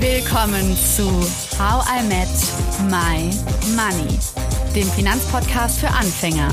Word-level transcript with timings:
Willkommen 0.00 0.74
zu 0.78 1.10
How 1.58 1.84
I 1.86 2.02
Met 2.08 2.26
My 2.88 3.30
Money, 3.76 4.18
dem 4.74 4.88
Finanzpodcast 4.92 5.78
für 5.80 5.88
Anfänger 5.88 6.48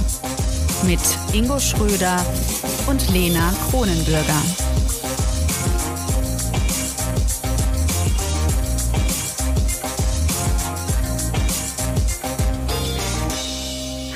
mit 0.85 0.99
Ingo 1.33 1.57
Schröder 1.57 2.17
und 2.87 3.09
Lena 3.13 3.53
Kronenbürger. 3.69 4.41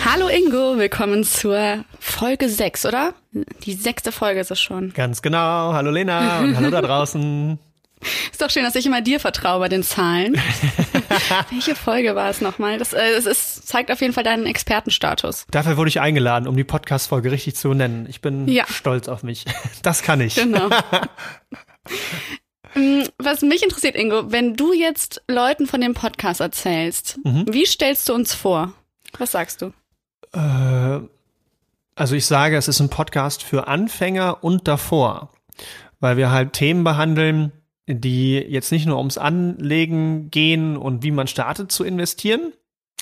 Hallo 0.03 0.27
Ingo, 0.27 0.77
willkommen 0.77 1.23
zur 1.23 1.85
Folge 2.01 2.49
6, 2.49 2.85
oder? 2.85 3.13
Die 3.63 3.75
sechste 3.75 4.11
Folge 4.11 4.41
ist 4.41 4.51
es 4.51 4.59
schon. 4.59 4.91
Ganz 4.91 5.21
genau. 5.21 5.71
Hallo 5.71 5.89
Lena 5.89 6.39
und 6.41 6.57
hallo 6.57 6.69
da 6.69 6.81
draußen. 6.81 7.57
Ist 8.41 8.45
doch 8.45 8.53
schön, 8.53 8.63
dass 8.63 8.73
ich 8.73 8.87
immer 8.87 9.01
dir 9.01 9.19
vertraue 9.19 9.59
bei 9.59 9.69
den 9.69 9.83
Zahlen. 9.83 10.33
Welche 11.51 11.75
Folge 11.75 12.15
war 12.15 12.27
es 12.27 12.41
nochmal? 12.41 12.79
Das, 12.79 12.91
äh, 12.91 13.11
es 13.15 13.27
ist, 13.27 13.67
zeigt 13.67 13.91
auf 13.91 14.01
jeden 14.01 14.13
Fall 14.13 14.23
deinen 14.23 14.47
Expertenstatus. 14.47 15.45
Dafür 15.51 15.77
wurde 15.77 15.89
ich 15.89 16.01
eingeladen, 16.01 16.47
um 16.47 16.57
die 16.57 16.63
Podcast-Folge 16.63 17.31
richtig 17.31 17.55
zu 17.55 17.75
nennen. 17.75 18.07
Ich 18.09 18.19
bin 18.19 18.47
ja. 18.47 18.65
stolz 18.65 19.07
auf 19.09 19.21
mich. 19.21 19.45
Das 19.83 20.01
kann 20.01 20.21
ich. 20.21 20.33
Genau. 20.33 20.69
Mm, 22.73 23.03
was 23.19 23.43
mich 23.43 23.61
interessiert, 23.61 23.95
Ingo, 23.95 24.31
wenn 24.31 24.55
du 24.55 24.73
jetzt 24.73 25.21
Leuten 25.27 25.67
von 25.67 25.79
dem 25.79 25.93
Podcast 25.93 26.41
erzählst, 26.41 27.19
mhm. 27.23 27.45
wie 27.47 27.67
stellst 27.67 28.09
du 28.09 28.15
uns 28.15 28.33
vor? 28.33 28.73
Was 29.19 29.33
sagst 29.33 29.61
du? 29.61 29.71
Äh, 30.33 31.07
also 31.93 32.15
ich 32.15 32.25
sage, 32.25 32.57
es 32.57 32.67
ist 32.67 32.79
ein 32.79 32.89
Podcast 32.89 33.43
für 33.43 33.67
Anfänger 33.67 34.43
und 34.43 34.67
davor, 34.67 35.31
weil 35.99 36.17
wir 36.17 36.31
halt 36.31 36.53
Themen 36.53 36.83
behandeln, 36.83 37.51
die 37.95 38.35
jetzt 38.37 38.71
nicht 38.71 38.85
nur 38.85 38.97
ums 38.97 39.17
Anlegen 39.17 40.29
gehen 40.31 40.77
und 40.77 41.03
wie 41.03 41.11
man 41.11 41.27
startet 41.27 41.71
zu 41.71 41.83
investieren, 41.83 42.53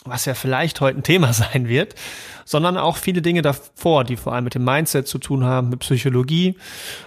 was 0.06 0.26
ja 0.26 0.34
vielleicht 0.34 0.82
heute 0.82 1.00
ein 1.00 1.04
Thema 1.04 1.34
sein 1.34 1.68
wird, 1.68 1.96
sondern 2.46 2.78
auch 2.78 2.98
viele 2.98 3.22
Dinge 3.22 3.42
davor, 3.42 4.04
die 4.04 4.16
vor 4.16 4.34
allem 4.34 4.46
mit 4.46 4.56
dem 4.56 4.64
Mindset 4.64 5.08
zu 5.08 5.20
tun 5.20 5.44
haben, 5.44 5.70
mit 5.70 5.80
Psychologie 5.80 6.58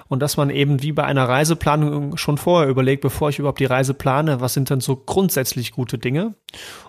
und 0.08 0.20
dass 0.20 0.36
man 0.36 0.50
eben 0.50 0.82
wie 0.82 0.92
bei 0.92 1.04
einer 1.04 1.28
Reiseplanung 1.28 2.16
schon 2.16 2.38
vorher 2.38 2.68
überlegt, 2.68 3.02
bevor 3.02 3.30
ich 3.30 3.38
überhaupt 3.38 3.60
die 3.60 3.64
Reise 3.64 3.94
plane, 3.94 4.40
was 4.40 4.54
sind 4.54 4.70
denn 4.70 4.80
so 4.80 4.96
grundsätzlich 4.96 5.72
gute 5.72 5.98
Dinge. 5.98 6.34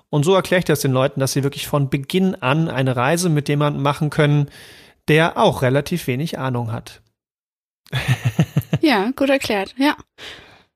Und 0.09 0.23
so 0.23 0.35
erkläre 0.35 0.59
ich 0.59 0.65
das 0.65 0.81
den 0.81 0.91
Leuten, 0.91 1.19
dass 1.19 1.33
sie 1.33 1.43
wirklich 1.43 1.67
von 1.67 1.89
Beginn 1.89 2.35
an 2.35 2.69
eine 2.69 2.95
Reise 2.95 3.29
mit 3.29 3.49
jemandem 3.49 3.81
machen 3.81 4.09
können, 4.09 4.49
der 5.07 5.37
auch 5.37 5.61
relativ 5.61 6.07
wenig 6.07 6.37
Ahnung 6.37 6.71
hat. 6.71 7.01
ja, 8.81 9.11
gut 9.15 9.29
erklärt, 9.29 9.73
ja. 9.77 9.95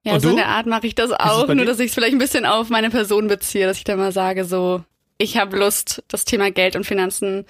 Ja, 0.08 0.14
Und 0.14 0.22
so 0.22 0.30
in 0.30 0.38
der 0.38 0.48
Art 0.48 0.66
mache 0.66 0.88
ich 0.88 0.96
das 0.96 1.12
auch, 1.12 1.48
nur 1.48 1.66
dass 1.66 1.80
ich 1.80 1.88
es 1.88 1.94
vielleicht 1.94 2.14
ein 2.14 2.20
bisschen 2.20 2.46
auf 2.46 2.70
meine 2.70 2.90
Person 2.90 3.28
beziehe, 3.28 3.68
dass 3.68 3.78
ich 3.78 3.84
dann 3.84 4.00
mal 4.00 4.14
sage, 4.14 4.46
so, 4.46 4.84
ich 5.18 5.38
habe 5.38 5.58
Lust, 5.58 6.02
das 6.08 6.24
Thema 6.24 6.50
Geld 6.50 6.76
und 6.76 6.86
Finanzen 6.86 7.46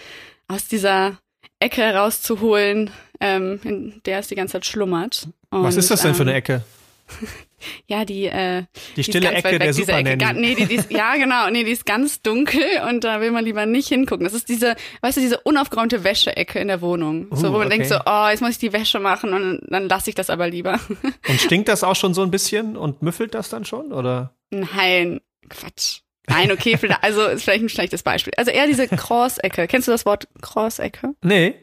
aus 0.47 0.67
dieser 0.67 1.19
Ecke 1.59 1.81
herauszuholen, 1.81 2.89
ähm, 3.19 3.59
in 3.63 4.01
der 4.05 4.19
es 4.19 4.27
die 4.27 4.35
ganze 4.35 4.53
Zeit 4.53 4.65
schlummert. 4.65 5.27
Und, 5.51 5.63
Was 5.63 5.75
ist 5.75 5.91
das 5.91 6.01
denn 6.01 6.15
für 6.15 6.23
eine 6.23 6.31
ähm, 6.31 6.37
Ecke? 6.37 6.63
ja, 7.87 8.05
die 8.05 8.25
äh, 8.25 8.63
die 8.95 9.03
stille 9.03 9.29
die 9.29 9.35
Ecke 9.35 9.59
der 9.59 9.73
Super 9.73 9.99
Ecke. 9.99 10.17
Gar, 10.17 10.33
nee, 10.33 10.55
die, 10.55 10.65
die 10.65 10.75
ist, 10.75 10.91
ja 10.91 11.15
genau, 11.15 11.49
nee, 11.49 11.63
die 11.63 11.71
ist 11.71 11.85
ganz 11.85 12.21
dunkel 12.21 12.63
und 12.89 13.03
da 13.03 13.21
will 13.21 13.31
man 13.31 13.45
lieber 13.45 13.65
nicht 13.65 13.87
hingucken. 13.87 14.23
Das 14.23 14.33
ist 14.33 14.49
diese, 14.49 14.75
weißt 15.01 15.17
du, 15.17 15.21
diese 15.21 15.39
unaufgeräumte 15.41 16.03
Wäscheecke 16.03 16.59
in 16.59 16.67
der 16.67 16.81
Wohnung, 16.81 17.27
uh, 17.31 17.35
so 17.35 17.47
wo 17.49 17.57
man 17.57 17.67
okay. 17.67 17.77
denkt 17.77 17.87
so, 17.87 17.99
oh, 18.05 18.27
jetzt 18.29 18.41
muss 18.41 18.51
ich 18.51 18.57
die 18.57 18.73
Wäsche 18.73 18.99
machen 18.99 19.33
und 19.33 19.61
dann 19.69 19.87
lasse 19.87 20.09
ich 20.09 20.15
das 20.15 20.29
aber 20.29 20.49
lieber. 20.49 20.79
und 21.27 21.41
stinkt 21.41 21.69
das 21.69 21.83
auch 21.83 21.95
schon 21.95 22.13
so 22.13 22.21
ein 22.23 22.31
bisschen 22.31 22.77
und 22.77 23.01
müffelt 23.01 23.33
das 23.33 23.49
dann 23.49 23.65
schon 23.65 23.91
oder? 23.91 24.35
Nein, 24.49 25.21
Quatsch. 25.49 26.01
Nein, 26.29 26.51
okay, 26.51 26.77
also 27.01 27.25
ist 27.25 27.43
vielleicht 27.43 27.63
ein 27.63 27.69
schlechtes 27.69 28.03
Beispiel. 28.03 28.33
Also 28.35 28.51
eher 28.51 28.67
diese 28.67 28.87
Cross-Ecke. 28.87 29.65
Kennst 29.67 29.87
du 29.87 29.93
das 29.93 30.05
Wort 30.05 30.27
Cross-Ecke? 30.41 31.13
Nee. 31.23 31.55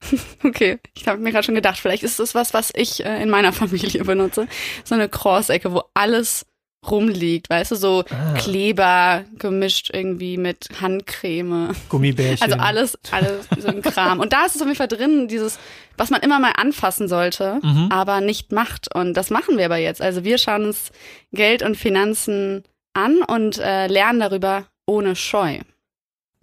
Okay, 0.44 0.78
ich 0.94 1.06
habe 1.08 1.20
mir 1.20 1.32
gerade 1.32 1.44
schon 1.44 1.54
gedacht, 1.54 1.78
vielleicht 1.78 2.02
ist 2.02 2.20
das 2.20 2.34
was, 2.34 2.54
was 2.54 2.70
ich 2.74 3.04
äh, 3.04 3.22
in 3.22 3.30
meiner 3.30 3.52
Familie 3.54 4.04
benutze. 4.04 4.46
So 4.84 4.94
eine 4.94 5.08
Cross-Ecke, 5.08 5.72
wo 5.72 5.82
alles 5.94 6.46
rumliegt, 6.88 7.50
weißt 7.50 7.72
du, 7.72 7.76
so 7.76 8.04
ah. 8.08 8.34
Kleber 8.34 9.24
gemischt 9.38 9.90
irgendwie 9.92 10.36
mit 10.36 10.68
Handcreme. 10.80 11.74
Gummibärchen. 11.88 12.42
Also 12.42 12.56
alles, 12.56 12.98
alles 13.10 13.48
so 13.58 13.68
ein 13.68 13.82
Kram. 13.82 14.20
Und 14.20 14.32
da 14.32 14.46
ist 14.46 14.54
es 14.54 14.62
auf 14.62 14.66
jeden 14.68 14.78
Fall 14.78 14.88
drin, 14.88 15.26
dieses, 15.28 15.58
was 15.96 16.10
man 16.10 16.20
immer 16.20 16.38
mal 16.38 16.52
anfassen 16.56 17.08
sollte, 17.08 17.60
mhm. 17.62 17.88
aber 17.90 18.20
nicht 18.20 18.52
macht. 18.52 18.94
Und 18.94 19.14
das 19.14 19.30
machen 19.30 19.58
wir 19.58 19.64
aber 19.64 19.78
jetzt. 19.78 20.00
Also 20.00 20.24
wir 20.24 20.38
schauen 20.38 20.66
uns 20.66 20.92
Geld 21.32 21.62
und 21.62 21.76
Finanzen 21.76 22.62
an 22.94 23.22
und 23.22 23.58
äh, 23.58 23.88
lernen 23.88 24.20
darüber 24.20 24.66
ohne 24.86 25.16
Scheu. 25.16 25.58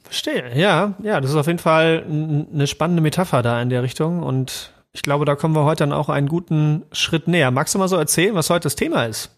Verstehe, 0.06 0.52
ja, 0.56 0.94
ja, 1.02 1.20
das 1.20 1.32
ist 1.32 1.36
auf 1.36 1.48
jeden 1.48 1.60
Fall 1.60 2.06
eine 2.08 2.68
spannende 2.68 3.02
Metapher 3.02 3.42
da 3.42 3.62
in 3.62 3.70
der 3.70 3.84
Richtung 3.84 4.24
und 4.24 4.72
ich 4.94 5.02
glaube, 5.02 5.26
da 5.26 5.36
kommen 5.36 5.56
wir 5.56 5.66
heute 5.66 5.80
dann 5.80 5.92
auch 5.92 6.08
einen 6.08 6.30
guten 6.30 6.84
Schritt 6.94 7.28
näher. 7.28 7.52
Magst 7.52 7.76
du 7.76 7.80
mal 7.80 7.90
so 7.90 7.98
erzählen, 7.98 8.34
was 8.34 8.50
heute 8.50 8.64
das 8.64 8.76
Thema 8.76 9.06
ist? 9.06 9.30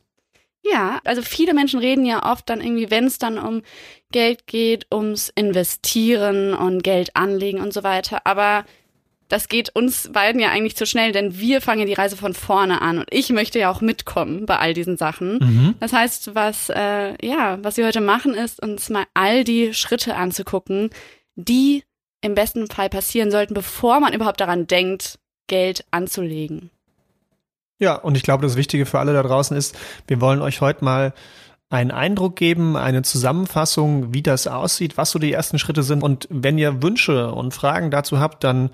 Ja, 0.62 1.00
also 1.04 1.22
viele 1.22 1.54
Menschen 1.54 1.80
reden 1.80 2.06
ja 2.06 2.32
oft 2.32 2.50
dann 2.50 2.62
irgendwie, 2.62 2.92
wenn 2.92 3.06
es 3.06 3.18
dann 3.18 3.40
um 3.40 3.64
Geld 4.12 4.46
geht, 4.48 4.86
ums 4.94 5.30
Investieren 5.30 6.54
und 6.54 6.84
Geld 6.84 7.16
anlegen 7.16 7.62
und 7.62 7.74
so 7.74 7.84
weiter. 7.84 8.22
Aber 8.26 8.66
das 9.28 9.50
geht 9.50 9.76
uns 9.76 10.10
beiden 10.12 10.40
ja 10.40 10.50
eigentlich 10.50 10.76
zu 10.76 10.86
schnell, 10.86 11.12
denn 11.12 11.38
wir 11.38 11.62
fangen 11.62 11.82
ja 11.82 11.86
die 11.86 11.94
Reise 11.94 12.18
von 12.18 12.34
vorne 12.34 12.82
an 12.82 13.00
und 13.00 13.08
ich 13.10 13.30
möchte 13.30 13.60
ja 13.60 13.70
auch 13.70 13.82
mitkommen 13.82 14.46
bei 14.46 14.58
all 14.58 14.74
diesen 14.74 14.98
Sachen. 14.98 15.40
Mhm. 15.40 15.76
Das 15.80 15.94
heißt, 15.94 16.36
was 16.36 16.70
äh, 16.70 17.14
ja, 17.26 17.60
was 17.62 17.78
wir 17.78 17.86
heute 17.86 18.02
machen, 18.02 18.34
ist 18.34 18.62
uns 18.62 18.90
mal 18.90 19.06
all 19.14 19.44
die 19.44 19.74
Schritte 19.74 20.16
anzugucken, 20.16 20.90
die 21.36 21.84
im 22.22 22.36
besten 22.36 22.68
Fall 22.68 22.90
passieren 22.90 23.32
sollten, 23.32 23.54
bevor 23.54 24.00
man 24.00 24.14
überhaupt 24.14 24.42
daran 24.42 24.68
denkt, 24.68 25.20
Geld 25.48 25.86
anzulegen. 25.92 26.72
Ja, 27.80 27.96
und 27.96 28.18
ich 28.18 28.24
glaube, 28.24 28.44
das 28.44 28.58
Wichtige 28.58 28.86
für 28.86 29.00
alle 29.00 29.14
da 29.14 29.24
draußen 29.24 29.56
ist, 29.56 29.78
wir 30.08 30.20
wollen 30.20 30.42
euch 30.42 30.62
heute 30.62 30.84
mal 30.84 31.14
einen 31.70 31.92
Eindruck 31.92 32.36
geben, 32.38 32.78
eine 32.78 33.02
Zusammenfassung, 33.02 34.14
wie 34.14 34.22
das 34.24 34.48
aussieht, 34.48 34.98
was 34.98 35.12
so 35.12 35.20
die 35.20 35.34
ersten 35.34 35.60
Schritte 35.60 35.84
sind. 35.84 36.02
Und 36.02 36.28
wenn 36.32 36.58
ihr 36.58 36.82
Wünsche 36.82 37.32
und 37.32 37.54
Fragen 37.54 37.92
dazu 37.92 38.20
habt, 38.20 38.44
dann 38.44 38.70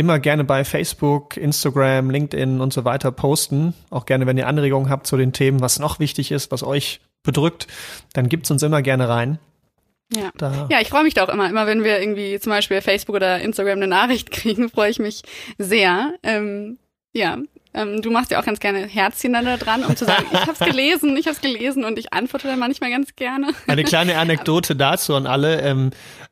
immer 0.00 0.18
gerne 0.18 0.44
bei 0.44 0.64
Facebook, 0.64 1.36
Instagram, 1.36 2.10
LinkedIn 2.10 2.60
und 2.60 2.72
so 2.72 2.84
weiter 2.84 3.12
posten. 3.12 3.74
Auch 3.90 4.06
gerne, 4.06 4.26
wenn 4.26 4.38
ihr 4.38 4.48
Anregungen 4.48 4.88
habt 4.88 5.06
zu 5.06 5.16
den 5.16 5.32
Themen, 5.32 5.60
was 5.60 5.78
noch 5.78 6.00
wichtig 6.00 6.32
ist, 6.32 6.50
was 6.50 6.62
euch 6.62 7.00
bedrückt, 7.22 7.66
dann 8.14 8.28
gibt's 8.28 8.50
uns 8.50 8.62
immer 8.62 8.80
gerne 8.80 9.08
rein. 9.08 9.38
Ja, 10.12 10.30
da. 10.36 10.66
ja 10.70 10.80
ich 10.80 10.88
freue 10.88 11.04
mich 11.04 11.14
da 11.14 11.24
auch 11.24 11.28
immer. 11.28 11.48
Immer 11.48 11.66
wenn 11.66 11.84
wir 11.84 12.00
irgendwie 12.00 12.40
zum 12.40 12.50
Beispiel 12.50 12.80
Facebook 12.80 13.16
oder 13.16 13.40
Instagram 13.40 13.76
eine 13.76 13.86
Nachricht 13.86 14.30
kriegen, 14.32 14.70
freue 14.70 14.90
ich 14.90 14.98
mich 14.98 15.22
sehr. 15.58 16.14
Ähm, 16.22 16.78
ja, 17.12 17.38
ähm, 17.74 18.02
du 18.02 18.10
machst 18.10 18.30
ja 18.30 18.40
auch 18.40 18.44
ganz 18.44 18.58
gerne 18.58 18.86
Herzchen 18.86 19.32
da 19.32 19.56
dran, 19.56 19.84
um 19.84 19.94
zu 19.94 20.04
sagen, 20.04 20.26
ich 20.32 20.40
habe 20.40 20.52
es 20.52 20.58
gelesen, 20.58 21.16
ich 21.16 21.26
habe 21.26 21.36
es 21.36 21.40
gelesen 21.40 21.84
und 21.84 21.98
ich 21.98 22.12
antworte 22.12 22.48
dann 22.48 22.58
manchmal 22.58 22.90
ganz 22.90 23.14
gerne. 23.14 23.52
Eine 23.68 23.84
kleine 23.84 24.16
Anekdote 24.18 24.74
dazu 24.74 25.14
an 25.14 25.26
alle. 25.26 25.60
Ähm, 25.60 25.90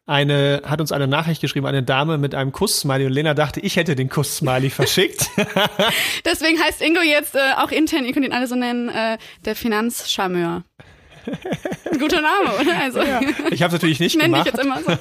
eine 0.09 0.63
hat 0.65 0.81
uns 0.81 0.91
eine 0.91 1.07
Nachricht 1.07 1.43
geschrieben, 1.43 1.67
eine 1.67 1.83
Dame 1.83 2.17
mit 2.17 2.35
einem 2.35 2.51
Kuss-Smiley 2.51 3.07
und 3.07 3.13
Lena 3.13 3.35
dachte, 3.35 3.61
ich 3.61 3.77
hätte 3.77 3.95
den 3.95 4.09
Kuss-Smiley 4.09 4.71
verschickt. 4.71 5.29
Deswegen 6.25 6.59
heißt 6.59 6.81
Ingo 6.81 7.03
jetzt 7.03 7.35
äh, 7.35 7.41
auch 7.59 7.71
intern, 7.71 8.07
ihr 8.07 8.15
könnt 8.15 8.25
ihn 8.25 8.33
alle 8.33 8.47
so 8.47 8.55
nennen, 8.55 8.89
äh, 8.89 9.19
der 9.45 9.55
Finanzcharmeur. 9.55 10.65
Guter 11.99 12.23
Name, 12.23 12.59
oder? 12.59 12.81
Also, 12.81 13.03
ja, 13.03 13.21
ich 13.51 13.63
habe 13.63 13.75
natürlich 13.75 14.01
nicht 14.01 14.19
gemacht. 14.21 14.47
Ich 14.47 14.53
jetzt 14.55 14.65
immer 14.65 14.81
so. 14.81 14.97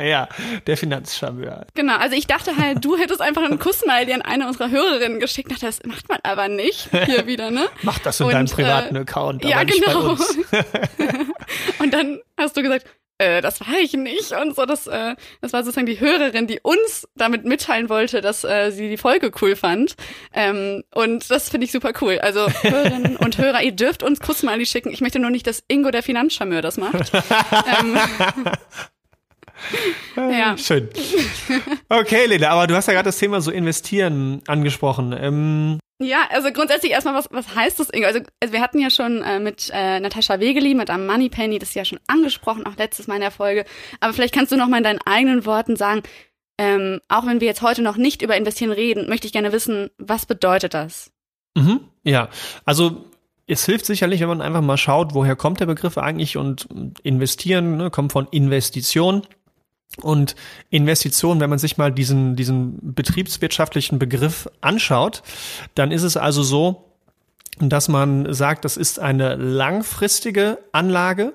ja, 0.00 0.28
der 0.66 0.76
Finanzcharmeur. 0.76 1.66
Genau, 1.74 1.96
also 1.96 2.14
ich 2.14 2.28
dachte 2.28 2.56
halt, 2.56 2.84
du 2.84 2.96
hättest 2.96 3.20
einfach 3.20 3.42
einen 3.42 3.58
Kussmail 3.58 4.12
an 4.12 4.22
eine 4.22 4.46
unserer 4.46 4.70
Hörerinnen 4.70 5.18
geschickt. 5.18 5.50
Dachte, 5.50 5.66
das 5.66 5.82
macht 5.84 6.08
man 6.08 6.18
aber 6.22 6.46
nicht 6.46 6.88
hier 7.06 7.26
wieder, 7.26 7.50
ne? 7.50 7.66
Mach 7.82 7.98
das 7.98 8.20
in 8.20 8.26
Und, 8.26 8.32
deinem 8.34 8.46
privaten 8.46 8.94
äh, 8.94 9.00
Account, 9.00 9.44
ja, 9.44 9.56
aber 9.56 9.64
genau. 9.64 10.12
nicht 10.12 10.46
bei 10.56 10.64
uns. 10.64 11.78
Und 11.80 11.92
dann 11.92 12.20
hast 12.38 12.56
du 12.56 12.62
gesagt, 12.62 12.86
äh, 13.18 13.40
das 13.40 13.60
war 13.60 13.78
ich 13.80 13.94
nicht 13.94 14.32
und 14.32 14.54
so. 14.54 14.66
Das, 14.66 14.86
äh, 14.86 15.16
das 15.40 15.52
war 15.52 15.64
sozusagen 15.64 15.86
die 15.86 16.00
Hörerin, 16.00 16.46
die 16.46 16.60
uns 16.62 17.08
damit 17.14 17.44
mitteilen 17.44 17.88
wollte, 17.88 18.20
dass 18.20 18.44
äh, 18.44 18.70
sie 18.70 18.88
die 18.88 18.96
Folge 18.96 19.30
cool 19.40 19.56
fand. 19.56 19.96
Ähm, 20.32 20.82
und 20.94 21.30
das 21.30 21.48
finde 21.48 21.64
ich 21.64 21.72
super 21.72 21.92
cool. 22.00 22.18
Also 22.18 22.46
Hörerinnen 22.62 23.16
und 23.16 23.38
Hörer, 23.38 23.62
ihr 23.62 23.72
dürft 23.72 24.02
uns 24.02 24.20
Kussmali 24.20 24.66
schicken. 24.66 24.90
Ich 24.90 25.00
möchte 25.00 25.18
nur 25.18 25.30
nicht, 25.30 25.46
dass 25.46 25.64
Ingo 25.68 25.90
der 25.90 26.02
Finanzcharmeur 26.02 26.60
das 26.62 26.76
macht. 26.76 27.12
ähm, 27.80 27.98
ja. 30.16 30.56
Schön. 30.58 30.88
Okay, 31.88 32.26
Lena, 32.26 32.50
aber 32.50 32.66
du 32.66 32.74
hast 32.74 32.86
ja 32.86 32.92
gerade 32.92 33.08
das 33.08 33.18
Thema 33.18 33.40
so 33.40 33.50
investieren 33.50 34.42
angesprochen. 34.46 35.16
Ähm, 35.18 35.78
ja, 35.98 36.26
also 36.30 36.52
grundsätzlich 36.52 36.92
erstmal, 36.92 37.14
was, 37.14 37.28
was 37.30 37.54
heißt 37.54 37.80
das, 37.80 37.90
Ingo? 37.90 38.06
Also, 38.06 38.20
also 38.40 38.52
wir 38.52 38.60
hatten 38.60 38.78
ja 38.78 38.90
schon 38.90 39.22
äh, 39.22 39.38
mit 39.38 39.70
äh, 39.72 40.00
Natascha 40.00 40.40
Wegeli, 40.40 40.74
mit 40.74 40.90
einem 40.90 41.06
Moneypenny, 41.06 41.58
das 41.58 41.70
ist 41.70 41.74
ja 41.74 41.84
schon 41.84 42.00
angesprochen, 42.06 42.66
auch 42.66 42.76
letztes 42.76 43.06
Mal 43.06 43.16
in 43.16 43.22
der 43.22 43.30
Folge. 43.30 43.64
Aber 44.00 44.12
vielleicht 44.12 44.34
kannst 44.34 44.52
du 44.52 44.56
noch 44.56 44.68
mal 44.68 44.78
in 44.78 44.84
deinen 44.84 45.00
eigenen 45.04 45.46
Worten 45.46 45.76
sagen, 45.76 46.02
ähm, 46.58 47.00
auch 47.08 47.26
wenn 47.26 47.40
wir 47.40 47.48
jetzt 47.48 47.62
heute 47.62 47.82
noch 47.82 47.96
nicht 47.96 48.22
über 48.22 48.36
Investieren 48.36 48.72
reden, 48.72 49.08
möchte 49.08 49.26
ich 49.26 49.32
gerne 49.32 49.52
wissen, 49.52 49.90
was 49.98 50.26
bedeutet 50.26 50.74
das? 50.74 51.12
Mhm, 51.54 51.80
ja, 52.02 52.28
also 52.64 53.04
es 53.46 53.64
hilft 53.64 53.86
sicherlich, 53.86 54.20
wenn 54.20 54.28
man 54.28 54.42
einfach 54.42 54.62
mal 54.62 54.76
schaut, 54.76 55.14
woher 55.14 55.36
kommt 55.36 55.60
der 55.60 55.66
Begriff 55.66 55.98
eigentlich 55.98 56.36
und 56.36 56.68
investieren, 57.02 57.76
ne, 57.76 57.90
kommt 57.90 58.12
von 58.12 58.26
Investition. 58.30 59.22
Und 60.02 60.36
Investition, 60.70 61.40
wenn 61.40 61.50
man 61.50 61.58
sich 61.58 61.78
mal 61.78 61.92
diesen, 61.92 62.36
diesen 62.36 62.94
betriebswirtschaftlichen 62.94 63.98
Begriff 63.98 64.48
anschaut, 64.60 65.22
dann 65.74 65.90
ist 65.90 66.02
es 66.02 66.16
also 66.16 66.42
so, 66.42 66.84
dass 67.58 67.88
man 67.88 68.32
sagt, 68.34 68.64
das 68.64 68.76
ist 68.76 68.98
eine 68.98 69.36
langfristige 69.36 70.58
Anlage, 70.72 71.32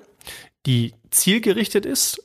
die 0.66 0.94
zielgerichtet 1.10 1.84
ist, 1.84 2.22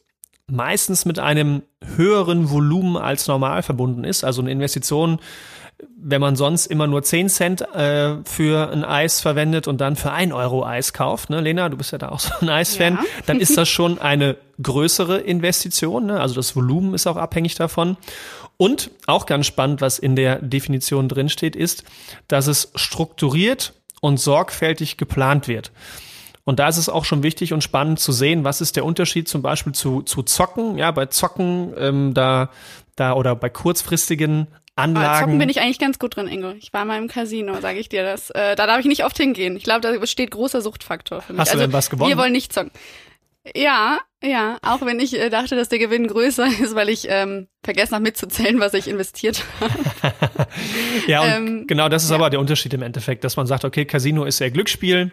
meistens 0.49 1.05
mit 1.05 1.19
einem 1.19 1.63
höheren 1.83 2.49
Volumen 2.49 2.95
als 2.95 3.27
normal 3.27 3.63
verbunden 3.63 4.03
ist. 4.03 4.23
Also 4.23 4.41
eine 4.41 4.51
Investition 4.51 5.19
wenn 5.95 6.21
man 6.21 6.35
sonst 6.35 6.67
immer 6.67 6.87
nur 6.87 7.03
10 7.03 7.29
Cent 7.29 7.61
äh, 7.61 8.17
für 8.23 8.71
ein 8.71 8.83
Eis 8.83 9.21
verwendet 9.21 9.67
und 9.67 9.79
dann 9.79 9.95
für 9.95 10.11
ein 10.11 10.33
Euro 10.33 10.65
Eis 10.65 10.93
kauft, 10.93 11.29
ne, 11.29 11.41
Lena, 11.41 11.69
du 11.69 11.77
bist 11.77 11.91
ja 11.91 11.97
da 11.97 12.09
auch 12.09 12.19
so 12.19 12.33
ein 12.41 12.49
Eisfan, 12.49 12.95
ja. 12.95 13.03
dann 13.25 13.39
ist 13.39 13.57
das 13.57 13.69
schon 13.69 13.99
eine 13.99 14.37
größere 14.61 15.19
Investition. 15.19 16.07
Ne? 16.07 16.19
Also 16.19 16.35
das 16.35 16.55
Volumen 16.55 16.93
ist 16.93 17.05
auch 17.05 17.17
abhängig 17.17 17.55
davon. 17.55 17.97
Und 18.57 18.89
auch 19.05 19.27
ganz 19.27 19.45
spannend, 19.45 19.81
was 19.81 19.99
in 19.99 20.15
der 20.15 20.41
Definition 20.41 21.09
drinsteht, 21.09 21.55
ist, 21.55 21.83
dass 22.27 22.47
es 22.47 22.71
strukturiert 22.73 23.73
und 24.01 24.19
sorgfältig 24.19 24.97
geplant 24.97 25.47
wird. 25.47 25.71
Und 26.43 26.59
da 26.59 26.67
ist 26.69 26.77
es 26.77 26.89
auch 26.89 27.05
schon 27.05 27.21
wichtig 27.21 27.53
und 27.53 27.61
spannend 27.61 27.99
zu 27.99 28.11
sehen, 28.11 28.45
was 28.45 28.61
ist 28.61 28.77
der 28.77 28.85
Unterschied 28.85 29.27
zum 29.27 29.43
Beispiel 29.43 29.73
zu, 29.73 30.01
zu 30.01 30.23
Zocken. 30.23 30.77
Ja, 30.77 30.89
bei 30.91 31.05
Zocken, 31.07 31.73
ähm, 31.77 32.13
da, 32.15 32.49
da 32.95 33.13
oder 33.13 33.35
bei 33.35 33.49
kurzfristigen 33.49 34.47
Anlagen. 34.77 35.25
Zocken 35.25 35.39
bin 35.39 35.49
ich 35.49 35.59
eigentlich 35.59 35.79
ganz 35.79 35.99
gut 35.99 36.15
drin, 36.15 36.27
Ingo. 36.27 36.51
Ich 36.51 36.71
war 36.71 36.85
mal 36.85 36.97
im 36.97 37.07
Casino, 37.07 37.59
sage 37.59 37.79
ich 37.79 37.89
dir 37.89 38.03
das. 38.03 38.29
Äh, 38.29 38.55
da 38.55 38.67
darf 38.67 38.79
ich 38.79 38.85
nicht 38.85 39.03
oft 39.03 39.17
hingehen. 39.17 39.57
Ich 39.57 39.63
glaube, 39.63 39.81
da 39.81 39.91
besteht 39.97 40.31
großer 40.31 40.61
Suchtfaktor 40.61 41.21
für 41.21 41.33
mich. 41.33 41.41
Hast 41.41 41.49
du 41.49 41.57
also, 41.57 41.65
denn 41.65 41.73
was 41.73 41.89
gewonnen? 41.89 42.09
Wir 42.09 42.17
wollen 42.17 42.33
nicht 42.33 42.53
zocken. 42.53 42.71
Ja, 43.55 43.99
ja, 44.23 44.57
auch 44.61 44.81
wenn 44.81 44.99
ich 44.99 45.17
äh, 45.17 45.29
dachte, 45.29 45.55
dass 45.55 45.69
der 45.69 45.79
Gewinn 45.79 46.07
größer 46.07 46.47
ist, 46.61 46.75
weil 46.75 46.89
ich 46.89 47.07
ähm, 47.09 47.47
vergessen 47.63 47.95
habe 47.95 48.03
mitzuzählen, 48.03 48.59
was 48.59 48.73
ich 48.73 48.87
investiert 48.87 49.43
habe. 49.59 50.13
ja, 51.07 51.21
und 51.21 51.29
ähm, 51.29 51.67
genau 51.67 51.89
das 51.89 52.03
ist 52.03 52.09
ja. 52.09 52.15
aber 52.15 52.29
der 52.29 52.39
Unterschied 52.39 52.73
im 52.73 52.81
Endeffekt, 52.81 53.23
dass 53.23 53.37
man 53.37 53.47
sagt, 53.47 53.65
okay, 53.65 53.85
Casino 53.85 54.25
ist 54.25 54.41
eher 54.41 54.51
Glücksspiel, 54.51 55.11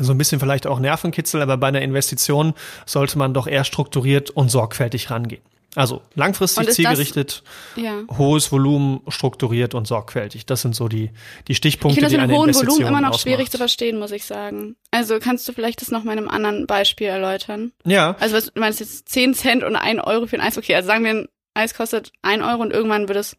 so 0.00 0.12
ein 0.12 0.18
bisschen 0.18 0.40
vielleicht 0.40 0.66
auch 0.66 0.80
Nervenkitzel, 0.80 1.42
aber 1.42 1.56
bei 1.56 1.68
einer 1.68 1.82
Investition 1.82 2.54
sollte 2.86 3.18
man 3.18 3.34
doch 3.34 3.46
eher 3.46 3.64
strukturiert 3.64 4.30
und 4.30 4.50
sorgfältig 4.50 5.10
rangehen. 5.10 5.42
Also 5.74 6.02
langfristig 6.14 6.70
zielgerichtet, 6.70 7.42
das, 7.74 7.84
ja. 7.84 8.02
hohes 8.18 8.52
Volumen, 8.52 9.00
strukturiert 9.08 9.74
und 9.74 9.86
sorgfältig. 9.86 10.44
Das 10.44 10.60
sind 10.60 10.76
so 10.76 10.86
die, 10.86 11.10
die 11.48 11.54
Stichpunkte, 11.54 12.00
ich 12.00 12.08
die 12.08 12.18
eine 12.18 12.30
hohen 12.30 12.50
Investition 12.50 12.68
Volumen 12.68 12.88
immer 12.88 13.00
noch 13.00 13.08
ausmacht. 13.10 13.22
schwierig 13.22 13.50
zu 13.50 13.56
verstehen, 13.56 13.98
muss 13.98 14.10
ich 14.10 14.24
sagen. 14.24 14.76
Also 14.90 15.18
kannst 15.18 15.48
du 15.48 15.52
vielleicht 15.54 15.80
das 15.80 15.90
noch 15.90 16.04
mal 16.04 16.12
in 16.12 16.18
einem 16.18 16.28
anderen 16.28 16.66
Beispiel 16.66 17.06
erläutern? 17.06 17.72
Ja. 17.86 18.16
Also 18.20 18.36
was, 18.36 18.52
du 18.52 18.60
meinst 18.60 18.80
jetzt 18.80 19.08
10 19.08 19.32
Cent 19.32 19.64
und 19.64 19.74
1 19.74 20.02
Euro 20.04 20.26
für 20.26 20.36
ein 20.36 20.42
Eis? 20.42 20.58
Okay, 20.58 20.74
also 20.74 20.86
sagen 20.86 21.04
wir, 21.04 21.10
ein 21.12 21.28
Eis 21.54 21.72
kostet 21.72 22.12
1 22.20 22.42
Euro 22.44 22.60
und 22.60 22.70
irgendwann 22.70 23.08
würde 23.08 23.20
es 23.20 23.36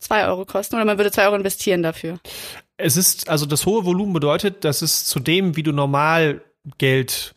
2 0.00 0.26
Euro 0.26 0.44
kosten 0.44 0.76
oder 0.76 0.84
man 0.84 0.98
würde 0.98 1.10
2 1.10 1.24
Euro 1.24 1.36
investieren 1.36 1.82
dafür? 1.82 2.18
Es 2.76 2.98
ist, 2.98 3.30
also 3.30 3.46
das 3.46 3.64
hohe 3.64 3.86
Volumen 3.86 4.12
bedeutet, 4.12 4.64
dass 4.64 4.82
es 4.82 5.06
zu 5.06 5.20
dem, 5.20 5.56
wie 5.56 5.62
du 5.62 5.72
normal 5.72 6.42
Geld 6.76 7.35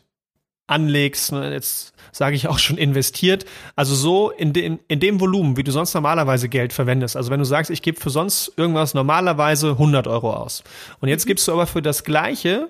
anlegst, 0.70 1.32
ne, 1.32 1.52
jetzt 1.52 1.92
sage 2.12 2.36
ich 2.36 2.48
auch 2.48 2.58
schon 2.58 2.78
investiert, 2.78 3.44
also 3.76 3.94
so 3.94 4.30
in, 4.30 4.52
den, 4.52 4.80
in 4.88 5.00
dem 5.00 5.20
Volumen, 5.20 5.56
wie 5.56 5.64
du 5.64 5.72
sonst 5.72 5.94
normalerweise 5.94 6.48
Geld 6.48 6.72
verwendest. 6.72 7.16
Also 7.16 7.30
wenn 7.30 7.38
du 7.38 7.44
sagst, 7.44 7.70
ich 7.70 7.82
gebe 7.82 8.00
für 8.00 8.10
sonst 8.10 8.52
irgendwas 8.56 8.94
normalerweise 8.94 9.70
100 9.70 10.06
Euro 10.06 10.32
aus 10.32 10.62
und 11.00 11.08
jetzt 11.08 11.26
mhm. 11.26 11.28
gibst 11.28 11.48
du 11.48 11.52
aber 11.52 11.66
für 11.66 11.82
das 11.82 12.04
gleiche 12.04 12.68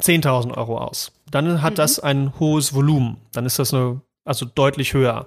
10.000 0.00 0.56
Euro 0.56 0.78
aus, 0.78 1.12
dann 1.30 1.62
hat 1.62 1.74
mhm. 1.74 1.76
das 1.76 1.98
ein 2.00 2.32
hohes 2.38 2.74
Volumen. 2.74 3.18
Dann 3.32 3.46
ist 3.46 3.58
das 3.58 3.72
eine 3.72 4.00
also 4.24 4.46
deutlich 4.46 4.94
höher. 4.94 5.26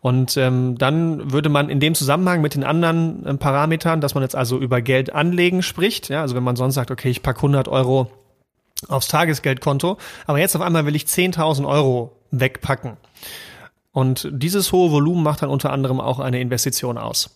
Und 0.00 0.36
ähm, 0.36 0.76
dann 0.76 1.32
würde 1.32 1.48
man 1.48 1.70
in 1.70 1.80
dem 1.80 1.94
Zusammenhang 1.94 2.42
mit 2.42 2.54
den 2.54 2.64
anderen 2.64 3.24
äh, 3.24 3.34
Parametern, 3.34 4.00
dass 4.00 4.14
man 4.14 4.22
jetzt 4.22 4.36
also 4.36 4.58
über 4.58 4.82
Geld 4.82 5.14
anlegen 5.14 5.62
spricht, 5.62 6.10
ja, 6.10 6.20
also 6.20 6.34
wenn 6.34 6.42
man 6.42 6.56
sonst 6.56 6.74
sagt, 6.74 6.90
okay, 6.90 7.08
ich 7.08 7.22
pack 7.22 7.36
100 7.36 7.68
Euro 7.68 8.10
aufs 8.88 9.08
Tagesgeldkonto, 9.08 9.98
aber 10.26 10.38
jetzt 10.38 10.56
auf 10.56 10.62
einmal 10.62 10.86
will 10.86 10.96
ich 10.96 11.04
10.000 11.04 11.66
Euro 11.66 12.16
wegpacken. 12.30 12.96
Und 13.92 14.28
dieses 14.32 14.72
hohe 14.72 14.90
Volumen 14.90 15.22
macht 15.22 15.42
dann 15.42 15.50
unter 15.50 15.72
anderem 15.72 16.00
auch 16.00 16.18
eine 16.18 16.40
Investition 16.40 16.98
aus. 16.98 17.30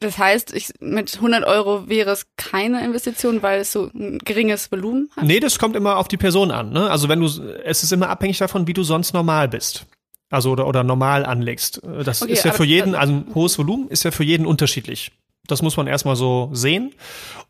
Das 0.00 0.18
heißt, 0.18 0.52
ich, 0.52 0.72
mit 0.80 1.14
100 1.14 1.44
Euro 1.44 1.88
wäre 1.88 2.10
es 2.10 2.26
keine 2.36 2.84
Investition, 2.84 3.42
weil 3.42 3.60
es 3.60 3.70
so 3.70 3.88
ein 3.94 4.18
geringes 4.18 4.72
Volumen 4.72 5.10
hat? 5.14 5.24
Nee, 5.24 5.38
das 5.38 5.60
kommt 5.60 5.76
immer 5.76 5.96
auf 5.96 6.08
die 6.08 6.16
Person 6.16 6.50
an. 6.50 6.70
Ne? 6.72 6.90
Also 6.90 7.08
wenn 7.08 7.20
du, 7.20 7.26
es 7.26 7.84
ist 7.84 7.92
immer 7.92 8.08
abhängig 8.08 8.38
davon, 8.38 8.66
wie 8.66 8.72
du 8.72 8.82
sonst 8.82 9.12
normal 9.12 9.48
bist. 9.48 9.86
Also 10.28 10.50
oder, 10.50 10.66
oder 10.66 10.82
normal 10.82 11.24
anlegst. 11.24 11.82
Das 12.04 12.22
okay, 12.22 12.32
ist 12.32 12.44
ja 12.44 12.52
für 12.52 12.64
jeden, 12.64 12.94
also 12.94 13.12
ein 13.12 13.26
hohes 13.34 13.58
Volumen 13.58 13.88
ist 13.88 14.04
ja 14.04 14.10
für 14.10 14.24
jeden 14.24 14.46
unterschiedlich. 14.46 15.12
Das 15.46 15.62
muss 15.62 15.76
man 15.76 15.86
erstmal 15.86 16.16
so 16.16 16.50
sehen. 16.52 16.94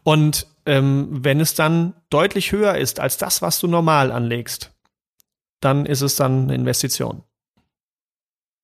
Und 0.03 0.47
ähm, 0.67 1.09
wenn 1.11 1.41
es 1.41 1.55
dann 1.55 1.95
deutlich 2.11 2.53
höher 2.53 2.77
ist 2.77 3.01
als 3.01 3.17
das, 3.17 3.43
was 3.43 3.61
du 3.61 3.67
normal 3.67 4.13
anlegst, 4.13 4.73
dann 5.61 5.87
ist 5.87 6.01
es 6.01 6.17
dann 6.17 6.45
eine 6.45 6.55
Investition. 6.55 7.23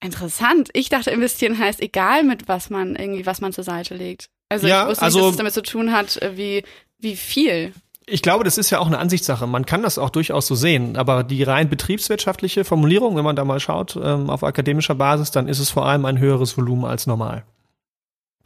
Interessant. 0.03 0.69
Ich 0.73 0.89
dachte, 0.89 1.11
investieren 1.11 1.59
heißt 1.59 1.81
egal 1.81 2.23
mit 2.23 2.49
was 2.49 2.71
man 2.71 2.97
irgendwie, 2.97 3.27
was 3.27 3.41
man 3.41 3.53
zur 3.53 3.65
Seite 3.65 3.95
legt. 3.95 4.29
Also 4.49 4.67
ja, 4.67 4.83
ich 4.83 4.91
wusste 4.91 5.05
also, 5.05 5.19
nicht, 5.19 5.27
dass 5.27 5.33
es 5.33 5.39
damit 5.39 5.55
zu 5.55 5.63
tun 5.63 5.93
hat, 5.93 6.17
äh, 6.23 6.37
wie, 6.37 6.65
wie 6.99 7.17
viel. 7.17 7.73
Ich 8.09 8.23
glaube, 8.23 8.45
das 8.45 8.57
ist 8.57 8.71
ja 8.71 8.79
auch 8.79 8.87
eine 8.87 8.99
Ansichtssache. 8.99 9.47
Man 9.47 9.67
kann 9.67 9.83
das 9.83 9.99
auch 9.99 10.11
durchaus 10.11 10.47
so 10.47 10.55
sehen. 10.55 10.97
Aber 10.97 11.25
die 11.25 11.43
rein 11.43 11.69
betriebswirtschaftliche 11.69 12.65
Formulierung, 12.65 13.17
wenn 13.17 13.25
man 13.25 13.35
da 13.35 13.45
mal 13.45 13.59
schaut, 13.59 13.97
ähm, 14.01 14.31
auf 14.31 14.45
akademischer 14.45 14.95
Basis, 14.95 15.33
dann 15.33 15.49
ist 15.49 15.59
es 15.59 15.71
vor 15.71 15.87
allem 15.87 16.05
ein 16.05 16.19
höheres 16.19 16.57
Volumen 16.57 16.85
als 16.85 17.07
normal. 17.07 17.45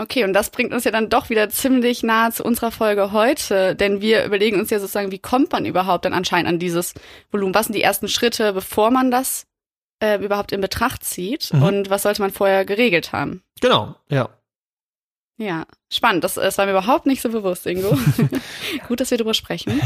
Okay, 0.01 0.25
und 0.25 0.33
das 0.33 0.49
bringt 0.49 0.73
uns 0.73 0.85
ja 0.85 0.91
dann 0.91 1.11
doch 1.11 1.29
wieder 1.29 1.51
ziemlich 1.51 2.03
nahe 2.03 2.33
zu 2.33 2.43
unserer 2.43 2.71
Folge 2.71 3.13
heute, 3.13 3.77
denn 3.77 4.01
wir 4.01 4.25
überlegen 4.25 4.59
uns 4.59 4.71
ja 4.71 4.79
sozusagen, 4.79 5.13
wie 5.13 5.19
kommt 5.19 5.53
man 5.53 5.67
überhaupt 5.67 6.07
dann 6.07 6.15
anscheinend 6.15 6.49
an 6.49 6.59
dieses 6.59 6.95
Volumen? 7.31 7.55
Was 7.55 7.67
sind 7.67 7.75
die 7.75 7.83
ersten 7.83 8.09
Schritte, 8.09 8.55
bevor 8.55 8.91
man 8.91 9.11
das 9.11 9.47
äh, 10.03 10.17
überhaupt 10.25 10.53
in 10.53 10.63
Betracht 10.63 11.05
zieht? 11.05 11.53
Mhm. 11.53 11.63
Und 11.63 11.91
was 11.91 12.05
sollte 12.05 12.23
man 12.23 12.31
vorher 12.31 12.65
geregelt 12.65 13.13
haben? 13.13 13.43
Genau, 13.61 13.95
ja. 14.09 14.31
Ja, 15.37 15.67
spannend. 15.93 16.25
Das, 16.25 16.35
das 16.35 16.57
war 16.57 16.65
mir 16.65 16.73
überhaupt 16.73 17.05
nicht 17.05 17.21
so 17.21 17.29
bewusst, 17.29 17.67
Ingo. 17.67 17.99
Gut, 18.89 19.01
dass 19.01 19.11
wir 19.11 19.19
darüber 19.19 19.35
sprechen. 19.35 19.83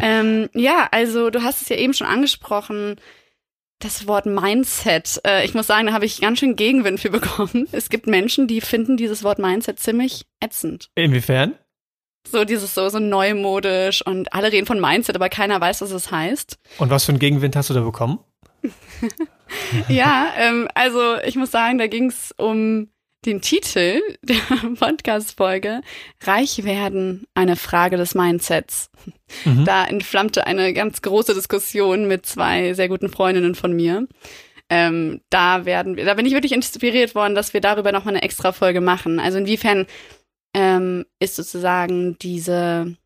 ähm, 0.00 0.48
ja, 0.54 0.86
also 0.92 1.30
du 1.30 1.42
hast 1.42 1.60
es 1.62 1.68
ja 1.68 1.76
eben 1.76 1.92
schon 1.92 2.06
angesprochen 2.06 3.00
das 3.78 4.06
Wort 4.06 4.26
Mindset. 4.26 5.20
Äh, 5.26 5.44
ich 5.44 5.54
muss 5.54 5.66
sagen, 5.66 5.86
da 5.86 5.92
habe 5.92 6.04
ich 6.04 6.20
ganz 6.20 6.38
schön 6.38 6.56
Gegenwind 6.56 7.00
für 7.00 7.10
bekommen. 7.10 7.68
Es 7.72 7.88
gibt 7.88 8.06
Menschen, 8.06 8.46
die 8.46 8.60
finden 8.60 8.96
dieses 8.96 9.22
Wort 9.22 9.38
Mindset 9.38 9.78
ziemlich 9.78 10.26
ätzend. 10.40 10.90
Inwiefern? 10.94 11.54
So 12.30 12.44
dieses 12.44 12.74
so, 12.74 12.88
so 12.88 12.98
neumodisch 12.98 14.04
und 14.04 14.32
alle 14.32 14.50
reden 14.50 14.66
von 14.66 14.80
Mindset, 14.80 15.14
aber 15.14 15.28
keiner 15.28 15.60
weiß, 15.60 15.80
was 15.82 15.92
es 15.92 16.10
heißt. 16.10 16.58
Und 16.78 16.90
was 16.90 17.04
für 17.04 17.12
einen 17.12 17.20
Gegenwind 17.20 17.54
hast 17.54 17.70
du 17.70 17.74
da 17.74 17.82
bekommen? 17.82 18.18
ja, 19.88 20.32
ähm, 20.38 20.68
also 20.74 21.18
ich 21.24 21.36
muss 21.36 21.52
sagen, 21.52 21.78
da 21.78 21.86
ging 21.86 22.08
es 22.08 22.34
um 22.36 22.88
den 23.24 23.40
Titel 23.40 24.00
der 24.22 24.36
Podcast-Folge 24.78 25.80
Reich 26.22 26.64
werden, 26.64 27.26
eine 27.34 27.56
Frage 27.56 27.96
des 27.96 28.14
Mindsets. 28.14 28.90
Mhm. 29.44 29.64
Da 29.64 29.84
entflammte 29.84 30.46
eine 30.46 30.72
ganz 30.72 31.02
große 31.02 31.34
Diskussion 31.34 32.06
mit 32.06 32.26
zwei 32.26 32.74
sehr 32.74 32.88
guten 32.88 33.08
Freundinnen 33.08 33.54
von 33.54 33.72
mir. 33.72 34.06
Ähm, 34.68 35.20
da 35.30 35.64
werden 35.64 35.96
wir, 35.96 36.04
da 36.04 36.14
bin 36.14 36.26
ich 36.26 36.32
wirklich 36.32 36.52
inspiriert 36.52 37.14
worden, 37.14 37.34
dass 37.34 37.54
wir 37.54 37.60
darüber 37.60 37.92
nochmal 37.92 38.14
eine 38.14 38.22
extra 38.22 38.52
Folge 38.52 38.80
machen. 38.80 39.20
Also 39.20 39.38
inwiefern 39.38 39.86
ähm, 40.54 41.04
ist 41.20 41.36
sozusagen 41.36 42.18
diese, 42.18 42.96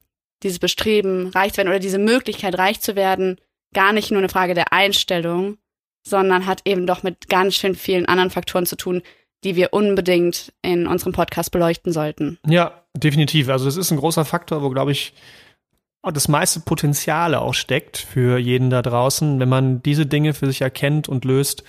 dieses 0.43 0.59
Bestreben, 0.59 1.29
reich 1.29 1.52
zu 1.52 1.59
werden 1.59 1.69
oder 1.69 1.79
diese 1.79 1.99
Möglichkeit, 1.99 2.57
reich 2.57 2.81
zu 2.81 2.97
werden, 2.97 3.38
gar 3.75 3.93
nicht 3.93 4.11
nur 4.11 4.19
eine 4.19 4.29
Frage 4.29 4.55
der 4.55 4.73
Einstellung, 4.73 5.59
sondern 6.07 6.47
hat 6.47 6.62
eben 6.64 6.87
doch 6.87 7.02
mit 7.02 7.29
ganz 7.29 7.57
schön 7.57 7.75
vielen 7.75 8.07
anderen 8.07 8.31
Faktoren 8.31 8.67
zu 8.67 8.76
tun, 8.76 9.02
die 9.44 9.56
wir 9.56 9.73
unbedingt 9.73 10.52
in 10.62 10.87
unserem 10.87 11.12
Podcast 11.12 11.50
beleuchten 11.50 11.92
sollten. 11.92 12.38
Ja, 12.47 12.82
definitiv. 12.94 13.49
Also 13.49 13.64
das 13.64 13.76
ist 13.76 13.90
ein 13.90 13.99
großer 13.99 14.25
Faktor, 14.25 14.62
wo, 14.62 14.70
glaube 14.70 14.92
ich, 14.92 15.14
das 16.02 16.28
meiste 16.28 16.61
Potenzial 16.61 17.35
auch 17.35 17.54
steckt 17.54 17.99
für 17.99 18.38
jeden 18.38 18.70
da 18.70 18.82
draußen, 18.82 19.38
wenn 19.38 19.49
man 19.49 19.82
diese 19.82 20.06
Dinge 20.06 20.35
für 20.35 20.47
sich 20.47 20.62
erkennt 20.62 21.09
und 21.09 21.25
löst, 21.25 21.62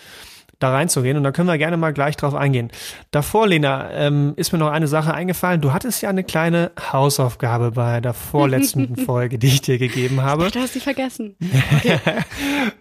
da 0.62 0.72
reinzugehen. 0.72 1.18
Und 1.18 1.24
da 1.24 1.32
können 1.32 1.48
wir 1.48 1.58
gerne 1.58 1.77
mal 1.77 1.94
gleich 1.94 2.15
drauf 2.15 2.36
eingehen. 2.36 2.72
Davor, 3.12 3.48
Lena, 3.48 3.91
ähm, 3.91 4.34
ist 4.36 4.51
mir 4.51 4.60
noch 4.60 4.72
eine 4.72 4.88
Sache 4.88 5.13
eingefallen. 5.13 5.62
Du 5.62 5.74
hattest 5.74 6.01
ja 6.01 6.10
eine 6.10 6.24
kleine 6.24 6.72
Hausaufgabe 6.91 7.72
bei 7.72 8.00
der 8.00 8.13
vorletzten 8.13 8.96
Folge, 9.06 9.38
die 9.39 9.48
ich 9.48 9.62
dir 9.62 9.77
gegeben 9.77 10.22
habe. 10.22 10.46
Ach, 10.48 10.51
du 10.51 10.60
hast 10.60 10.74
sie 10.74 10.80
vergessen. 10.80 11.36
Okay. 11.74 12.00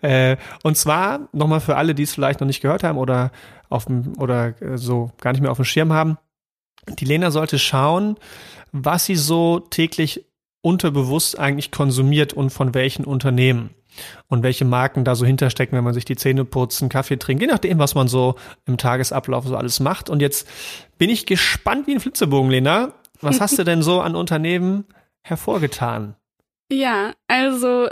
äh, 0.02 0.36
und 0.62 0.76
zwar, 0.76 1.28
nochmal 1.32 1.60
für 1.60 1.76
alle, 1.76 1.94
die 1.94 2.02
es 2.02 2.12
vielleicht 2.12 2.40
noch 2.40 2.46
nicht 2.46 2.60
gehört 2.60 2.82
haben 2.82 2.98
oder 2.98 3.30
auf 3.68 3.86
dem, 3.86 4.14
oder 4.18 4.60
äh, 4.60 4.76
so 4.76 5.10
gar 5.20 5.32
nicht 5.32 5.40
mehr 5.40 5.50
auf 5.50 5.58
dem 5.58 5.64
Schirm 5.64 5.92
haben. 5.92 6.18
Die 6.98 7.04
Lena 7.04 7.30
sollte 7.30 7.58
schauen, 7.58 8.16
was 8.72 9.06
sie 9.06 9.16
so 9.16 9.60
täglich 9.60 10.26
unterbewusst 10.62 11.38
eigentlich 11.38 11.70
konsumiert 11.70 12.32
und 12.32 12.50
von 12.50 12.74
welchen 12.74 13.04
Unternehmen 13.04 13.70
und 14.28 14.42
welche 14.42 14.64
Marken 14.64 15.04
da 15.04 15.14
so 15.14 15.26
hinterstecken, 15.26 15.76
wenn 15.76 15.84
man 15.84 15.94
sich 15.94 16.04
die 16.04 16.16
Zähne 16.16 16.44
putzt, 16.44 16.82
einen 16.82 16.88
Kaffee 16.88 17.18
trinkt, 17.18 17.42
je 17.42 17.48
nachdem, 17.48 17.78
was 17.78 17.94
man 17.94 18.08
so 18.08 18.36
im 18.66 18.78
Tagesablauf 18.78 19.46
so 19.46 19.56
alles 19.56 19.80
macht. 19.80 20.10
Und 20.10 20.20
jetzt 20.20 20.48
bin 20.98 21.10
ich 21.10 21.26
gespannt 21.26 21.86
wie 21.86 21.94
ein 21.94 22.00
Flitzebogen, 22.00 22.50
Lena. 22.50 22.92
Was 23.20 23.40
hast 23.40 23.58
du 23.58 23.64
denn 23.64 23.82
so 23.82 24.00
an 24.00 24.16
Unternehmen 24.16 24.86
hervorgetan? 25.22 26.16
Ja, 26.70 27.12
also 27.26 27.88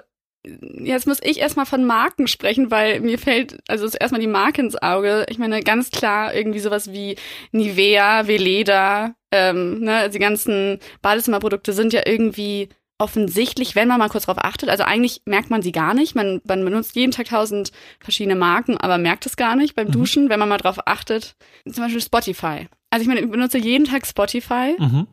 jetzt 0.81 1.07
muss 1.07 1.19
ich 1.23 1.39
erstmal 1.39 1.67
von 1.67 1.85
Marken 1.85 2.27
sprechen, 2.27 2.71
weil 2.71 3.01
mir 3.01 3.19
fällt, 3.19 3.59
also 3.69 3.85
ist 3.85 3.95
erstmal 3.95 4.21
die 4.21 4.27
Marke 4.27 4.61
ins 4.63 4.81
Auge. 4.81 5.27
Ich 5.29 5.39
meine, 5.39 5.61
ganz 5.61 5.91
klar 5.91 6.35
irgendwie 6.35 6.61
sowas 6.61 6.93
wie 6.93 7.17
Nivea, 7.53 8.27
Veleda, 8.27 9.15
ähm, 9.33 9.81
ne, 9.81 10.09
die 10.11 10.19
ganzen 10.19 10.79
Badezimmerprodukte 11.03 11.73
sind 11.73 11.93
ja 11.93 12.03
irgendwie 12.07 12.69
offensichtlich, 12.99 13.77
wenn 13.77 13.89
man 13.89 13.99
mal 13.99 14.09
kurz 14.09 14.27
drauf 14.27 14.39
achtet. 14.39 14.69
Also 14.69 14.83
eigentlich 14.83 15.23
merkt 15.25 15.51
man 15.51 15.63
sie 15.63 15.73
gar 15.73 15.95
nicht. 15.95 16.15
Man, 16.15 16.41
man 16.45 16.65
benutzt 16.65 16.97
jeden 16.97 17.13
Tag 17.13 17.29
tausend 17.29 17.71
verschiedene 18.01 18.35
Marken, 18.35 18.77
aber 18.77 18.99
merkt 18.99 19.25
es 19.25 19.37
gar 19.37 19.57
nicht 19.57 19.77
beim 19.77 19.87
mhm. 19.87 19.93
Duschen, 19.93 20.29
wenn 20.29 20.41
man 20.41 20.49
mal 20.49 20.59
drauf 20.59 20.79
achtet. 20.87 21.37
Zum 21.65 21.85
Beispiel 21.85 22.03
Spotify. 22.03 22.69
Also 22.91 23.03
ich 23.03 23.09
meine, 23.09 23.21
ich 23.21 23.31
benutze 23.31 23.59
jeden 23.59 23.87
Tag 23.87 24.07
Spotify. 24.07 24.75
Mhm. 24.79 25.07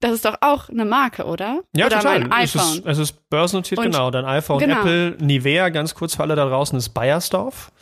Das 0.00 0.12
ist 0.12 0.24
doch 0.24 0.36
auch 0.40 0.68
eine 0.68 0.84
Marke, 0.84 1.24
oder? 1.24 1.62
Ja, 1.74 1.86
oder 1.86 1.98
total. 1.98 2.20
mein 2.20 2.32
iPhone. 2.32 2.62
Es 2.62 2.76
ist, 2.76 2.86
es 2.86 2.98
ist 2.98 3.30
börsennotiert, 3.30 3.80
und, 3.80 3.86
genau. 3.86 4.10
Dein 4.10 4.24
iPhone, 4.24 4.60
genau. 4.60 4.80
Apple, 4.80 5.16
Nivea, 5.20 5.70
ganz 5.70 5.94
kurz 5.94 6.14
für 6.14 6.22
alle 6.22 6.36
da 6.36 6.46
draußen, 6.46 6.78
ist 6.78 6.90
Bayersdorf. 6.90 7.72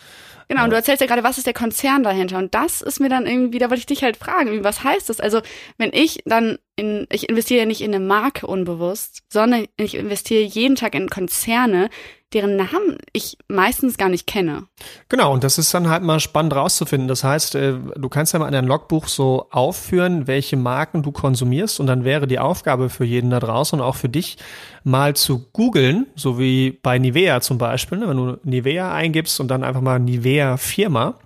Genau, 0.49 0.65
und 0.65 0.71
du 0.71 0.77
erzählst 0.77 1.01
ja 1.01 1.09
gerade, 1.09 1.25
was 1.25 1.39
ist 1.39 1.47
der 1.47 1.55
Konzern 1.55 2.05
dahinter? 2.05 2.39
Und 2.39 2.55
das 2.55 2.81
ist 2.81 3.01
mir 3.01 3.09
dann 3.09 3.27
irgendwie, 3.27 3.59
da 3.59 3.69
wollte 3.69 3.81
ich 3.81 3.87
dich 3.87 4.05
halt 4.05 4.17
fragen, 4.17 4.63
was 4.63 4.85
heißt 4.85 5.09
das? 5.09 5.21
Also, 5.21 5.41
wenn 5.77 5.93
ich 5.93 6.23
dann 6.25 6.59
in, 6.77 7.07
ich 7.11 7.29
investiere 7.29 7.61
ja 7.61 7.67
nicht 7.67 7.81
in 7.81 7.95
eine 7.95 8.05
Marke 8.05 8.47
unbewusst, 8.47 9.23
sondern 9.29 9.67
ich 9.77 9.97
investiere 9.97 10.43
jeden 10.43 10.77
Tag 10.77 10.95
in 10.95 11.09
Konzerne, 11.09 11.91
deren 12.33 12.57
Namen 12.57 12.99
ich 13.13 13.39
meistens 13.49 13.97
gar 13.99 14.09
nicht 14.09 14.27
kenne. 14.27 14.65
Genau, 15.09 15.33
und 15.33 15.45
das 15.45 15.59
ist 15.59 15.73
dann 15.73 15.89
halt 15.89 16.03
mal 16.03 16.19
spannend 16.19 16.55
rauszufinden. 16.55 17.07
Das 17.07 17.23
heißt, 17.23 17.55
äh, 17.55 17.75
du 17.95 18.09
kannst 18.09 18.33
ja 18.33 18.41
mal 18.41 18.47
in 18.47 18.53
dein 18.53 18.67
Logbuch 18.67 19.07
so 19.07 19.47
aufführen, 19.51 20.27
welche 20.27 20.57
Marken 20.57 21.03
du 21.03 21.13
konsumierst 21.13 21.79
und 21.79 21.87
dann 21.87 22.05
wäre 22.05 22.27
die 22.27 22.39
Aufgabe 22.39 22.91
für 22.91 23.05
jeden 23.05 23.31
da 23.31 23.39
draußen 23.39 23.79
und 23.79 23.85
auch 23.85 23.95
für 23.95 24.09
dich 24.09 24.39
mal 24.83 25.15
zu 25.15 25.47
googeln, 25.53 26.07
so 26.17 26.39
wie 26.39 26.73
bei 26.83 26.99
Nivea 26.99 27.41
zum 27.41 27.59
Beispiel, 27.59 27.99
ne? 27.99 28.09
wenn 28.09 28.17
du 28.17 28.39
Nivea 28.43 28.93
eingibst 28.93 29.39
und 29.39 29.49
dann 29.49 29.63
einfach 29.63 29.81
mal 29.81 30.01
Nivea 30.01 30.57
Firma, 30.57 31.19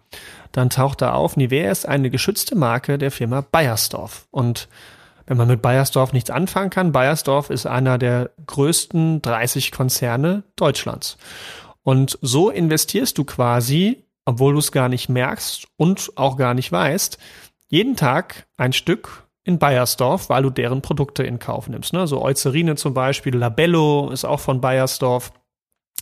dann 0.52 0.68
taucht 0.68 1.00
da 1.00 1.12
auf, 1.12 1.36
Nivea 1.36 1.70
ist 1.70 1.88
eine 1.88 2.10
geschützte 2.10 2.56
Marke 2.56 2.98
der 2.98 3.10
Firma 3.10 3.40
Bayersdorf 3.40 4.26
und 4.30 4.68
wenn 5.30 5.36
man 5.36 5.46
mit 5.46 5.62
Bayersdorf 5.62 6.12
nichts 6.12 6.28
anfangen 6.28 6.70
kann, 6.70 6.90
Bayersdorf 6.90 7.50
ist 7.50 7.64
einer 7.64 7.98
der 7.98 8.32
größten 8.48 9.22
30 9.22 9.70
Konzerne 9.70 10.42
Deutschlands. 10.56 11.18
Und 11.84 12.18
so 12.20 12.50
investierst 12.50 13.16
du 13.16 13.22
quasi, 13.22 14.02
obwohl 14.24 14.54
du 14.54 14.58
es 14.58 14.72
gar 14.72 14.88
nicht 14.88 15.08
merkst 15.08 15.68
und 15.76 16.10
auch 16.16 16.36
gar 16.36 16.54
nicht 16.54 16.72
weißt, 16.72 17.16
jeden 17.68 17.94
Tag 17.94 18.48
ein 18.56 18.72
Stück 18.72 19.28
in 19.44 19.60
Bayersdorf, 19.60 20.30
weil 20.30 20.42
du 20.42 20.50
deren 20.50 20.82
Produkte 20.82 21.22
in 21.22 21.38
Kauf 21.38 21.68
nimmst. 21.68 21.92
Ne? 21.92 22.08
So 22.08 22.20
Eucerine 22.24 22.74
zum 22.74 22.92
Beispiel, 22.92 23.36
Labello 23.36 24.10
ist 24.10 24.24
auch 24.24 24.40
von 24.40 24.60
Bayersdorf. 24.60 25.30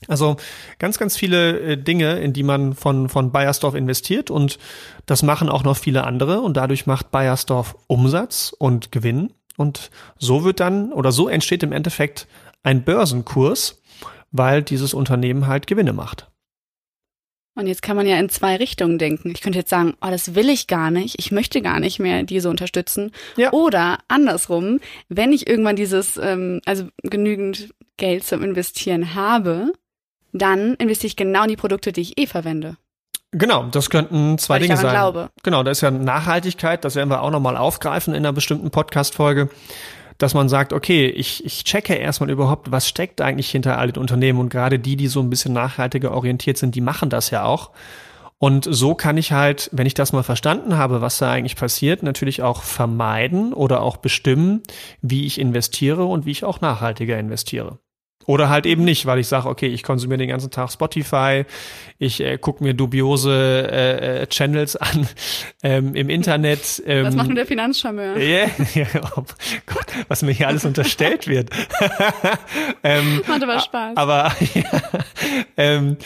Also 0.06 0.36
ganz, 0.78 0.98
ganz 0.98 1.16
viele 1.16 1.58
äh, 1.60 1.76
Dinge, 1.76 2.18
in 2.20 2.32
die 2.32 2.42
man 2.42 2.74
von, 2.74 3.08
von 3.08 3.32
Bayersdorf 3.32 3.74
investiert 3.74 4.30
und 4.30 4.58
das 5.06 5.22
machen 5.22 5.48
auch 5.48 5.64
noch 5.64 5.76
viele 5.76 6.04
andere 6.04 6.40
und 6.40 6.56
dadurch 6.56 6.86
macht 6.86 7.10
Bayersdorf 7.10 7.76
Umsatz 7.88 8.54
und 8.56 8.92
Gewinn 8.92 9.32
und 9.56 9.90
so 10.18 10.44
wird 10.44 10.60
dann 10.60 10.92
oder 10.92 11.10
so 11.10 11.28
entsteht 11.28 11.62
im 11.62 11.72
Endeffekt 11.72 12.28
ein 12.62 12.84
Börsenkurs, 12.84 13.82
weil 14.30 14.62
dieses 14.62 14.94
Unternehmen 14.94 15.46
halt 15.46 15.66
Gewinne 15.66 15.92
macht. 15.92 16.28
Und 17.58 17.66
jetzt 17.66 17.82
kann 17.82 17.96
man 17.96 18.06
ja 18.06 18.16
in 18.20 18.28
zwei 18.28 18.54
Richtungen 18.54 18.98
denken. 18.98 19.32
Ich 19.34 19.40
könnte 19.40 19.58
jetzt 19.58 19.70
sagen, 19.70 19.94
oh, 20.00 20.10
das 20.10 20.36
will 20.36 20.48
ich 20.48 20.68
gar 20.68 20.92
nicht. 20.92 21.16
Ich 21.18 21.32
möchte 21.32 21.60
gar 21.60 21.80
nicht 21.80 21.98
mehr 21.98 22.22
diese 22.22 22.50
unterstützen. 22.50 23.10
Ja. 23.36 23.52
Oder 23.52 23.98
andersrum, 24.06 24.78
wenn 25.08 25.32
ich 25.32 25.48
irgendwann 25.48 25.74
dieses, 25.74 26.16
ähm, 26.18 26.60
also 26.66 26.86
genügend 27.02 27.74
Geld 27.96 28.24
zum 28.24 28.44
Investieren 28.44 29.16
habe, 29.16 29.72
dann 30.32 30.74
investiere 30.74 31.08
ich 31.08 31.16
genau 31.16 31.42
in 31.42 31.48
die 31.48 31.56
Produkte, 31.56 31.92
die 31.92 32.02
ich 32.02 32.18
eh 32.18 32.26
verwende. 32.26 32.76
Genau, 33.32 33.64
das 33.64 33.90
könnten 33.90 34.38
zwei 34.38 34.54
Weil 34.54 34.62
Dinge 34.62 34.74
ich 34.74 34.80
sein. 34.80 34.92
Glaube. 34.92 35.30
Genau, 35.42 35.62
da 35.62 35.70
ist 35.70 35.82
ja 35.82 35.90
Nachhaltigkeit, 35.90 36.84
das 36.84 36.94
werden 36.94 37.10
wir 37.10 37.22
auch 37.22 37.30
nochmal 37.30 37.56
aufgreifen 37.56 38.14
in 38.14 38.24
einer 38.24 38.32
bestimmten 38.32 38.70
Podcast-Folge, 38.70 39.50
dass 40.16 40.32
man 40.32 40.48
sagt, 40.48 40.72
okay, 40.72 41.08
ich, 41.08 41.44
ich 41.44 41.64
checke 41.64 41.94
erstmal 41.94 42.30
überhaupt, 42.30 42.72
was 42.72 42.88
steckt 42.88 43.20
eigentlich 43.20 43.50
hinter 43.50 43.78
all 43.78 43.92
den 43.92 44.00
Unternehmen 44.00 44.40
und 44.40 44.48
gerade 44.48 44.78
die, 44.78 44.96
die 44.96 45.08
so 45.08 45.20
ein 45.20 45.28
bisschen 45.28 45.52
nachhaltiger 45.52 46.12
orientiert 46.12 46.56
sind, 46.56 46.74
die 46.74 46.80
machen 46.80 47.10
das 47.10 47.30
ja 47.30 47.44
auch. 47.44 47.70
Und 48.38 48.66
so 48.70 48.94
kann 48.94 49.16
ich 49.16 49.32
halt, 49.32 49.68
wenn 49.72 49.86
ich 49.86 49.94
das 49.94 50.12
mal 50.12 50.22
verstanden 50.22 50.78
habe, 50.78 51.00
was 51.00 51.18
da 51.18 51.30
eigentlich 51.30 51.56
passiert, 51.56 52.02
natürlich 52.02 52.42
auch 52.42 52.62
vermeiden 52.62 53.52
oder 53.52 53.82
auch 53.82 53.96
bestimmen, 53.96 54.62
wie 55.02 55.26
ich 55.26 55.40
investiere 55.40 56.04
und 56.04 56.24
wie 56.24 56.30
ich 56.30 56.44
auch 56.44 56.60
nachhaltiger 56.60 57.18
investiere. 57.18 57.78
Oder 58.28 58.50
halt 58.50 58.66
eben 58.66 58.84
nicht, 58.84 59.06
weil 59.06 59.18
ich 59.18 59.26
sage, 59.26 59.48
okay, 59.48 59.68
ich 59.68 59.82
konsumiere 59.82 60.18
den 60.18 60.28
ganzen 60.28 60.50
Tag 60.50 60.70
Spotify, 60.70 61.46
ich 61.98 62.20
äh, 62.20 62.36
gucke 62.36 62.62
mir 62.62 62.74
dubiose 62.74 63.66
äh, 63.72 64.20
äh, 64.22 64.26
Channels 64.26 64.76
an 64.76 65.08
ähm, 65.62 65.94
im 65.94 66.10
Internet. 66.10 66.82
Ähm, 66.84 67.06
was 67.06 67.16
macht 67.16 67.28
nur 67.28 67.36
der 67.36 67.46
Finanzcharmeur? 67.46 68.18
Yeah, 68.18 68.50
ja, 68.74 68.86
oh 69.16 69.24
Gott, 69.64 69.86
was 70.08 70.20
mir 70.20 70.32
hier 70.32 70.46
alles 70.46 70.66
unterstellt 70.66 71.26
wird. 71.26 71.48
ähm, 72.82 73.22
Macht 73.26 73.42
aber 73.42 73.60
Spaß. 73.60 73.96
Aber 73.96 74.30
ja, 74.52 74.82
ähm, 75.56 75.96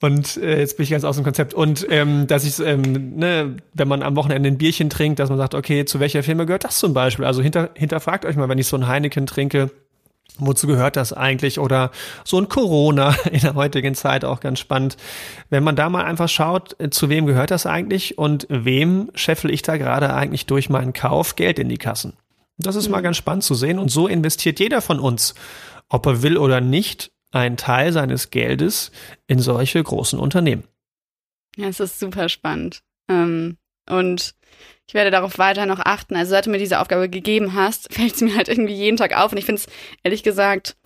und 0.00 0.36
äh, 0.36 0.60
jetzt 0.60 0.76
bin 0.76 0.84
ich 0.84 0.90
ganz 0.90 1.02
aus 1.02 1.16
dem 1.16 1.24
Konzept. 1.24 1.52
Und 1.52 1.84
ähm, 1.90 2.28
dass 2.28 2.44
ich, 2.44 2.64
ähm, 2.64 3.16
ne, 3.16 3.56
wenn 3.72 3.88
man 3.88 4.04
am 4.04 4.14
Wochenende 4.14 4.48
ein 4.48 4.58
Bierchen 4.58 4.88
trinkt, 4.88 5.18
dass 5.18 5.30
man 5.30 5.38
sagt, 5.38 5.56
okay, 5.56 5.84
zu 5.84 5.98
welcher 5.98 6.22
Firma 6.22 6.44
gehört 6.44 6.62
das 6.62 6.78
zum 6.78 6.94
Beispiel? 6.94 7.24
Also 7.24 7.42
hinter, 7.42 7.70
hinterfragt 7.74 8.24
euch 8.24 8.36
mal, 8.36 8.48
wenn 8.48 8.58
ich 8.58 8.68
so 8.68 8.76
ein 8.76 8.86
Heineken 8.86 9.26
trinke, 9.26 9.72
Wozu 10.38 10.66
gehört 10.66 10.96
das 10.96 11.12
eigentlich? 11.12 11.60
Oder 11.60 11.92
so 12.24 12.38
ein 12.38 12.48
Corona 12.48 13.14
in 13.30 13.40
der 13.40 13.54
heutigen 13.54 13.94
Zeit 13.94 14.24
auch 14.24 14.40
ganz 14.40 14.58
spannend. 14.58 14.96
Wenn 15.48 15.62
man 15.62 15.76
da 15.76 15.88
mal 15.88 16.04
einfach 16.04 16.28
schaut, 16.28 16.78
äh, 16.80 16.90
zu 16.90 17.08
wem 17.08 17.26
gehört 17.26 17.50
das 17.50 17.66
eigentlich 17.66 18.18
und 18.18 18.46
wem 18.48 19.10
scheffel 19.14 19.50
ich 19.50 19.62
da 19.62 19.76
gerade 19.76 20.12
eigentlich 20.12 20.46
durch 20.46 20.68
meinen 20.68 20.92
Kauf 20.92 21.36
Geld 21.36 21.58
in 21.58 21.68
die 21.68 21.78
Kassen? 21.78 22.14
Das 22.58 22.76
ist 22.76 22.86
mhm. 22.86 22.92
mal 22.92 23.00
ganz 23.02 23.16
spannend 23.16 23.44
zu 23.44 23.54
sehen. 23.54 23.78
Und 23.78 23.90
so 23.90 24.08
investiert 24.08 24.58
jeder 24.58 24.80
von 24.80 24.98
uns, 24.98 25.34
ob 25.88 26.06
er 26.06 26.22
will 26.22 26.36
oder 26.36 26.60
nicht, 26.60 27.12
einen 27.30 27.56
Teil 27.56 27.92
seines 27.92 28.30
Geldes 28.30 28.92
in 29.26 29.40
solche 29.40 29.82
großen 29.82 30.18
Unternehmen. 30.18 30.64
Ja, 31.56 31.68
es 31.68 31.80
ist 31.80 31.98
super 31.98 32.28
spannend. 32.28 32.82
Ähm, 33.08 33.58
und 33.88 34.34
ich 34.86 34.94
werde 34.94 35.10
darauf 35.10 35.38
weiter 35.38 35.66
noch 35.66 35.80
achten. 35.80 36.16
Also 36.16 36.30
seit 36.30 36.46
du 36.46 36.50
mir 36.50 36.58
diese 36.58 36.80
Aufgabe 36.80 37.08
gegeben 37.08 37.54
hast, 37.54 37.92
fällt 37.92 38.14
es 38.14 38.20
mir 38.20 38.36
halt 38.36 38.48
irgendwie 38.48 38.74
jeden 38.74 38.96
Tag 38.96 39.16
auf. 39.16 39.32
Und 39.32 39.38
ich 39.38 39.44
finde 39.44 39.60
es 39.60 39.68
ehrlich 40.02 40.22
gesagt, 40.22 40.76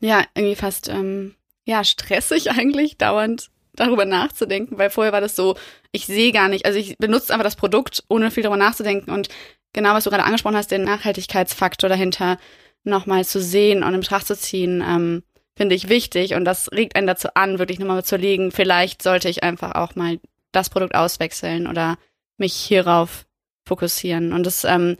ja, 0.00 0.24
irgendwie 0.34 0.56
fast, 0.56 0.88
ähm, 0.88 1.34
ja, 1.66 1.84
stressig 1.84 2.50
eigentlich, 2.58 2.96
dauernd 2.96 3.50
darüber 3.74 4.04
nachzudenken, 4.04 4.78
weil 4.78 4.90
vorher 4.90 5.12
war 5.12 5.20
das 5.20 5.36
so, 5.36 5.56
ich 5.92 6.06
sehe 6.06 6.32
gar 6.32 6.48
nicht, 6.48 6.66
also 6.66 6.78
ich 6.78 6.96
benutze 6.98 7.32
einfach 7.32 7.44
das 7.44 7.56
Produkt, 7.56 8.02
ohne 8.08 8.30
viel 8.30 8.42
darüber 8.42 8.56
nachzudenken 8.56 9.10
und 9.10 9.28
genau, 9.72 9.94
was 9.94 10.04
du 10.04 10.10
gerade 10.10 10.24
angesprochen 10.24 10.56
hast, 10.56 10.70
den 10.70 10.82
Nachhaltigkeitsfaktor 10.84 11.88
dahinter 11.88 12.38
nochmal 12.84 13.24
zu 13.24 13.40
sehen 13.40 13.82
und 13.82 13.94
in 13.94 14.00
Betracht 14.00 14.26
zu 14.26 14.36
ziehen, 14.36 14.82
ähm, 14.86 15.22
finde 15.56 15.74
ich 15.74 15.88
wichtig 15.88 16.34
und 16.34 16.44
das 16.44 16.70
regt 16.72 16.96
einen 16.96 17.06
dazu 17.06 17.28
an, 17.34 17.58
wirklich 17.58 17.78
nochmal 17.78 18.04
zu 18.04 18.16
legen, 18.16 18.50
vielleicht 18.50 19.02
sollte 19.02 19.28
ich 19.28 19.42
einfach 19.42 19.74
auch 19.74 19.94
mal 19.94 20.18
das 20.52 20.68
Produkt 20.68 20.94
auswechseln 20.94 21.66
oder 21.66 21.96
mich 22.40 22.54
hierauf 22.54 23.26
fokussieren. 23.66 24.32
Und 24.32 24.44
das, 24.44 24.64
ähm, 24.64 24.96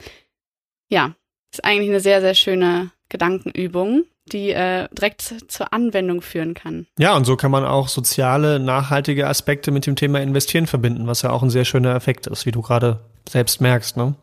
ja, 0.89 1.15
ist 1.51 1.65
eigentlich 1.65 1.89
eine 1.89 1.99
sehr, 1.99 2.21
sehr 2.21 2.35
schöne 2.35 2.91
Gedankenübung, 3.09 4.05
die 4.31 4.51
äh, 4.51 4.87
direkt 4.91 5.21
zur 5.47 5.73
Anwendung 5.73 6.21
führen 6.21 6.53
kann. 6.53 6.87
Ja, 6.97 7.15
und 7.15 7.25
so 7.25 7.35
kann 7.35 7.51
man 7.51 7.65
auch 7.65 7.89
soziale, 7.89 8.59
nachhaltige 8.59 9.27
Aspekte 9.27 9.71
mit 9.71 9.85
dem 9.85 9.95
Thema 9.95 10.21
Investieren 10.21 10.67
verbinden, 10.67 11.07
was 11.07 11.23
ja 11.23 11.31
auch 11.31 11.43
ein 11.43 11.49
sehr 11.49 11.65
schöner 11.65 11.95
Effekt 11.95 12.27
ist, 12.27 12.45
wie 12.45 12.51
du 12.51 12.61
gerade 12.61 13.01
selbst 13.27 13.59
merkst, 13.59 13.97
ne? 13.97 14.15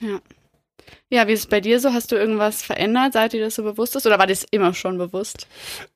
Ja. 0.00 0.20
Ja, 1.10 1.28
wie 1.28 1.32
ist 1.32 1.40
es 1.40 1.46
bei 1.46 1.60
dir 1.60 1.78
so? 1.80 1.92
Hast 1.92 2.10
du 2.12 2.16
irgendwas 2.16 2.62
verändert, 2.62 3.12
seit 3.12 3.32
dir 3.32 3.44
das 3.44 3.54
so 3.54 3.62
bewusst 3.62 3.94
ist? 3.94 4.06
Oder 4.06 4.18
war 4.18 4.26
das 4.26 4.44
immer 4.50 4.74
schon 4.74 4.98
bewusst? 4.98 5.46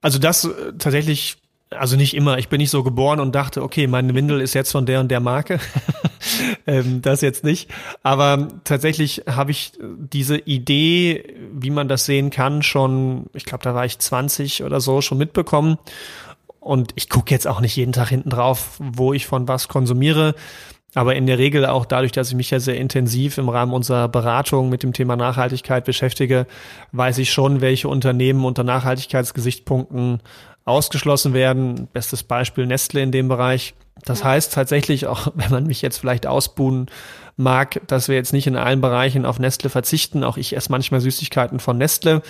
Also 0.00 0.18
das 0.18 0.44
äh, 0.44 0.72
tatsächlich 0.78 1.38
also 1.70 1.96
nicht 1.96 2.14
immer. 2.14 2.38
Ich 2.38 2.48
bin 2.48 2.58
nicht 2.58 2.70
so 2.70 2.82
geboren 2.82 3.20
und 3.20 3.34
dachte, 3.34 3.62
okay, 3.62 3.86
meine 3.86 4.14
Windel 4.14 4.40
ist 4.40 4.54
jetzt 4.54 4.72
von 4.72 4.86
der 4.86 5.00
und 5.00 5.08
der 5.08 5.20
Marke. 5.20 5.60
ähm, 6.66 7.02
das 7.02 7.20
jetzt 7.20 7.44
nicht. 7.44 7.70
Aber 8.02 8.48
tatsächlich 8.64 9.24
habe 9.28 9.50
ich 9.50 9.72
diese 9.80 10.38
Idee, 10.38 11.34
wie 11.52 11.70
man 11.70 11.88
das 11.88 12.06
sehen 12.06 12.30
kann, 12.30 12.62
schon, 12.62 13.26
ich 13.34 13.44
glaube, 13.44 13.64
da 13.64 13.74
war 13.74 13.84
ich 13.84 13.98
20 13.98 14.64
oder 14.64 14.80
so 14.80 15.00
schon 15.00 15.18
mitbekommen. 15.18 15.78
Und 16.60 16.92
ich 16.96 17.08
gucke 17.08 17.32
jetzt 17.32 17.46
auch 17.46 17.60
nicht 17.60 17.76
jeden 17.76 17.92
Tag 17.92 18.08
hinten 18.08 18.30
drauf, 18.30 18.76
wo 18.78 19.12
ich 19.12 19.26
von 19.26 19.46
was 19.48 19.68
konsumiere. 19.68 20.34
Aber 20.94 21.14
in 21.16 21.26
der 21.26 21.38
Regel 21.38 21.66
auch 21.66 21.84
dadurch, 21.84 22.12
dass 22.12 22.30
ich 22.30 22.34
mich 22.34 22.50
ja 22.50 22.60
sehr 22.60 22.78
intensiv 22.78 23.36
im 23.36 23.50
Rahmen 23.50 23.74
unserer 23.74 24.08
Beratung 24.08 24.70
mit 24.70 24.82
dem 24.82 24.94
Thema 24.94 25.16
Nachhaltigkeit 25.16 25.84
beschäftige, 25.84 26.46
weiß 26.92 27.18
ich 27.18 27.30
schon, 27.30 27.60
welche 27.60 27.88
Unternehmen 27.88 28.44
unter 28.44 28.64
Nachhaltigkeitsgesichtspunkten 28.64 30.20
ausgeschlossen 30.68 31.34
werden. 31.34 31.88
Bestes 31.92 32.22
Beispiel 32.22 32.66
Nestle 32.66 33.02
in 33.02 33.12
dem 33.12 33.28
Bereich. 33.28 33.74
Das 34.04 34.22
heißt 34.22 34.52
tatsächlich, 34.52 35.06
auch 35.06 35.32
wenn 35.34 35.50
man 35.50 35.66
mich 35.66 35.82
jetzt 35.82 35.98
vielleicht 35.98 36.26
ausbuhen 36.26 36.86
mag, 37.36 37.80
dass 37.86 38.08
wir 38.08 38.16
jetzt 38.16 38.32
nicht 38.32 38.46
in 38.46 38.56
allen 38.56 38.80
Bereichen 38.80 39.24
auf 39.24 39.38
Nestle 39.38 39.70
verzichten. 39.70 40.24
Auch 40.24 40.36
ich 40.36 40.56
esse 40.56 40.70
manchmal 40.70 41.00
Süßigkeiten 41.00 41.60
von 41.60 41.78
Nestle 41.78 42.22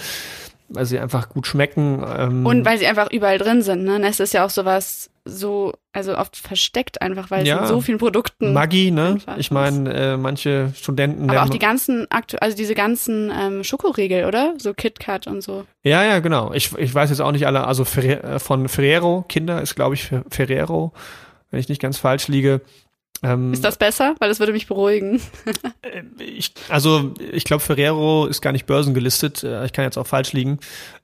weil 0.69 0.85
sie 0.87 0.99
einfach 0.99 1.29
gut 1.29 1.47
schmecken. 1.47 2.05
Ähm. 2.17 2.47
Und 2.47 2.65
weil 2.65 2.79
sie 2.79 2.87
einfach 2.87 3.11
überall 3.11 3.39
drin 3.39 3.63
sind. 3.63 3.85
Ne? 3.85 3.99
Nestle 3.99 4.25
ist 4.25 4.35
ja 4.35 4.45
auch 4.45 4.51
sowas 4.51 5.11
so, 5.25 5.75
also 5.93 6.17
oft 6.17 6.37
versteckt 6.37 7.03
einfach, 7.03 7.31
weil 7.31 7.47
ja. 7.47 7.57
es 7.57 7.63
in 7.63 7.67
so 7.69 7.81
vielen 7.81 7.99
Produkten. 7.99 8.53
Maggi, 8.53 8.91
ne? 8.91 9.19
Ich 9.37 9.51
meine, 9.51 9.93
äh, 9.93 10.17
manche 10.17 10.73
Studenten. 10.75 11.29
Aber 11.29 11.43
auch 11.43 11.51
die 11.51 11.59
ganzen, 11.59 12.07
also 12.11 12.57
diese 12.57 12.75
ganzen 12.75 13.31
ähm, 13.39 13.65
Schokoriegel, 13.65 14.25
oder? 14.25 14.55
So 14.59 14.75
KitKat 14.75 15.27
und 15.27 15.43
so. 15.43 15.65
Ja, 15.83 16.05
ja, 16.05 16.21
genau. 16.21 16.53
Ich, 16.53 16.77
ich 16.77 16.95
weiß 16.95 17.11
jetzt 17.11 17.21
auch 17.21 17.33
nicht 17.33 17.47
alle, 17.47 17.67
also 17.67 17.85
äh, 18.01 18.39
von 18.39 18.69
Ferrero, 18.69 19.25
Kinder 19.29 19.61
ist, 19.61 19.75
glaube 19.75 19.95
ich, 19.95 20.11
Ferrero, 20.31 20.93
wenn 21.51 21.61
ich 21.61 21.69
nicht 21.69 21.81
ganz 21.81 21.99
falsch 21.99 22.29
liege. 22.29 22.61
Ähm, 23.23 23.53
ist 23.53 23.65
das 23.65 23.77
besser? 23.77 24.15
Weil 24.19 24.29
das 24.29 24.39
würde 24.39 24.53
mich 24.53 24.67
beruhigen. 24.67 25.21
Äh, 25.83 26.03
ich, 26.23 26.53
also 26.69 27.15
ich 27.33 27.45
glaube, 27.45 27.63
Ferrero 27.63 28.27
ist 28.27 28.41
gar 28.41 28.53
nicht 28.53 28.67
börsengelistet. 28.67 29.45
Äh, 29.45 29.65
ich 29.65 29.73
kann 29.73 29.85
jetzt 29.85 29.97
auch 29.97 30.07
falsch 30.07 30.33
liegen. 30.33 30.59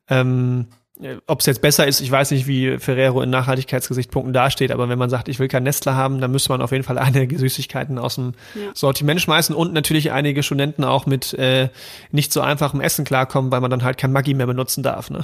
Ähm, 0.08 0.66
äh, 0.68 0.83
Ob 1.26 1.40
es 1.40 1.46
jetzt 1.46 1.60
besser 1.60 1.88
ist, 1.88 2.00
ich 2.00 2.10
weiß 2.10 2.30
nicht, 2.30 2.46
wie 2.46 2.78
Ferrero 2.78 3.20
in 3.20 3.28
Nachhaltigkeitsgesichtspunkten 3.28 4.32
dasteht, 4.32 4.70
aber 4.70 4.88
wenn 4.88 4.98
man 4.98 5.10
sagt, 5.10 5.28
ich 5.28 5.40
will 5.40 5.48
kein 5.48 5.64
Nestle 5.64 5.96
haben, 5.96 6.20
dann 6.20 6.30
müsste 6.30 6.50
man 6.50 6.62
auf 6.62 6.70
jeden 6.70 6.84
Fall 6.84 6.98
einige 6.98 7.36
Süßigkeiten 7.36 7.98
aus 7.98 8.14
dem 8.14 8.34
ja. 8.54 8.70
Sortiment 8.74 9.20
schmeißen 9.20 9.56
und 9.56 9.72
natürlich 9.72 10.12
einige 10.12 10.44
Studenten 10.44 10.84
auch 10.84 11.06
mit 11.06 11.34
äh, 11.34 11.68
nicht 12.12 12.32
so 12.32 12.42
einfachem 12.42 12.80
Essen 12.80 13.04
klarkommen, 13.04 13.50
weil 13.50 13.60
man 13.60 13.72
dann 13.72 13.82
halt 13.82 13.98
kein 13.98 14.12
Maggi 14.12 14.34
mehr 14.34 14.46
benutzen 14.46 14.84
darf. 14.84 15.10
Ne? 15.10 15.22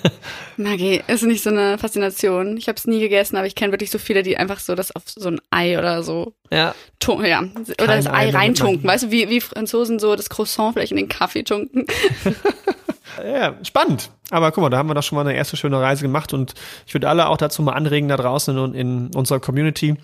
Maggi 0.56 1.02
ist 1.08 1.24
nicht 1.24 1.42
so 1.42 1.50
eine 1.50 1.76
Faszination. 1.76 2.56
Ich 2.56 2.68
habe 2.68 2.76
es 2.76 2.86
nie 2.86 3.00
gegessen, 3.00 3.36
aber 3.36 3.46
ich 3.48 3.56
kenne 3.56 3.72
wirklich 3.72 3.90
so 3.90 3.98
viele, 3.98 4.22
die 4.22 4.36
einfach 4.36 4.60
so 4.60 4.76
das 4.76 4.94
auf 4.94 5.02
so 5.06 5.28
ein 5.28 5.40
Ei 5.50 5.76
oder 5.76 6.04
so 6.04 6.34
ja. 6.52 6.74
Tun, 7.00 7.24
ja. 7.24 7.40
Oder 7.40 7.86
kein 7.86 8.04
das 8.04 8.06
Ei 8.06 8.30
reintunken. 8.30 8.86
Weißt 8.86 9.04
du, 9.04 9.10
wie, 9.10 9.28
wie 9.28 9.40
Franzosen 9.40 9.98
so 9.98 10.14
das 10.14 10.28
Croissant 10.28 10.74
vielleicht 10.74 10.92
in 10.92 10.98
den 10.98 11.08
Kaffee 11.08 11.42
tunken. 11.42 11.86
Ja, 13.18 13.54
spannend. 13.62 14.10
Aber 14.30 14.52
guck 14.52 14.62
mal, 14.62 14.70
da 14.70 14.78
haben 14.78 14.88
wir 14.88 14.94
doch 14.94 15.02
schon 15.02 15.16
mal 15.16 15.26
eine 15.26 15.34
erste 15.34 15.56
schöne 15.56 15.80
Reise 15.80 16.02
gemacht 16.02 16.32
und 16.32 16.54
ich 16.86 16.94
würde 16.94 17.08
alle 17.08 17.28
auch 17.28 17.36
dazu 17.36 17.62
mal 17.62 17.72
anregen 17.72 18.08
da 18.08 18.16
draußen 18.16 18.56
in, 18.56 18.74
in 18.74 19.14
unserer 19.14 19.40
Community, 19.40 19.96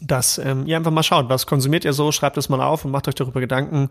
dass 0.00 0.38
ähm, 0.38 0.66
ihr 0.66 0.76
einfach 0.76 0.90
mal 0.90 1.02
schaut, 1.02 1.28
was 1.28 1.46
konsumiert 1.46 1.84
ihr 1.84 1.92
so, 1.92 2.12
schreibt 2.12 2.36
es 2.36 2.48
mal 2.48 2.60
auf 2.60 2.84
und 2.84 2.90
macht 2.90 3.08
euch 3.08 3.14
darüber 3.14 3.40
Gedanken, 3.40 3.90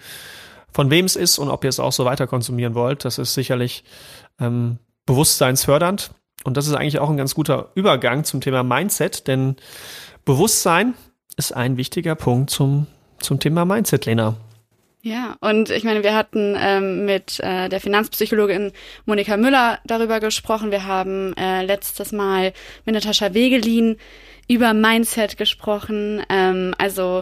von 0.71 0.89
wem 0.89 1.05
es 1.05 1.15
ist 1.15 1.37
und 1.37 1.49
ob 1.49 1.63
ihr 1.63 1.69
es 1.69 1.79
auch 1.79 1.93
so 1.93 2.05
weiter 2.05 2.27
konsumieren 2.27 2.75
wollt. 2.75 3.05
Das 3.05 3.17
ist 3.17 3.33
sicherlich 3.33 3.83
ähm, 4.39 4.79
bewusstseinsfördernd. 5.05 6.11
Und 6.43 6.57
das 6.57 6.67
ist 6.67 6.73
eigentlich 6.73 6.99
auch 6.99 7.09
ein 7.09 7.17
ganz 7.17 7.33
guter 7.33 7.71
Übergang 7.75 8.23
zum 8.23 8.41
Thema 8.41 8.61
Mindset, 8.63 9.27
denn 9.27 9.55
Bewusstsein 10.25 10.93
ist 11.37 11.55
ein 11.55 11.77
wichtiger 11.77 12.15
Punkt 12.15 12.49
zum, 12.49 12.87
zum 13.19 13.39
Thema 13.39 13.65
Mindset, 13.65 14.05
Lena. 14.05 14.35
Ja, 15.05 15.37
und 15.39 15.69
ich 15.69 15.83
meine, 15.83 16.01
wir 16.01 16.15
hatten 16.15 16.55
ähm, 16.57 17.05
mit 17.05 17.39
äh, 17.41 17.69
der 17.69 17.79
Finanzpsychologin 17.79 18.71
Monika 19.05 19.37
Müller 19.37 19.77
darüber 19.85 20.19
gesprochen. 20.19 20.71
Wir 20.71 20.87
haben 20.87 21.37
äh, 21.37 21.63
letztes 21.63 22.11
Mal 22.11 22.53
mit 22.85 22.95
Natascha 22.95 23.35
Wegelin 23.35 23.97
über 24.47 24.73
Mindset 24.73 25.37
gesprochen. 25.37 26.23
Ähm, 26.27 26.73
also 26.79 27.21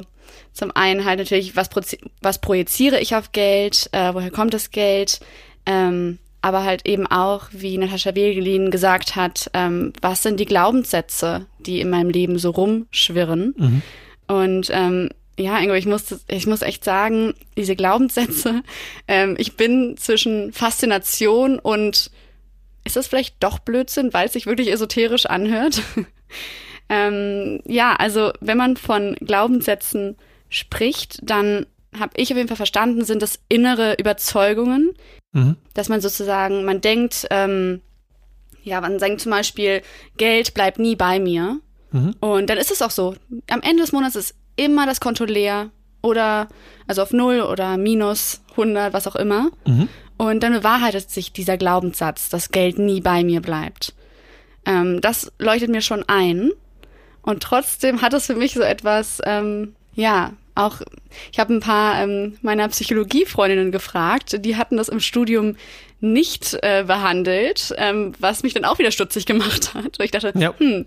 zum 0.54 0.72
einen 0.74 1.04
halt 1.04 1.20
natürlich, 1.20 1.58
was, 1.58 1.70
was 2.22 2.40
projiziere 2.40 3.02
ich 3.02 3.18
auf 3.18 3.34
Geld, 3.34 3.90
äh, 3.92 4.14
woher 4.14 4.32
kommt 4.32 4.54
das 4.54 4.72
Geld, 4.72 5.20
ähm, 5.66 6.20
aber 6.42 6.64
halt 6.64 6.88
eben 6.88 7.06
auch, 7.06 7.50
wie 7.52 7.78
Natascha 7.78 8.16
Wegelin 8.16 8.72
gesagt 8.72 9.18
hat, 9.18 9.52
ähm, 9.54 9.92
was 10.02 10.24
sind 10.24 10.40
die 10.40 10.46
Glaubenssätze, 10.46 11.48
die 11.60 11.82
in 11.82 11.90
meinem 11.90 12.12
Leben 12.12 12.40
so 12.40 12.52
rumschwirren. 12.52 13.54
Mhm. 13.58 13.82
Und 14.28 14.70
ähm, 14.72 15.10
ja, 15.38 15.60
Ingo, 15.60 15.74
ich 15.74 15.86
muss, 15.86 16.24
ich 16.28 16.48
muss 16.48 16.62
echt 16.62 16.84
sagen, 16.84 17.34
diese 17.58 17.76
Glaubenssätze, 17.76 18.62
ähm, 19.08 19.36
ich 19.38 19.58
bin 19.58 19.98
zwischen 19.98 20.54
Faszination 20.54 21.60
und 21.60 22.12
ist 22.84 22.96
das 22.96 23.08
vielleicht 23.08 23.42
doch 23.42 23.60
Blödsinn, 23.60 24.14
weil 24.14 24.28
es 24.28 24.34
sich 24.34 24.46
wirklich 24.46 24.72
esoterisch 24.72 25.26
anhört? 25.26 25.82
ähm, 26.90 27.62
ja, 27.66 27.96
also 27.96 28.32
wenn 28.42 28.58
man 28.58 28.78
von 28.78 29.16
Glaubenssätzen 29.16 30.18
spricht, 30.50 31.20
dann 31.24 31.66
habe 31.98 32.14
ich 32.18 32.32
auf 32.32 32.38
jeden 32.38 32.48
Fall 32.48 32.58
verstanden, 32.58 33.06
sind 33.06 33.22
das 33.22 33.40
innere 33.50 33.96
Überzeugungen, 34.00 34.94
mhm. 35.32 35.56
dass 35.74 35.90
man 35.90 36.02
sozusagen, 36.02 36.66
man 36.66 36.82
denkt, 36.82 37.28
ähm, 37.30 37.82
ja, 38.64 38.82
man 38.82 38.98
denkt 38.98 39.22
zum 39.22 39.32
Beispiel, 39.32 39.82
Geld 40.18 40.54
bleibt 40.54 40.80
nie 40.80 40.96
bei 40.96 41.20
mir. 41.20 41.60
Mhm. 41.92 42.16
Und 42.20 42.50
dann 42.50 42.58
ist 42.58 42.72
es 42.72 42.82
auch 42.82 42.92
so. 42.92 43.16
Am 43.50 43.62
Ende 43.62 43.84
des 43.84 43.92
Monats 43.92 44.16
ist 44.16 44.36
immer 44.56 44.86
das 44.86 45.00
Konto 45.00 45.26
leer 45.26 45.70
oder 46.02 46.48
also 46.88 47.02
auf 47.02 47.12
null 47.12 47.42
oder 47.42 47.78
minus 47.78 48.42
100, 48.52 48.94
was 48.94 49.08
auch 49.08 49.16
immer. 49.16 49.50
Mhm. 49.66 49.90
Und 50.18 50.44
dann 50.44 50.54
bewahrheitet 50.54 51.10
sich 51.10 51.34
dieser 51.34 51.58
Glaubenssatz, 51.58 52.30
dass 52.30 52.52
Geld 52.52 52.78
nie 52.78 53.02
bei 53.02 53.24
mir 53.24 53.42
bleibt. 53.42 53.94
Ähm, 54.66 55.02
das 55.02 55.32
leuchtet 55.40 55.70
mir 55.70 55.82
schon 55.82 56.04
ein. 56.08 56.52
Und 57.22 57.42
trotzdem 57.42 58.02
hat 58.02 58.14
es 58.14 58.28
für 58.28 58.36
mich 58.36 58.54
so 58.54 58.62
etwas, 58.62 59.22
ähm, 59.26 59.76
ja, 59.96 60.34
auch, 60.56 60.82
ich 61.32 61.40
habe 61.40 61.54
ein 61.54 61.62
paar 61.62 62.02
ähm, 62.02 62.38
meiner 62.42 62.68
Psychologiefreundinnen 62.68 63.72
gefragt, 63.72 64.46
die 64.46 64.56
hatten 64.56 64.78
das 64.78 64.90
im 64.90 65.00
Studium 65.00 65.56
nicht 66.00 66.58
äh, 66.62 66.84
behandelt, 66.86 67.74
ähm, 67.78 68.14
was 68.20 68.44
mich 68.44 68.54
dann 68.54 68.66
auch 68.66 68.78
wieder 68.78 68.92
stutzig 68.92 69.26
gemacht 69.26 69.74
hat. 69.74 69.98
Ich 70.00 70.12
dachte, 70.12 70.34
ja. 70.36 70.54
hm, 70.58 70.86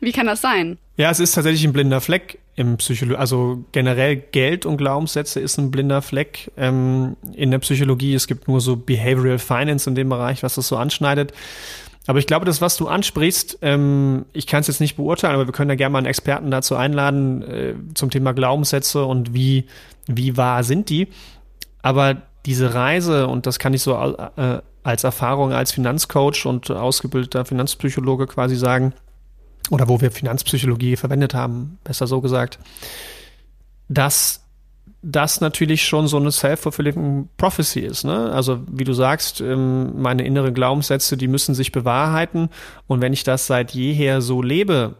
wie 0.00 0.12
kann 0.12 0.26
das 0.26 0.40
sein? 0.40 0.78
Ja, 0.96 1.10
es 1.10 1.20
ist 1.20 1.32
tatsächlich 1.32 1.64
ein 1.64 1.72
blinder 1.72 2.00
Fleck 2.00 2.38
im 2.54 2.76
Psychologie. 2.76 3.18
Also 3.18 3.64
generell 3.72 4.16
Geld 4.16 4.66
und 4.66 4.76
Glaubenssätze 4.76 5.40
ist 5.40 5.58
ein 5.58 5.70
blinder 5.70 6.02
Fleck 6.02 6.50
ähm, 6.56 7.16
in 7.34 7.50
der 7.50 7.58
Psychologie. 7.60 8.14
Es 8.14 8.26
gibt 8.26 8.48
nur 8.48 8.60
so 8.60 8.76
Behavioral 8.76 9.38
Finance 9.38 9.88
in 9.88 9.94
dem 9.94 10.08
Bereich, 10.08 10.42
was 10.42 10.56
das 10.56 10.68
so 10.68 10.76
anschneidet. 10.76 11.32
Aber 12.06 12.18
ich 12.18 12.26
glaube, 12.26 12.44
das, 12.44 12.60
was 12.60 12.76
du 12.76 12.88
ansprichst, 12.88 13.58
ähm, 13.62 14.26
ich 14.32 14.46
kann 14.46 14.60
es 14.60 14.66
jetzt 14.66 14.80
nicht 14.80 14.96
beurteilen, 14.96 15.34
aber 15.34 15.46
wir 15.46 15.52
können 15.52 15.70
ja 15.70 15.76
gerne 15.76 15.92
mal 15.92 15.98
einen 15.98 16.08
Experten 16.08 16.50
dazu 16.50 16.74
einladen 16.74 17.42
äh, 17.42 17.74
zum 17.94 18.10
Thema 18.10 18.32
Glaubenssätze 18.32 19.04
und 19.04 19.34
wie, 19.34 19.66
wie 20.06 20.36
wahr 20.36 20.64
sind 20.64 20.90
die. 20.90 21.08
Aber 21.80 22.22
diese 22.44 22.74
Reise, 22.74 23.28
und 23.28 23.46
das 23.46 23.58
kann 23.58 23.72
ich 23.72 23.82
so 23.82 23.94
äh, 23.94 24.58
als 24.82 25.04
Erfahrung 25.04 25.52
als 25.52 25.72
Finanzcoach 25.72 26.44
und 26.46 26.70
ausgebildeter 26.70 27.44
Finanzpsychologe 27.44 28.26
quasi 28.26 28.56
sagen, 28.56 28.94
oder 29.72 29.88
wo 29.88 30.02
wir 30.02 30.10
Finanzpsychologie 30.10 30.96
verwendet 30.96 31.32
haben, 31.32 31.78
besser 31.82 32.06
so 32.06 32.20
gesagt, 32.20 32.58
dass 33.88 34.44
das 35.00 35.40
natürlich 35.40 35.82
schon 35.82 36.08
so 36.08 36.18
eine 36.18 36.30
self-fulfilling 36.30 37.30
prophecy 37.38 37.80
ist. 37.80 38.04
Ne? 38.04 38.30
Also 38.32 38.60
wie 38.70 38.84
du 38.84 38.92
sagst, 38.92 39.40
ähm, 39.40 40.00
meine 40.00 40.26
inneren 40.26 40.52
Glaubenssätze, 40.52 41.16
die 41.16 41.26
müssen 41.26 41.54
sich 41.54 41.72
bewahrheiten. 41.72 42.50
Und 42.86 43.00
wenn 43.00 43.14
ich 43.14 43.24
das 43.24 43.46
seit 43.46 43.72
jeher 43.72 44.20
so 44.20 44.42
lebe 44.42 44.96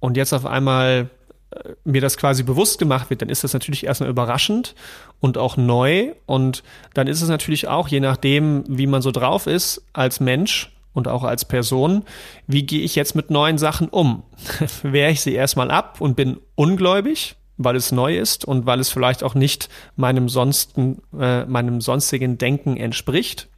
und 0.00 0.16
jetzt 0.16 0.32
auf 0.32 0.46
einmal 0.46 1.10
äh, 1.50 1.74
mir 1.84 2.00
das 2.00 2.16
quasi 2.16 2.42
bewusst 2.42 2.78
gemacht 2.78 3.10
wird, 3.10 3.20
dann 3.20 3.28
ist 3.28 3.44
das 3.44 3.52
natürlich 3.52 3.84
erstmal 3.84 4.08
überraschend 4.08 4.74
und 5.20 5.36
auch 5.36 5.58
neu. 5.58 6.14
Und 6.24 6.62
dann 6.94 7.06
ist 7.06 7.20
es 7.20 7.28
natürlich 7.28 7.68
auch, 7.68 7.88
je 7.88 8.00
nachdem, 8.00 8.64
wie 8.66 8.86
man 8.86 9.02
so 9.02 9.10
drauf 9.10 9.46
ist 9.46 9.84
als 9.92 10.20
Mensch, 10.20 10.72
und 10.96 11.08
auch 11.08 11.24
als 11.24 11.44
Person, 11.44 12.04
wie 12.46 12.64
gehe 12.64 12.80
ich 12.80 12.94
jetzt 12.94 13.14
mit 13.14 13.30
neuen 13.30 13.58
Sachen 13.58 13.88
um? 13.88 14.22
Wehre 14.82 15.10
ich 15.10 15.20
sie 15.20 15.34
erstmal 15.34 15.70
ab 15.70 16.00
und 16.00 16.16
bin 16.16 16.38
ungläubig, 16.54 17.36
weil 17.58 17.76
es 17.76 17.92
neu 17.92 18.16
ist 18.16 18.46
und 18.46 18.64
weil 18.64 18.80
es 18.80 18.88
vielleicht 18.88 19.22
auch 19.22 19.34
nicht 19.34 19.68
meinem, 19.96 20.30
sonsten, 20.30 21.02
äh, 21.18 21.44
meinem 21.44 21.82
sonstigen 21.82 22.38
Denken 22.38 22.78
entspricht? 22.78 23.48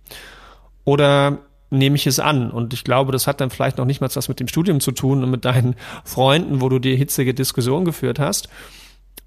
Oder 0.84 1.38
nehme 1.70 1.94
ich 1.94 2.08
es 2.08 2.18
an? 2.18 2.50
Und 2.50 2.74
ich 2.74 2.82
glaube, 2.82 3.12
das 3.12 3.28
hat 3.28 3.40
dann 3.40 3.50
vielleicht 3.50 3.78
noch 3.78 3.84
nicht 3.84 4.00
mal 4.00 4.10
was 4.12 4.28
mit 4.28 4.40
dem 4.40 4.48
Studium 4.48 4.80
zu 4.80 4.90
tun 4.90 5.22
und 5.22 5.30
mit 5.30 5.44
deinen 5.44 5.76
Freunden, 6.04 6.60
wo 6.60 6.68
du 6.68 6.80
die 6.80 6.96
hitzige 6.96 7.34
Diskussion 7.34 7.84
geführt 7.84 8.18
hast, 8.18 8.48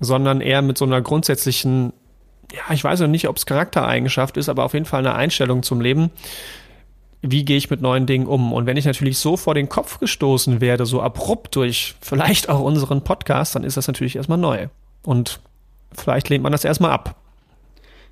sondern 0.02 0.42
eher 0.42 0.62
mit 0.62 0.78
so 0.78 0.84
einer 0.84 1.02
grundsätzlichen, 1.02 1.94
ja, 2.52 2.74
ich 2.74 2.84
weiß 2.84 3.00
noch 3.00 3.08
nicht, 3.08 3.30
ob 3.30 3.38
es 3.38 3.46
Charaktereigenschaft 3.46 4.36
ist, 4.36 4.50
aber 4.50 4.66
auf 4.66 4.74
jeden 4.74 4.86
Fall 4.86 5.00
eine 5.00 5.16
Einstellung 5.16 5.64
zum 5.64 5.80
Leben, 5.80 6.12
wie 7.22 7.46
gehe 7.46 7.58
ich 7.58 7.70
mit 7.70 7.82
neuen 7.82 8.06
Dingen 8.06 8.26
um? 8.26 8.52
Und 8.52 8.66
wenn 8.66 8.78
ich 8.78 8.86
natürlich 8.86 9.18
so 9.18 9.38
vor 9.38 9.54
den 9.54 9.70
Kopf 9.70 10.00
gestoßen 10.00 10.60
werde, 10.60 10.86
so 10.86 11.02
abrupt 11.02 11.56
durch 11.56 11.96
vielleicht 12.02 12.50
auch 12.50 12.62
unseren 12.62 13.04
Podcast, 13.04 13.56
dann 13.56 13.64
ist 13.64 13.78
das 13.78 13.88
natürlich 13.88 14.16
erstmal 14.16 14.40
neu. 14.40 14.68
Und 15.04 15.40
vielleicht 15.94 16.30
lehnt 16.30 16.44
man 16.44 16.52
das 16.52 16.66
erstmal 16.66 16.92
ab. 16.92 17.16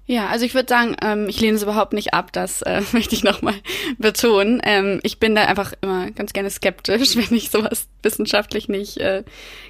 Ja, 0.05 0.27
also 0.27 0.43
ich 0.43 0.55
würde 0.55 0.67
sagen, 0.67 0.95
ähm, 1.03 1.27
ich 1.29 1.39
lehne 1.39 1.55
es 1.55 1.61
überhaupt 1.61 1.93
nicht 1.93 2.15
ab, 2.15 2.31
das 2.33 2.63
äh, 2.63 2.81
möchte 2.93 3.13
ich 3.13 3.23
nochmal 3.23 3.53
betonen. 3.97 4.59
Ähm, 4.63 4.99
ich 5.03 5.19
bin 5.19 5.35
da 5.35 5.45
einfach 5.45 5.73
immer 5.81 6.09
ganz 6.11 6.33
gerne 6.33 6.49
skeptisch, 6.49 7.15
wenn 7.15 7.37
ich 7.37 7.51
sowas 7.51 7.87
wissenschaftlich 8.01 8.69
nicht 8.69 8.97
äh, 8.97 9.23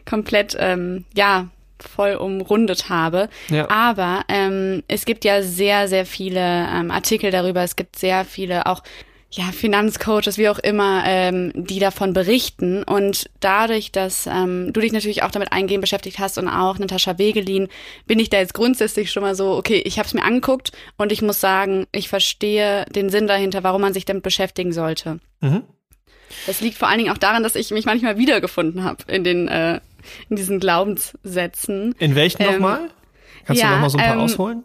komplett, 0.09 0.55
ähm, 0.59 1.05
ja, 1.13 1.49
voll 1.77 2.15
umrundet 2.15 2.89
habe. 2.89 3.29
Ja. 3.49 3.69
Aber 3.69 4.23
ähm, 4.27 4.83
es 4.89 5.05
gibt 5.05 5.23
ja 5.23 5.41
sehr, 5.41 5.87
sehr 5.87 6.05
viele 6.05 6.39
ähm, 6.39 6.91
Artikel 6.91 7.31
darüber. 7.31 7.63
Es 7.63 7.77
gibt 7.77 7.97
sehr 7.97 8.25
viele 8.25 8.65
auch 8.65 8.83
ja, 9.31 9.43
Finanzcoaches, 9.51 10.37
wie 10.37 10.49
auch 10.49 10.57
immer, 10.57 11.03
ähm, 11.05 11.51
die 11.55 11.79
davon 11.79 12.13
berichten. 12.13 12.83
Und 12.83 13.29
dadurch, 13.39 13.91
dass 13.91 14.25
ähm, 14.25 14.73
du 14.73 14.81
dich 14.81 14.91
natürlich 14.91 15.21
auch 15.21 15.29
damit 15.29 15.51
eingehend 15.51 15.81
beschäftigt 15.81 16.17
hast 16.17 16.39
und 16.39 16.47
auch 16.47 16.79
Natascha 16.79 17.19
Wegelin, 17.19 17.67
bin 18.07 18.17
ich 18.19 18.29
da 18.29 18.37
jetzt 18.37 18.55
grundsätzlich 18.55 19.11
schon 19.11 19.21
mal 19.21 19.35
so, 19.35 19.55
okay, 19.55 19.81
ich 19.85 19.99
habe 19.99 20.07
es 20.07 20.15
mir 20.15 20.23
angeguckt 20.23 20.71
und 20.97 21.11
ich 21.11 21.21
muss 21.21 21.39
sagen, 21.39 21.85
ich 21.91 22.09
verstehe 22.09 22.85
den 22.85 23.09
Sinn 23.09 23.27
dahinter, 23.27 23.63
warum 23.63 23.81
man 23.81 23.93
sich 23.93 24.05
damit 24.05 24.23
beschäftigen 24.23 24.71
sollte. 24.71 25.19
Mhm. 25.41 25.63
Das 26.47 26.61
liegt 26.61 26.77
vor 26.77 26.87
allen 26.87 26.99
Dingen 26.99 27.11
auch 27.11 27.17
daran, 27.17 27.43
dass 27.43 27.55
ich 27.55 27.69
mich 27.71 27.85
manchmal 27.85 28.17
wiedergefunden 28.17 28.83
habe 28.83 29.03
in 29.07 29.23
den 29.23 29.47
äh, 29.47 29.79
in 30.29 30.35
diesen 30.35 30.59
Glaubenssätzen. 30.59 31.93
In 31.99 32.15
welchen 32.15 32.41
ähm, 32.41 32.53
nochmal? 32.53 32.89
Kannst 33.45 33.61
ja, 33.61 33.69
du 33.69 33.73
nochmal 33.73 33.89
so 33.89 33.97
ein 33.97 34.05
paar 34.05 34.15
ähm, 34.15 34.21
ausholen? 34.21 34.63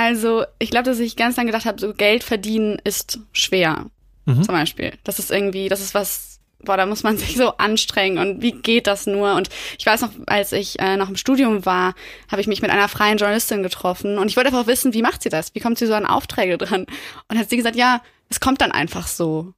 Also, 0.00 0.46
ich 0.58 0.70
glaube, 0.70 0.84
dass 0.84 0.98
ich 0.98 1.14
ganz 1.14 1.36
lange 1.36 1.48
gedacht 1.48 1.66
habe, 1.66 1.78
so 1.78 1.92
Geld 1.92 2.24
verdienen 2.24 2.78
ist 2.84 3.18
schwer. 3.32 3.84
Mhm. 4.24 4.44
Zum 4.44 4.54
Beispiel. 4.54 4.94
Das 5.04 5.18
ist 5.18 5.30
irgendwie, 5.30 5.68
das 5.68 5.82
ist 5.82 5.92
was, 5.92 6.40
boah, 6.64 6.78
da 6.78 6.86
muss 6.86 7.02
man 7.02 7.18
sich 7.18 7.36
so 7.36 7.58
anstrengen 7.58 8.16
und 8.16 8.40
wie 8.40 8.52
geht 8.52 8.86
das 8.86 9.06
nur? 9.06 9.34
Und 9.34 9.50
ich 9.78 9.84
weiß 9.84 10.00
noch, 10.00 10.08
als 10.26 10.52
ich 10.52 10.80
äh, 10.80 10.96
noch 10.96 11.10
im 11.10 11.18
Studium 11.18 11.66
war, 11.66 11.92
habe 12.30 12.40
ich 12.40 12.46
mich 12.46 12.62
mit 12.62 12.70
einer 12.70 12.88
freien 12.88 13.18
Journalistin 13.18 13.62
getroffen 13.62 14.16
und 14.16 14.28
ich 14.28 14.38
wollte 14.38 14.48
einfach 14.48 14.66
wissen, 14.66 14.94
wie 14.94 15.02
macht 15.02 15.22
sie 15.22 15.28
das? 15.28 15.54
Wie 15.54 15.60
kommt 15.60 15.76
sie 15.76 15.86
so 15.86 15.92
an 15.92 16.06
Aufträge 16.06 16.56
dran? 16.56 16.86
Und 17.28 17.38
hat 17.38 17.50
sie 17.50 17.58
gesagt, 17.58 17.76
ja, 17.76 18.00
es 18.30 18.40
kommt 18.40 18.62
dann 18.62 18.72
einfach 18.72 19.06
so. 19.06 19.52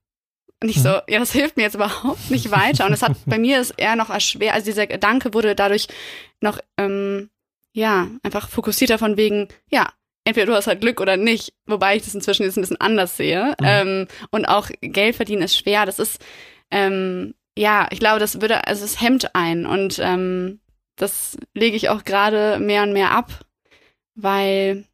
Und 0.60 0.68
ich 0.68 0.82
so, 0.82 0.88
mhm. 0.88 1.00
ja, 1.06 1.20
das 1.20 1.30
hilft 1.30 1.56
mir 1.56 1.62
jetzt 1.62 1.76
überhaupt 1.76 2.32
nicht 2.32 2.50
weiter. 2.50 2.86
Und 2.86 2.94
es 2.94 3.02
hat 3.02 3.12
bei 3.26 3.38
mir 3.38 3.60
ist 3.60 3.74
eher 3.76 3.94
noch 3.94 4.10
erschwert, 4.10 4.54
also 4.54 4.64
dieser 4.64 4.88
Gedanke 4.88 5.34
wurde 5.34 5.54
dadurch 5.54 5.86
noch, 6.40 6.58
ähm, 6.78 7.30
ja, 7.74 8.08
einfach 8.24 8.48
fokussierter 8.48 8.98
von 8.98 9.16
wegen, 9.16 9.46
ja, 9.70 9.92
entweder 10.24 10.46
du 10.46 10.54
hast 10.54 10.66
halt 10.66 10.80
Glück 10.80 11.00
oder 11.00 11.16
nicht, 11.16 11.52
wobei 11.66 11.96
ich 11.96 12.04
das 12.04 12.14
inzwischen 12.14 12.44
jetzt 12.44 12.56
ein 12.56 12.62
bisschen 12.62 12.80
anders 12.80 13.16
sehe. 13.16 13.54
Mhm. 13.60 13.66
Ähm, 13.66 14.08
und 14.30 14.46
auch 14.46 14.70
Geld 14.80 15.16
verdienen 15.16 15.42
ist 15.42 15.56
schwer. 15.56 15.86
Das 15.86 15.98
ist, 15.98 16.24
ähm, 16.70 17.34
ja, 17.56 17.88
ich 17.90 17.98
glaube, 17.98 18.20
das 18.20 18.40
würde, 18.40 18.66
also 18.66 18.84
es 18.84 19.00
hemmt 19.00 19.34
ein. 19.34 19.66
Und 19.66 19.98
ähm, 19.98 20.60
das 20.96 21.36
lege 21.54 21.76
ich 21.76 21.88
auch 21.88 22.04
gerade 22.04 22.58
mehr 22.58 22.82
und 22.82 22.92
mehr 22.92 23.12
ab, 23.12 23.30
weil 24.14 24.84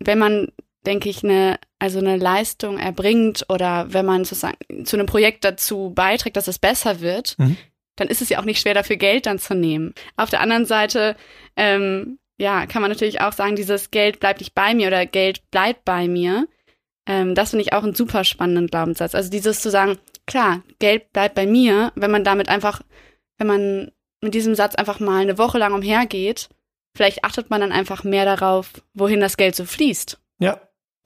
wenn 0.00 0.18
man 0.18 0.48
denke 0.86 1.08
ich, 1.08 1.24
eine, 1.24 1.58
also 1.78 1.98
eine 1.98 2.16
Leistung 2.16 2.78
erbringt 2.78 3.46
oder 3.48 3.92
wenn 3.92 4.06
man 4.06 4.24
sozusagen 4.24 4.84
zu 4.84 4.96
einem 4.96 5.06
Projekt 5.06 5.44
dazu 5.44 5.92
beiträgt, 5.94 6.36
dass 6.36 6.48
es 6.48 6.58
besser 6.58 7.00
wird, 7.00 7.38
mhm. 7.38 7.56
dann 7.96 8.08
ist 8.08 8.22
es 8.22 8.28
ja 8.28 8.38
auch 8.38 8.44
nicht 8.44 8.60
schwer, 8.60 8.74
dafür 8.74 8.96
Geld 8.96 9.26
dann 9.26 9.38
zu 9.38 9.54
nehmen. 9.54 9.94
Auf 10.16 10.30
der 10.30 10.40
anderen 10.40 10.66
Seite, 10.66 11.16
ähm, 11.56 12.18
ja, 12.38 12.66
kann 12.66 12.82
man 12.82 12.90
natürlich 12.90 13.20
auch 13.20 13.32
sagen, 13.32 13.56
dieses 13.56 13.90
Geld 13.90 14.20
bleibt 14.20 14.40
nicht 14.40 14.54
bei 14.54 14.74
mir 14.74 14.88
oder 14.88 15.06
Geld 15.06 15.48
bleibt 15.50 15.84
bei 15.84 16.08
mir. 16.08 16.48
Ähm, 17.06 17.34
das 17.34 17.50
finde 17.50 17.62
ich 17.62 17.72
auch 17.72 17.82
einen 17.82 17.94
super 17.94 18.24
spannenden 18.24 18.66
Glaubenssatz. 18.66 19.14
Also 19.14 19.30
dieses 19.30 19.60
zu 19.60 19.70
sagen, 19.70 19.98
klar, 20.26 20.62
Geld 20.78 21.12
bleibt 21.12 21.34
bei 21.34 21.46
mir, 21.46 21.92
wenn 21.94 22.10
man 22.10 22.24
damit 22.24 22.48
einfach, 22.48 22.82
wenn 23.38 23.46
man 23.46 23.92
mit 24.20 24.34
diesem 24.34 24.54
Satz 24.54 24.74
einfach 24.74 25.00
mal 25.00 25.22
eine 25.22 25.38
Woche 25.38 25.58
lang 25.58 25.74
umhergeht, 25.74 26.48
vielleicht 26.96 27.24
achtet 27.24 27.50
man 27.50 27.60
dann 27.60 27.72
einfach 27.72 28.04
mehr 28.04 28.24
darauf, 28.24 28.72
wohin 28.94 29.20
das 29.20 29.36
Geld 29.36 29.54
so 29.54 29.64
fließt. 29.64 30.18
Ja, 30.38 30.60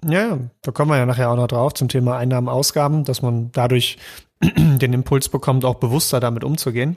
ja, 0.09 0.38
da 0.62 0.71
kommen 0.71 0.91
wir 0.91 0.97
ja 0.97 1.07
nachher 1.07 1.31
auch 1.31 1.37
noch 1.37 1.49
drauf 1.49 1.75
zum 1.75 1.88
Thema 1.88 2.17
Einnahmen, 2.17 2.49
Ausgaben, 2.49 3.05
dass 3.05 3.23
man 3.23 3.51
dadurch 3.53 3.99
den 4.41 4.93
Impuls 4.93 5.29
bekommt, 5.29 5.64
auch 5.64 5.77
bewusster 5.77 6.21
damit 6.21 6.45
umzugehen. 6.45 6.97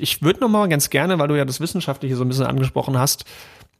Ich 0.00 0.22
würde 0.22 0.40
noch 0.40 0.48
mal 0.48 0.68
ganz 0.68 0.90
gerne, 0.90 1.18
weil 1.18 1.28
du 1.28 1.36
ja 1.36 1.44
das 1.44 1.60
Wissenschaftliche 1.60 2.16
so 2.16 2.24
ein 2.24 2.28
bisschen 2.28 2.46
angesprochen 2.46 2.98
hast, 2.98 3.24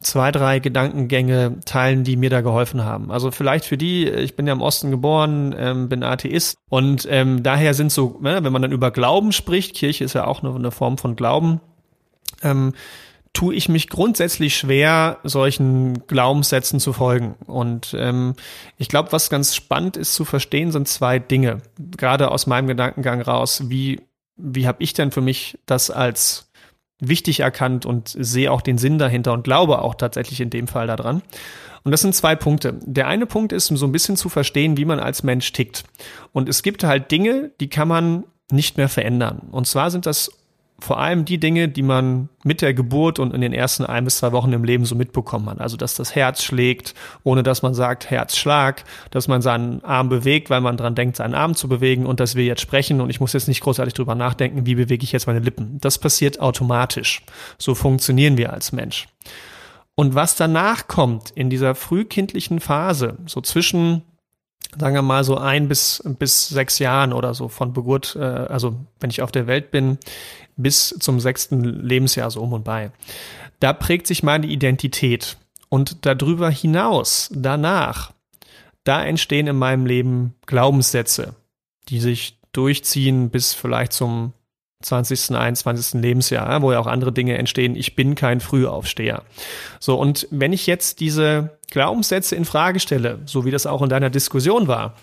zwei, 0.02 0.32
drei 0.32 0.58
Gedankengänge 0.58 1.60
teilen, 1.64 2.04
die 2.04 2.16
mir 2.16 2.30
da 2.30 2.40
geholfen 2.40 2.84
haben. 2.84 3.10
Also 3.10 3.30
vielleicht 3.30 3.64
für 3.64 3.78
die, 3.78 4.08
ich 4.08 4.36
bin 4.36 4.46
ja 4.46 4.52
im 4.52 4.60
Osten 4.60 4.90
geboren, 4.90 5.54
ähm, 5.56 5.88
bin 5.88 6.02
Atheist 6.02 6.56
und 6.68 7.06
ähm, 7.10 7.42
daher 7.42 7.74
sind 7.74 7.92
so, 7.92 8.18
ne, 8.20 8.42
wenn 8.42 8.52
man 8.52 8.62
dann 8.62 8.72
über 8.72 8.90
Glauben 8.90 9.32
spricht, 9.32 9.74
Kirche 9.74 10.04
ist 10.04 10.14
ja 10.14 10.26
auch 10.26 10.42
eine, 10.42 10.54
eine 10.54 10.70
Form 10.70 10.98
von 10.98 11.16
Glauben, 11.16 11.60
ähm, 12.42 12.72
tue 13.32 13.54
ich 13.54 13.68
mich 13.68 13.88
grundsätzlich 13.88 14.56
schwer, 14.56 15.18
solchen 15.24 16.06
Glaubenssätzen 16.06 16.80
zu 16.80 16.92
folgen. 16.92 17.34
Und 17.46 17.94
ähm, 17.98 18.34
ich 18.76 18.88
glaube, 18.88 19.12
was 19.12 19.30
ganz 19.30 19.54
spannend 19.54 19.96
ist 19.96 20.14
zu 20.14 20.24
verstehen, 20.24 20.70
sind 20.70 20.86
zwei 20.86 21.18
Dinge. 21.18 21.62
Gerade 21.78 22.30
aus 22.30 22.46
meinem 22.46 22.66
Gedankengang 22.66 23.22
raus, 23.22 23.70
wie, 23.70 24.02
wie 24.36 24.66
habe 24.66 24.82
ich 24.82 24.92
denn 24.92 25.10
für 25.10 25.22
mich 25.22 25.58
das 25.64 25.90
als 25.90 26.51
wichtig 27.02 27.40
erkannt 27.40 27.84
und 27.84 28.14
sehe 28.18 28.50
auch 28.50 28.62
den 28.62 28.78
Sinn 28.78 28.98
dahinter 28.98 29.32
und 29.32 29.44
glaube 29.44 29.82
auch 29.82 29.94
tatsächlich 29.94 30.40
in 30.40 30.50
dem 30.50 30.68
Fall 30.68 30.86
daran. 30.86 31.22
Und 31.84 31.90
das 31.90 32.00
sind 32.00 32.14
zwei 32.14 32.36
Punkte. 32.36 32.78
Der 32.82 33.08
eine 33.08 33.26
Punkt 33.26 33.52
ist, 33.52 33.70
um 33.70 33.76
so 33.76 33.86
ein 33.86 33.92
bisschen 33.92 34.16
zu 34.16 34.28
verstehen, 34.28 34.76
wie 34.76 34.84
man 34.84 35.00
als 35.00 35.24
Mensch 35.24 35.52
tickt. 35.52 35.84
Und 36.32 36.48
es 36.48 36.62
gibt 36.62 36.84
halt 36.84 37.10
Dinge, 37.10 37.50
die 37.60 37.68
kann 37.68 37.88
man 37.88 38.24
nicht 38.52 38.76
mehr 38.76 38.88
verändern. 38.88 39.48
Und 39.50 39.66
zwar 39.66 39.90
sind 39.90 40.06
das 40.06 40.30
vor 40.82 40.98
allem 40.98 41.24
die 41.24 41.38
Dinge, 41.38 41.68
die 41.68 41.82
man 41.82 42.28
mit 42.42 42.60
der 42.60 42.74
Geburt 42.74 43.18
und 43.20 43.32
in 43.32 43.40
den 43.40 43.52
ersten 43.52 43.86
ein 43.86 44.04
bis 44.04 44.18
zwei 44.18 44.32
Wochen 44.32 44.52
im 44.52 44.64
Leben 44.64 44.84
so 44.84 44.96
mitbekommen 44.96 45.48
hat. 45.48 45.60
Also, 45.60 45.76
dass 45.76 45.94
das 45.94 46.14
Herz 46.14 46.42
schlägt, 46.42 46.94
ohne 47.22 47.42
dass 47.44 47.62
man 47.62 47.72
sagt 47.72 48.10
Herzschlag, 48.10 48.84
dass 49.10 49.28
man 49.28 49.42
seinen 49.42 49.84
Arm 49.84 50.08
bewegt, 50.08 50.50
weil 50.50 50.60
man 50.60 50.76
dran 50.76 50.96
denkt, 50.96 51.16
seinen 51.16 51.34
Arm 51.34 51.54
zu 51.54 51.68
bewegen 51.68 52.04
und 52.04 52.18
dass 52.18 52.34
wir 52.34 52.44
jetzt 52.44 52.60
sprechen 52.60 53.00
und 53.00 53.10
ich 53.10 53.20
muss 53.20 53.32
jetzt 53.32 53.46
nicht 53.46 53.60
großartig 53.60 53.94
drüber 53.94 54.16
nachdenken, 54.16 54.66
wie 54.66 54.74
bewege 54.74 55.04
ich 55.04 55.12
jetzt 55.12 55.28
meine 55.28 55.38
Lippen. 55.38 55.78
Das 55.80 55.98
passiert 55.98 56.40
automatisch. 56.40 57.22
So 57.58 57.76
funktionieren 57.76 58.36
wir 58.36 58.52
als 58.52 58.72
Mensch. 58.72 59.06
Und 59.94 60.16
was 60.16 60.34
danach 60.34 60.88
kommt 60.88 61.30
in 61.30 61.48
dieser 61.48 61.76
frühkindlichen 61.76 62.58
Phase, 62.58 63.18
so 63.26 63.40
zwischen 63.40 64.02
sagen 64.78 64.94
wir 64.94 65.02
mal 65.02 65.24
so 65.24 65.36
ein 65.36 65.68
bis, 65.68 66.02
bis 66.18 66.48
sechs 66.48 66.78
Jahren 66.78 67.12
oder 67.12 67.34
so 67.34 67.48
von 67.48 67.74
Geburt, 67.74 68.16
äh, 68.16 68.22
also 68.22 68.74
wenn 69.00 69.10
ich 69.10 69.22
auf 69.22 69.32
der 69.32 69.46
Welt 69.46 69.70
bin, 69.70 69.98
bis 70.56 70.94
zum 71.00 71.20
sechsten 71.20 71.62
Lebensjahr 71.62 72.30
so 72.30 72.40
um 72.40 72.52
und 72.52 72.64
bei. 72.64 72.90
Da 73.60 73.72
prägt 73.72 74.06
sich 74.06 74.22
meine 74.22 74.46
Identität. 74.46 75.36
Und 75.68 76.04
darüber 76.04 76.50
hinaus, 76.50 77.30
danach, 77.32 78.12
da 78.84 79.02
entstehen 79.04 79.46
in 79.46 79.56
meinem 79.56 79.86
Leben 79.86 80.34
Glaubenssätze, 80.44 81.34
die 81.88 81.98
sich 81.98 82.38
durchziehen 82.52 83.30
bis 83.30 83.54
vielleicht 83.54 83.94
zum 83.94 84.34
20., 84.82 85.34
21. 85.34 86.00
Lebensjahr, 86.00 86.60
wo 86.62 86.72
ja 86.72 86.78
auch 86.78 86.86
andere 86.86 87.12
Dinge 87.12 87.38
entstehen. 87.38 87.76
Ich 87.76 87.96
bin 87.96 88.14
kein 88.14 88.40
Frühaufsteher. 88.40 89.22
So, 89.80 89.98
und 89.98 90.26
wenn 90.30 90.52
ich 90.52 90.66
jetzt 90.66 91.00
diese 91.00 91.56
Glaubenssätze 91.70 92.36
in 92.36 92.44
Frage 92.44 92.80
stelle, 92.80 93.20
so 93.24 93.44
wie 93.44 93.50
das 93.50 93.66
auch 93.66 93.82
in 93.82 93.88
deiner 93.88 94.10
Diskussion 94.10 94.68
war, 94.68 94.94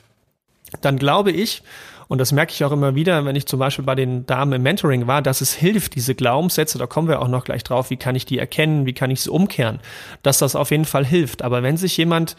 dann 0.82 1.00
glaube 1.00 1.32
ich, 1.32 1.64
und 2.10 2.18
das 2.18 2.32
merke 2.32 2.52
ich 2.52 2.66
auch 2.66 2.72
immer 2.72 2.96
wieder, 2.96 3.24
wenn 3.24 3.36
ich 3.36 3.46
zum 3.46 3.60
Beispiel 3.60 3.86
bei 3.86 3.94
den 3.94 4.26
Damen 4.26 4.52
im 4.54 4.64
Mentoring 4.64 5.06
war, 5.06 5.22
dass 5.22 5.42
es 5.42 5.54
hilft, 5.54 5.94
diese 5.94 6.16
Glaubenssätze, 6.16 6.80
da 6.80 6.88
kommen 6.88 7.08
wir 7.08 7.22
auch 7.22 7.28
noch 7.28 7.46
gleich 7.46 7.64
drauf, 7.64 7.92
wie 7.92 7.98
kann 7.98 8.16
ich 8.16 8.26
die 8.26 8.40
erkennen, 8.40 8.88
wie 8.88 8.94
kann 8.94 9.12
ich 9.12 9.22
sie 9.22 9.30
umkehren, 9.30 9.80
dass 10.24 10.40
das 10.40 10.56
auf 10.56 10.72
jeden 10.72 10.86
Fall 10.86 11.06
hilft. 11.06 11.44
Aber 11.44 11.62
wenn 11.62 11.78
sich 11.78 11.96
jemand 11.98 12.36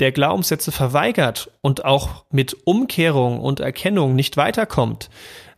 der 0.00 0.10
Glaubenssätze 0.10 0.72
verweigert 0.72 1.52
und 1.60 1.84
auch 1.84 2.24
mit 2.32 2.66
Umkehrung 2.66 3.38
und 3.38 3.60
Erkennung 3.60 4.16
nicht 4.16 4.36
weiterkommt, 4.36 5.08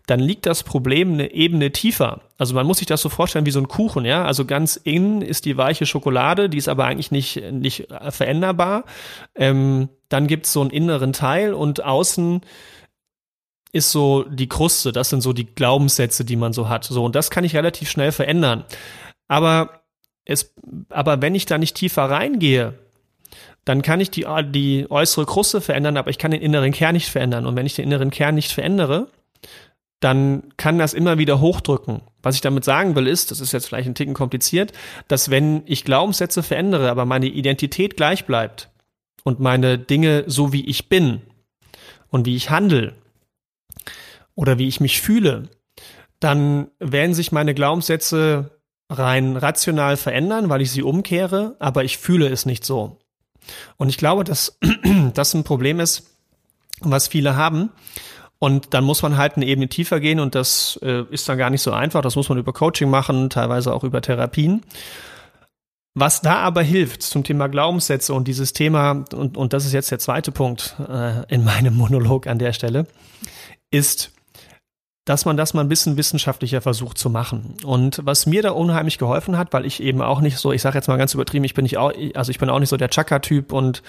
dann 0.06 0.20
liegt 0.20 0.44
das 0.44 0.62
Problem 0.62 1.14
eine 1.14 1.32
Ebene 1.32 1.72
tiefer. 1.72 2.20
Also 2.36 2.54
man 2.54 2.66
muss 2.66 2.78
sich 2.78 2.86
das 2.86 3.00
so 3.00 3.08
vorstellen 3.08 3.46
wie 3.46 3.50
so 3.50 3.60
ein 3.60 3.66
Kuchen, 3.66 4.04
ja. 4.04 4.26
Also 4.26 4.44
ganz 4.44 4.76
innen 4.76 5.22
ist 5.22 5.46
die 5.46 5.56
weiche 5.56 5.86
Schokolade, 5.86 6.50
die 6.50 6.58
ist 6.58 6.68
aber 6.68 6.84
eigentlich 6.84 7.10
nicht, 7.10 7.42
nicht 7.50 7.88
veränderbar. 8.10 8.84
Ähm, 9.34 9.88
dann 10.10 10.26
gibt 10.26 10.44
es 10.44 10.52
so 10.52 10.60
einen 10.60 10.70
inneren 10.70 11.14
Teil 11.14 11.54
und 11.54 11.82
außen 11.82 12.42
ist 13.76 13.92
so 13.92 14.24
die 14.24 14.48
Kruste, 14.48 14.92
das 14.92 15.10
sind 15.10 15.20
so 15.20 15.32
die 15.32 15.46
Glaubenssätze, 15.46 16.24
die 16.24 16.36
man 16.36 16.52
so 16.52 16.68
hat. 16.68 16.84
So, 16.84 17.04
und 17.04 17.14
das 17.14 17.30
kann 17.30 17.44
ich 17.44 17.54
relativ 17.54 17.90
schnell 17.90 18.10
verändern. 18.10 18.64
Aber 19.28 19.82
es, 20.24 20.54
aber 20.88 21.22
wenn 21.22 21.34
ich 21.34 21.46
da 21.46 21.58
nicht 21.58 21.76
tiefer 21.76 22.04
reingehe, 22.04 22.74
dann 23.64 23.82
kann 23.82 24.00
ich 24.00 24.10
die, 24.10 24.26
die 24.50 24.86
äußere 24.90 25.26
Kruste 25.26 25.60
verändern, 25.60 25.96
aber 25.96 26.10
ich 26.10 26.18
kann 26.18 26.30
den 26.30 26.40
inneren 26.40 26.72
Kern 26.72 26.94
nicht 26.94 27.08
verändern. 27.08 27.46
Und 27.46 27.56
wenn 27.56 27.66
ich 27.66 27.74
den 27.74 27.84
inneren 27.84 28.10
Kern 28.10 28.34
nicht 28.34 28.52
verändere, 28.52 29.08
dann 30.00 30.52
kann 30.56 30.78
das 30.78 30.94
immer 30.94 31.18
wieder 31.18 31.40
hochdrücken. 31.40 32.02
Was 32.22 32.34
ich 32.34 32.40
damit 32.40 32.64
sagen 32.64 32.94
will, 32.94 33.06
ist, 33.06 33.30
das 33.30 33.40
ist 33.40 33.52
jetzt 33.52 33.66
vielleicht 33.66 33.88
ein 33.88 33.94
Ticken 33.94 34.14
kompliziert, 34.14 34.72
dass 35.08 35.30
wenn 35.30 35.62
ich 35.66 35.84
Glaubenssätze 35.84 36.42
verändere, 36.42 36.90
aber 36.90 37.04
meine 37.06 37.26
Identität 37.26 37.96
gleich 37.96 38.24
bleibt 38.24 38.70
und 39.24 39.40
meine 39.40 39.78
Dinge 39.78 40.24
so 40.26 40.52
wie 40.52 40.66
ich 40.66 40.88
bin 40.88 41.22
und 42.10 42.26
wie 42.26 42.36
ich 42.36 42.50
handle, 42.50 42.94
oder 44.36 44.58
wie 44.58 44.68
ich 44.68 44.78
mich 44.78 45.00
fühle, 45.00 45.48
dann 46.20 46.68
werden 46.78 47.14
sich 47.14 47.32
meine 47.32 47.54
Glaubenssätze 47.54 48.50
rein 48.88 49.36
rational 49.36 49.96
verändern, 49.96 50.48
weil 50.48 50.62
ich 50.62 50.70
sie 50.70 50.82
umkehre, 50.82 51.56
aber 51.58 51.82
ich 51.82 51.98
fühle 51.98 52.28
es 52.28 52.46
nicht 52.46 52.64
so. 52.64 52.98
Und 53.76 53.88
ich 53.88 53.96
glaube, 53.96 54.22
dass 54.22 54.58
das 55.14 55.34
ein 55.34 55.44
Problem 55.44 55.80
ist, 55.80 56.10
was 56.80 57.08
viele 57.08 57.36
haben. 57.36 57.70
Und 58.38 58.74
dann 58.74 58.84
muss 58.84 59.02
man 59.02 59.16
halt 59.16 59.36
eine 59.36 59.46
Ebene 59.46 59.68
tiefer 59.68 59.98
gehen 59.98 60.20
und 60.20 60.34
das 60.34 60.78
äh, 60.82 61.04
ist 61.10 61.28
dann 61.28 61.38
gar 61.38 61.48
nicht 61.48 61.62
so 61.62 61.72
einfach. 61.72 62.02
Das 62.02 62.16
muss 62.16 62.28
man 62.28 62.36
über 62.36 62.52
Coaching 62.52 62.90
machen, 62.90 63.30
teilweise 63.30 63.72
auch 63.72 63.82
über 63.82 64.02
Therapien. 64.02 64.62
Was 65.94 66.20
da 66.20 66.36
aber 66.40 66.62
hilft 66.62 67.02
zum 67.02 67.24
Thema 67.24 67.48
Glaubenssätze 67.48 68.12
und 68.12 68.28
dieses 68.28 68.52
Thema, 68.52 69.04
und, 69.14 69.38
und 69.38 69.54
das 69.54 69.64
ist 69.64 69.72
jetzt 69.72 69.90
der 69.90 69.98
zweite 69.98 70.32
Punkt 70.32 70.76
äh, 70.86 71.24
in 71.34 71.44
meinem 71.44 71.74
Monolog 71.74 72.26
an 72.26 72.38
der 72.38 72.52
Stelle, 72.52 72.86
ist, 73.70 74.12
dass 75.06 75.24
man 75.24 75.36
das 75.36 75.54
mal 75.54 75.62
ein 75.62 75.68
bisschen 75.68 75.96
wissenschaftlicher 75.96 76.60
versucht 76.60 76.98
zu 76.98 77.08
machen. 77.08 77.54
Und 77.64 78.00
was 78.04 78.26
mir 78.26 78.42
da 78.42 78.50
unheimlich 78.50 78.98
geholfen 78.98 79.38
hat, 79.38 79.52
weil 79.52 79.64
ich 79.64 79.80
eben 79.80 80.02
auch 80.02 80.20
nicht 80.20 80.36
so, 80.36 80.52
ich 80.52 80.60
sage 80.60 80.76
jetzt 80.76 80.88
mal 80.88 80.98
ganz 80.98 81.14
übertrieben, 81.14 81.44
ich 81.44 81.54
bin 81.54 81.62
nicht 81.62 81.78
auch, 81.78 81.92
also 82.14 82.30
ich 82.30 82.38
bin 82.38 82.50
auch 82.50 82.58
nicht 82.58 82.68
so 82.68 82.76
der 82.76 82.90
Chakra-Typ 82.90 83.52
und 83.52 83.84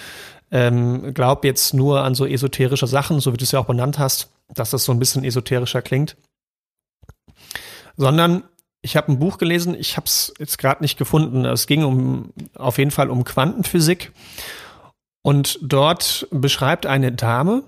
ähm, 0.51 1.15
glaube 1.15 1.47
jetzt 1.47 1.73
nur 1.73 2.03
an 2.03 2.13
so 2.13 2.25
esoterische 2.25 2.85
Sachen, 2.85 3.19
so 3.19 3.33
wie 3.33 3.37
du 3.37 3.43
es 3.43 3.51
ja 3.51 3.59
auch 3.59 3.65
benannt 3.65 3.97
hast, 3.97 4.29
dass 4.53 4.69
das 4.69 4.85
so 4.85 4.91
ein 4.91 4.99
bisschen 4.99 5.23
esoterischer 5.23 5.81
klingt, 5.81 6.15
sondern 7.97 8.43
ich 8.83 8.95
habe 8.95 9.11
ein 9.11 9.17
Buch 9.17 9.39
gelesen, 9.39 9.75
ich 9.77 9.97
habe 9.97 10.05
es 10.05 10.33
jetzt 10.37 10.59
gerade 10.59 10.83
nicht 10.83 10.99
gefunden. 10.99 11.45
Es 11.45 11.65
ging 11.65 11.83
um 11.83 12.31
auf 12.55 12.77
jeden 12.77 12.91
Fall 12.91 13.09
um 13.09 13.23
Quantenphysik. 13.23 14.11
Und 15.23 15.59
dort 15.63 16.27
beschreibt 16.31 16.85
eine 16.85 17.11
Dame, 17.11 17.63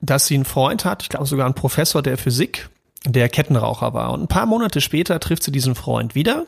dass 0.00 0.26
sie 0.26 0.34
einen 0.34 0.44
Freund 0.44 0.84
hat, 0.84 1.02
ich 1.02 1.08
glaube 1.08 1.26
sogar 1.26 1.46
einen 1.46 1.54
Professor 1.54 2.02
der 2.02 2.18
Physik, 2.18 2.68
der 3.04 3.28
Kettenraucher 3.28 3.94
war. 3.94 4.12
Und 4.12 4.22
ein 4.22 4.28
paar 4.28 4.46
Monate 4.46 4.80
später 4.80 5.20
trifft 5.20 5.42
sie 5.42 5.52
diesen 5.52 5.74
Freund 5.74 6.14
wieder 6.14 6.46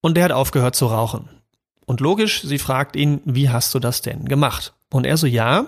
und 0.00 0.16
der 0.16 0.24
hat 0.24 0.32
aufgehört 0.32 0.76
zu 0.76 0.86
rauchen. 0.86 1.28
Und 1.86 2.00
logisch, 2.00 2.42
sie 2.42 2.58
fragt 2.58 2.96
ihn, 2.96 3.20
wie 3.24 3.50
hast 3.50 3.74
du 3.74 3.78
das 3.78 4.02
denn 4.02 4.26
gemacht? 4.26 4.72
Und 4.90 5.06
er 5.06 5.16
so, 5.16 5.26
ja, 5.26 5.66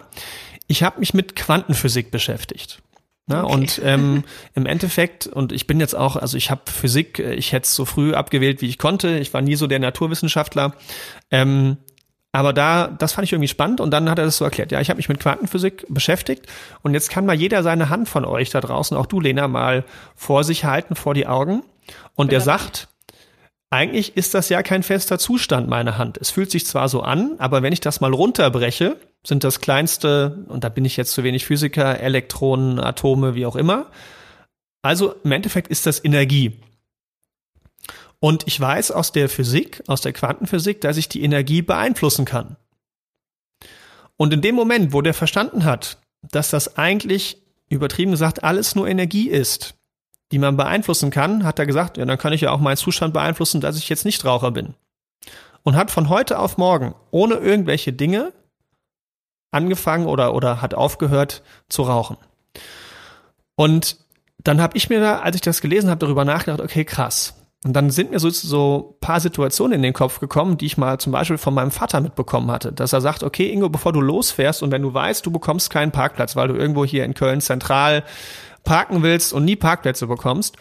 ich 0.66 0.83
habe 0.83 1.01
mich 1.01 1.14
mit 1.14 1.37
Quantenphysik 1.37 2.11
beschäftigt. 2.11 2.83
Na, 3.27 3.44
okay. 3.44 3.55
Und 3.55 3.81
ähm, 3.85 4.25
im 4.55 4.66
Endeffekt, 4.66 5.27
und 5.27 5.53
ich 5.53 5.66
bin 5.66 5.81
jetzt 5.81 5.94
auch, 5.94 6.16
also 6.16 6.37
ich 6.37 6.51
habe 6.51 6.70
Physik, 6.70 7.18
äh, 7.18 7.35
ich 7.35 7.53
hätte 7.53 7.64
es 7.64 7.75
so 7.75 7.85
früh 7.85 8.14
abgewählt, 8.14 8.62
wie 8.62 8.68
ich 8.68 8.79
konnte. 8.79 9.18
Ich 9.18 9.35
war 9.35 9.42
nie 9.42 9.57
so 9.57 9.66
der 9.66 9.81
Naturwissenschaftler. 9.81 10.75
Ähm, 11.31 11.77
aber 12.37 12.53
da, 12.53 12.88
das 12.88 13.14
fand 13.14 13.25
ich 13.25 13.33
irgendwie 13.33 13.49
spannend 13.49 13.81
und 13.81 13.90
dann 13.90 14.11
hat 14.11 14.18
er 14.18 14.27
das 14.27 14.37
so 14.37 14.44
erklärt. 14.44 14.70
Ja, 14.70 14.83
ich 14.83 14.90
habe 14.90 14.99
mich 14.99 15.09
mit 15.09 15.20
Quantenphysik 15.20 15.87
beschäftigt 15.88 16.44
und 16.83 16.92
jetzt 16.92 17.09
kann 17.09 17.25
mal 17.25 17.35
jeder 17.35 17.62
seine 17.62 17.88
Hand 17.88 18.11
von 18.11 18.27
euch 18.27 18.51
da 18.51 18.61
draußen, 18.61 18.94
auch 18.94 19.07
du, 19.07 19.20
Lena, 19.20 19.49
mal 19.49 19.85
vor 20.14 20.44
sich 20.44 20.66
halten, 20.66 20.96
vor 20.96 21.14
die 21.14 21.27
Augen. 21.27 21.62
Und 22.14 22.33
der 22.33 22.42
sagt, 22.42 22.88
eigentlich 23.70 24.18
ist 24.18 24.35
das 24.35 24.51
ja 24.51 24.62
kein 24.62 24.83
fester 24.83 25.18
Zustand, 25.18 25.70
meine 25.70 25.96
Hand. 25.96 26.18
Es 26.18 26.31
fühlt 26.31 26.51
sich 26.51 26.66
zwar 26.66 26.90
so 26.90 27.01
an, 27.01 27.37
aber 27.38 27.62
wenn 27.62 27.72
ich 27.72 27.81
das 27.81 28.03
mal 28.03 28.12
runterbreche, 28.12 28.99
sind 29.25 29.42
das 29.42 29.61
kleinste, 29.62 30.44
und 30.49 30.62
da 30.62 30.68
bin 30.68 30.85
ich 30.85 30.99
jetzt 30.99 31.12
zu 31.12 31.25
wenig 31.25 31.46
Physiker, 31.46 32.01
Elektronen, 32.01 32.79
Atome, 32.79 33.35
wie 33.35 33.46
auch 33.46 33.57
immer. 33.57 33.87
Also 34.83 35.14
im 35.25 35.33
Endeffekt 35.33 35.68
ist 35.68 35.87
das 35.87 36.05
Energie. 36.05 36.59
Und 38.20 38.46
ich 38.46 38.59
weiß 38.59 38.90
aus 38.90 39.12
der 39.12 39.29
Physik, 39.29 39.83
aus 39.87 40.00
der 40.00 40.12
Quantenphysik, 40.12 40.81
dass 40.81 40.96
ich 40.96 41.09
die 41.09 41.22
Energie 41.22 41.62
beeinflussen 41.62 42.24
kann. 42.24 42.57
Und 44.16 44.33
in 44.33 44.40
dem 44.40 44.55
Moment, 44.55 44.92
wo 44.92 45.02
der 45.02 45.14
verstanden 45.14 45.64
hat, 45.64 45.98
dass 46.22 46.50
das 46.50 46.76
eigentlich 46.76 47.42
übertrieben 47.68 48.12
gesagt 48.12 48.44
alles 48.44 48.74
nur 48.74 48.88
Energie 48.88 49.29
ist, 49.29 49.74
die 50.33 50.38
man 50.38 50.57
beeinflussen 50.57 51.11
kann, 51.11 51.44
hat 51.44 51.59
er 51.59 51.66
gesagt, 51.66 51.98
ja, 51.98 52.05
dann 52.05 52.18
kann 52.18 52.33
ich 52.33 52.40
ja 52.40 52.50
auch 52.50 52.61
meinen 52.61 52.76
Zustand 52.76 53.12
beeinflussen, 53.12 53.61
dass 53.61 53.76
ich 53.76 53.88
jetzt 53.88 54.05
nicht 54.05 54.24
Raucher 54.24 54.50
bin. 54.50 54.74
Und 55.62 55.76
hat 55.76 55.90
von 55.90 56.09
heute 56.09 56.38
auf 56.38 56.59
morgen 56.59 56.94
ohne 57.11 57.35
irgendwelche 57.35 57.92
Dinge 57.92 58.33
angefangen 59.50 60.07
oder, 60.07 60.35
oder 60.35 60.62
hat 60.62 60.74
aufgehört 60.74 61.42
zu 61.68 61.83
rauchen. 61.83 62.16
Und 63.57 63.98
dann 64.38 64.61
habe 64.61 64.76
ich 64.76 64.88
mir 64.88 65.00
da, 65.00 65.20
als 65.20 65.37
ich 65.37 65.42
das 65.42 65.61
gelesen 65.61 65.90
habe, 65.90 65.98
darüber 65.98 66.24
nachgedacht, 66.24 66.61
okay, 66.61 66.85
krass. 66.85 67.35
Und 67.66 67.72
dann 67.72 67.90
sind 67.90 68.12
mir 68.12 68.20
so, 68.20 68.31
so 68.31 68.96
paar 69.00 69.18
Situationen 69.18 69.72
in 69.72 69.83
den 69.83 69.92
Kopf 69.92 70.20
gekommen, 70.20 70.57
die 70.57 70.66
ich 70.66 70.76
mal 70.76 71.00
zum 71.00 71.11
Beispiel 71.11 71.37
von 71.37 71.52
meinem 71.52 71.72
Vater 71.72 72.00
mitbekommen 72.00 72.48
hatte, 72.48 72.72
dass 72.72 72.92
er 72.92 73.00
sagt, 73.00 73.24
okay, 73.24 73.50
Ingo, 73.50 73.68
bevor 73.68 73.92
du 73.92 74.00
losfährst 74.00 74.62
und 74.62 74.70
wenn 74.70 74.83
du 74.83 74.94
weißt, 74.94 75.26
du 75.26 75.33
bekommst 75.33 75.68
keinen 75.68 75.90
Parkplatz, 75.90 76.37
weil 76.37 76.46
du 76.46 76.55
irgendwo 76.55 76.85
hier 76.85 77.05
in 77.05 77.14
Köln 77.14 77.40
zentral 77.40 78.05
parken 78.62 79.02
willst 79.02 79.33
und 79.33 79.44
nie 79.44 79.57
Parkplätze 79.57 80.07
bekommst, 80.07 80.55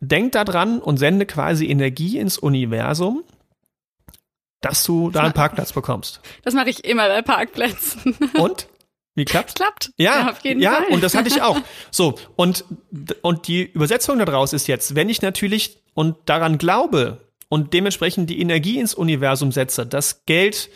denk 0.00 0.32
da 0.32 0.44
dran 0.44 0.80
und 0.80 0.98
sende 0.98 1.24
quasi 1.24 1.70
Energie 1.70 2.18
ins 2.18 2.36
Universum, 2.36 3.24
dass 4.60 4.84
du 4.84 5.10
da 5.10 5.22
einen 5.22 5.32
Parkplatz 5.32 5.72
bekommst. 5.72 6.20
Das 6.42 6.52
mache 6.52 6.68
ich 6.68 6.84
immer 6.84 7.08
bei 7.08 7.22
Parkplätzen. 7.22 8.18
Und? 8.34 8.68
Wie 9.14 9.24
klappt's? 9.24 9.54
Klappt. 9.56 9.92
Ja, 9.96 10.20
ja, 10.20 10.30
auf 10.30 10.40
jeden 10.44 10.60
ja 10.60 10.72
Fall. 10.72 10.86
und 10.94 11.02
das 11.02 11.14
hatte 11.14 11.28
ich 11.28 11.42
auch. 11.42 11.58
So, 11.90 12.14
und, 12.36 12.64
und 13.22 13.48
die 13.48 13.62
Übersetzung 13.62 14.18
daraus 14.18 14.52
ist 14.52 14.68
jetzt, 14.68 14.94
wenn 14.94 15.08
ich 15.08 15.22
natürlich 15.22 15.78
und 15.94 16.16
daran 16.26 16.58
glaube 16.58 17.20
und 17.48 17.74
dementsprechend 17.74 18.30
die 18.30 18.40
Energie 18.40 18.78
ins 18.78 18.94
Universum 18.94 19.52
setze, 19.52 19.86
dass 19.86 20.24
Geld 20.24 20.70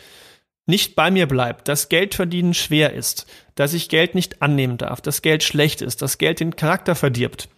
nicht 0.65 0.95
bei 0.95 1.11
mir 1.11 1.27
bleibt, 1.27 1.67
dass 1.67 1.89
Geld 1.89 2.15
verdienen 2.15 2.53
schwer 2.53 2.93
ist, 2.93 3.27
dass 3.55 3.73
ich 3.73 3.89
Geld 3.89 4.15
nicht 4.15 4.41
annehmen 4.41 4.77
darf, 4.77 4.99
dass 5.01 5.21
Geld 5.21 5.43
schlecht 5.43 5.81
ist, 5.81 6.01
dass 6.01 6.17
Geld 6.17 6.39
den 6.39 6.55
Charakter 6.55 6.95
verdirbt, 6.95 7.49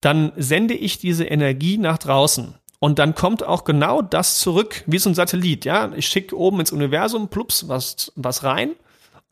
dann 0.00 0.32
sende 0.36 0.74
ich 0.74 0.98
diese 0.98 1.24
Energie 1.24 1.78
nach 1.78 1.98
draußen. 1.98 2.54
Und 2.78 2.98
dann 2.98 3.14
kommt 3.14 3.42
auch 3.42 3.64
genau 3.64 4.02
das 4.02 4.38
zurück, 4.38 4.84
wie 4.86 4.98
so 4.98 5.08
ein 5.08 5.14
Satellit, 5.14 5.64
ja. 5.64 5.90
Ich 5.96 6.06
schicke 6.06 6.36
oben 6.36 6.60
ins 6.60 6.72
Universum, 6.72 7.28
plups, 7.28 7.66
was, 7.68 8.12
was 8.14 8.44
rein. 8.44 8.72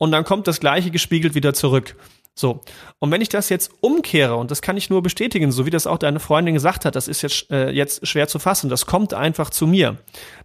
Und 0.03 0.11
dann 0.11 0.25
kommt 0.25 0.47
das 0.47 0.59
Gleiche 0.59 0.91
gespiegelt 0.91 1.33
wieder 1.33 1.53
zurück. 1.53 1.95
So. 2.35 2.59
Und 2.99 3.11
wenn 3.11 3.21
ich 3.21 3.29
das 3.29 3.47
jetzt 3.47 3.71
umkehre, 3.79 4.35
und 4.35 4.51
das 4.51 4.61
kann 4.61 4.75
ich 4.75 4.89
nur 4.89 5.01
bestätigen, 5.01 5.53
so 5.53 5.65
wie 5.65 5.69
das 5.69 5.87
auch 5.87 5.97
deine 5.97 6.19
Freundin 6.19 6.55
gesagt 6.55 6.83
hat, 6.83 6.97
das 6.97 7.07
ist 7.07 7.21
jetzt, 7.21 7.49
äh, 7.49 7.69
jetzt 7.69 8.05
schwer 8.05 8.27
zu 8.27 8.37
fassen, 8.37 8.69
das 8.69 8.85
kommt 8.85 9.13
einfach 9.13 9.49
zu 9.49 9.65
mir. 9.65 9.99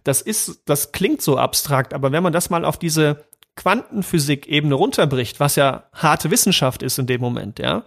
Das 0.05 0.21
ist, 0.21 0.61
das 0.63 0.93
klingt 0.93 1.21
so 1.21 1.37
abstrakt, 1.37 1.93
aber 1.93 2.13
wenn 2.13 2.23
man 2.23 2.31
das 2.31 2.49
mal 2.49 2.63
auf 2.63 2.79
diese 2.79 3.25
Quantenphysik-Ebene 3.57 4.75
runterbricht, 4.75 5.41
was 5.41 5.57
ja 5.57 5.89
harte 5.91 6.31
Wissenschaft 6.31 6.81
ist 6.81 6.97
in 6.97 7.07
dem 7.07 7.19
Moment, 7.19 7.59
ja, 7.59 7.83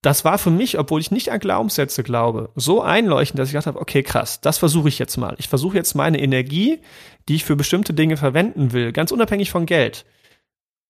das 0.00 0.24
war 0.24 0.38
für 0.38 0.50
mich, 0.50 0.78
obwohl 0.78 1.02
ich 1.02 1.10
nicht 1.10 1.30
an 1.30 1.40
Glaubenssätze 1.40 2.04
glaube, 2.04 2.52
so 2.54 2.80
einleuchtend, 2.80 3.38
dass 3.38 3.48
ich 3.48 3.52
gedacht 3.52 3.66
habe, 3.66 3.80
okay, 3.80 4.02
krass, 4.02 4.40
das 4.40 4.56
versuche 4.56 4.88
ich 4.88 4.98
jetzt 4.98 5.18
mal. 5.18 5.34
Ich 5.36 5.48
versuche 5.48 5.76
jetzt 5.76 5.94
meine 5.94 6.22
Energie, 6.22 6.78
die 7.28 7.34
ich 7.34 7.44
für 7.44 7.56
bestimmte 7.56 7.92
Dinge 7.92 8.16
verwenden 8.16 8.72
will, 8.72 8.92
ganz 8.92 9.10
unabhängig 9.10 9.50
von 9.50 9.66
Geld, 9.66 10.06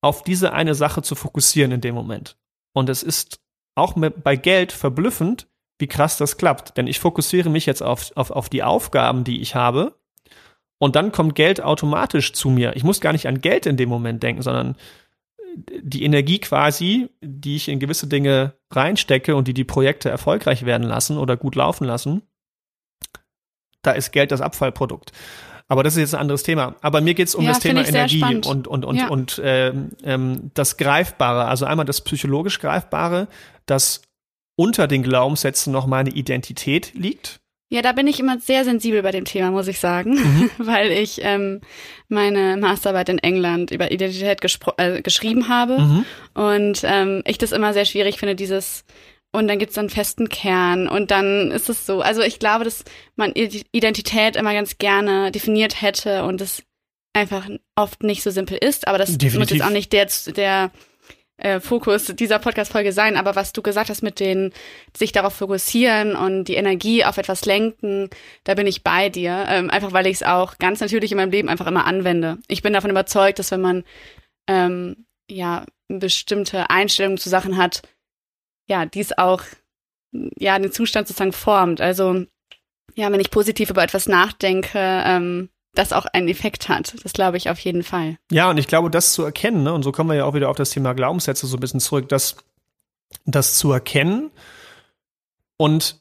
auf 0.07 0.23
diese 0.23 0.53
eine 0.53 0.75
Sache 0.75 1.03
zu 1.03 1.15
fokussieren 1.15 1.73
in 1.73 1.81
dem 1.81 1.95
Moment. 1.95 2.37
Und 2.73 2.89
es 2.89 3.03
ist 3.03 3.41
auch 3.75 3.95
bei 3.97 4.37
Geld 4.37 4.73
verblüffend, 4.73 5.49
wie 5.79 5.89
krass 5.89 6.17
das 6.17 6.37
klappt. 6.39 6.77
Denn 6.77 6.87
ich 6.87 7.01
fokussiere 7.01 7.51
mich 7.51 7.67
jetzt 7.67 7.83
auf, 7.83 8.13
auf, 8.17 8.31
auf 8.31 8.49
die 8.49 8.63
Aufgaben, 8.63 9.25
die 9.25 9.41
ich 9.41 9.55
habe. 9.55 9.99
Und 10.79 10.95
dann 10.95 11.11
kommt 11.11 11.35
Geld 11.35 11.61
automatisch 11.61 12.33
zu 12.33 12.51
mir. 12.51 12.77
Ich 12.77 12.85
muss 12.85 13.01
gar 13.01 13.13
nicht 13.13 13.27
an 13.27 13.41
Geld 13.41 13.67
in 13.67 13.77
dem 13.77 13.89
Moment 13.89 14.23
denken, 14.23 14.43
sondern 14.43 14.77
die 15.57 16.05
Energie 16.05 16.39
quasi, 16.39 17.09
die 17.21 17.57
ich 17.57 17.69
in 17.69 17.81
gewisse 17.81 18.07
Dinge 18.07 18.55
reinstecke 18.71 19.35
und 19.35 19.49
die 19.49 19.55
die 19.55 19.65
Projekte 19.65 20.11
erfolgreich 20.11 20.67
werden 20.67 20.87
lassen 20.87 21.19
oder 21.19 21.37
gut 21.37 21.55
laufen 21.55 21.85
lassen, 21.85 22.23
da 23.83 23.93
ist 23.93 24.13
Geld 24.13 24.33
das 24.33 24.41
Abfallprodukt. 24.41 25.13
Aber 25.69 25.83
das 25.83 25.95
ist 25.95 26.01
jetzt 26.01 26.15
ein 26.15 26.21
anderes 26.21 26.43
Thema. 26.43 26.77
Aber 26.81 27.01
mir 27.01 27.15
geht 27.15 27.29
es 27.29 27.35
um 27.35 27.45
ja, 27.45 27.51
das 27.51 27.61
Thema 27.61 27.87
Energie 27.87 28.23
und 28.23 28.67
und 28.67 28.85
und 28.85 28.97
ja. 28.97 29.09
und 29.09 29.41
ähm, 29.45 29.91
ähm, 30.05 30.51
das 30.55 30.77
Greifbare. 30.77 31.47
Also 31.47 31.67
einmal 31.67 31.87
das 31.87 32.03
psychologisch 32.03 32.61
Greifbare, 32.61 33.27
das 33.67 34.03
unter 34.57 34.87
den 34.87 35.03
Glaubenssätzen 35.03 35.73
noch 35.73 35.87
meine 35.87 36.11
Identität 36.11 36.95
liegt. 36.95 37.41
Ja, 37.69 37.83
da 37.83 37.91
bin 37.91 38.07
ich 38.07 38.21
immer 38.21 38.39
sehr 38.39 38.65
sensibel 38.65 39.03
bei 39.03 39.11
dem 39.11 39.25
Thema, 39.25 39.51
muss 39.51 39.67
ich 39.67 39.81
sagen, 39.81 40.13
mhm. 40.15 40.51
weil 40.59 40.93
ich 40.93 41.21
ähm, 41.23 41.61
meine 42.09 42.57
Masterarbeit 42.57 43.09
in 43.09 43.19
England 43.19 43.73
über 43.73 43.91
Identität 43.91 44.41
äh, 44.77 45.03
geschrieben 45.03 45.49
habe 45.49 45.81
mhm. 45.81 46.05
und 46.35 46.83
ähm, 46.85 47.23
ich 47.27 47.39
das 47.39 47.51
immer 47.51 47.73
sehr 47.73 47.85
schwierig 47.85 48.19
finde, 48.19 48.37
dieses 48.37 48.85
und 49.37 49.49
dann 49.49 49.59
gibt's 49.59 49.77
einen 49.77 49.91
festen 49.91 50.31
Kern 50.31 50.89
und 50.89 51.11
dann 51.11 51.51
ist 51.51 51.69
es 51.69 51.85
so. 51.85 52.01
Also 52.01 52.23
ich 52.23 52.39
glaube, 52.39 52.65
dass 52.65 52.85
man 53.17 53.33
Identität 53.35 54.35
immer 54.35 54.55
ganz 54.55 54.79
gerne 54.79 55.31
definiert 55.31 55.83
hätte 55.83 56.25
und 56.25 56.41
es 56.41 56.63
einfach 57.13 57.47
oft 57.75 58.03
nicht 58.03 58.23
so 58.23 58.31
simpel 58.31 58.57
ist, 58.57 58.89
aber 58.89 58.97
das 58.97 59.19
Definitiv. 59.19 59.39
muss 59.39 59.51
jetzt 59.51 59.63
auch 59.63 59.71
nicht 59.71 59.93
der, 59.93 60.09
der 60.35 60.71
äh, 61.37 61.61
Fokus 61.61 62.07
dieser 62.07 62.39
Podcast-Folge 62.39 62.93
sein, 62.93 63.17
aber 63.17 63.37
was 63.37 63.53
du 63.53 63.61
gesagt 63.61 63.91
hast 63.91 64.03
mit 64.03 64.21
den, 64.21 64.55
sich 64.97 65.13
darauf 65.13 65.35
fokussieren 65.35 66.17
und 66.17 66.45
die 66.45 66.55
Energie 66.55 67.05
auf 67.05 67.19
etwas 67.19 67.45
lenken, 67.45 68.09
da 68.45 68.55
bin 68.55 68.67
ich 68.67 68.85
bei 68.85 69.11
dir. 69.11 69.45
Ähm, 69.51 69.69
einfach 69.69 69.93
weil 69.93 70.07
ich 70.07 70.15
es 70.15 70.23
auch 70.23 70.57
ganz 70.57 70.81
natürlich 70.81 71.13
in 71.13 71.19
meinem 71.19 71.31
Leben 71.31 71.51
einfach 71.51 71.67
immer 71.67 71.85
anwende. 71.85 72.39
Ich 72.49 72.63
bin 72.63 72.73
davon 72.73 72.91
überzeugt, 72.91 73.39
dass 73.39 73.51
wenn 73.51 73.61
man 73.61 73.85
ähm, 74.49 75.05
ja 75.31 75.67
bestimmte 75.89 76.71
Einstellungen 76.71 77.19
zu 77.19 77.29
Sachen 77.29 77.59
hat, 77.59 77.83
ja, 78.67 78.87
dies 78.87 79.17
auch 79.17 79.43
ja 80.13 80.59
den 80.59 80.73
Zustand 80.73 81.09
sozusagen 81.09 81.33
formt. 81.33 81.81
Also 81.81 82.25
ja, 82.95 83.13
wenn 83.13 83.21
ich 83.21 83.31
positiv 83.31 83.71
über 83.71 83.83
etwas 83.83 84.09
nachdenke, 84.09 84.79
ähm, 84.79 85.51
das 85.75 85.93
auch 85.93 86.07
einen 86.07 86.29
Effekt 86.29 86.69
hat. 86.69 86.95
Das 87.05 87.13
glaube 87.13 87.37
ich 87.37 87.51
auf 87.51 87.59
jeden 87.59 87.83
Fall. 87.83 88.17
Ja, 88.31 88.51
und 88.51 88.59
ich 88.59 88.67
glaube, 88.67 88.91
das 88.91 89.13
zu 89.13 89.23
erkennen, 89.23 89.63
ne, 89.63 89.73
und 89.73 89.83
so 89.83 89.93
kommen 89.93 90.11
wir 90.11 90.17
ja 90.17 90.25
auch 90.25 90.35
wieder 90.35 90.49
auf 90.49 90.57
das 90.57 90.71
Thema 90.71 90.95
Glaubenssätze 90.95 91.47
so 91.47 91.57
ein 91.57 91.61
bisschen 91.61 91.81
zurück, 91.81 92.09
dass 92.09 92.37
das 93.25 93.59
zu 93.59 93.73
erkennen 93.73 94.31
und 95.59 96.01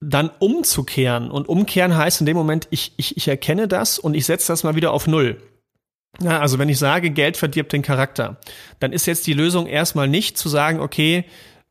dann 0.00 0.30
umzukehren. 0.38 1.30
Und 1.30 1.48
umkehren 1.48 1.96
heißt 1.96 2.20
in 2.20 2.26
dem 2.26 2.36
Moment, 2.36 2.66
ich, 2.70 2.92
ich, 2.96 3.16
ich 3.16 3.28
erkenne 3.28 3.68
das 3.68 3.98
und 3.98 4.14
ich 4.14 4.26
setze 4.26 4.48
das 4.52 4.64
mal 4.64 4.74
wieder 4.74 4.92
auf 4.92 5.06
Null. 5.06 5.40
Ja, 6.20 6.40
also 6.40 6.58
wenn 6.58 6.68
ich 6.68 6.78
sage, 6.78 7.10
Geld 7.10 7.36
verdirbt 7.36 7.72
den 7.72 7.82
Charakter, 7.82 8.38
dann 8.78 8.92
ist 8.92 9.06
jetzt 9.06 9.26
die 9.26 9.32
Lösung 9.32 9.66
erstmal 9.66 10.08
nicht 10.08 10.38
zu 10.38 10.48
sagen, 10.48 10.80
okay, 10.80 11.24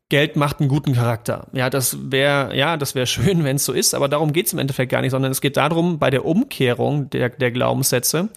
Geld 0.08 0.36
macht 0.36 0.60
einen 0.60 0.68
guten 0.68 0.94
Charakter. 0.94 1.48
Ja, 1.52 1.70
das 1.70 2.10
wäre, 2.10 2.56
ja, 2.56 2.76
das 2.76 2.94
wäre 2.94 3.06
schön, 3.06 3.44
wenn 3.44 3.56
es 3.56 3.64
so 3.64 3.72
ist, 3.72 3.94
aber 3.94 4.08
darum 4.08 4.32
geht 4.32 4.46
es 4.46 4.52
im 4.52 4.58
Endeffekt 4.58 4.92
gar 4.92 5.00
nicht, 5.00 5.10
sondern 5.10 5.32
es 5.32 5.40
geht 5.40 5.56
darum, 5.56 5.98
bei 5.98 6.10
der 6.10 6.24
Umkehrung 6.24 7.10
der, 7.10 7.30
der 7.30 7.50
Glaubenssätze, 7.50 8.28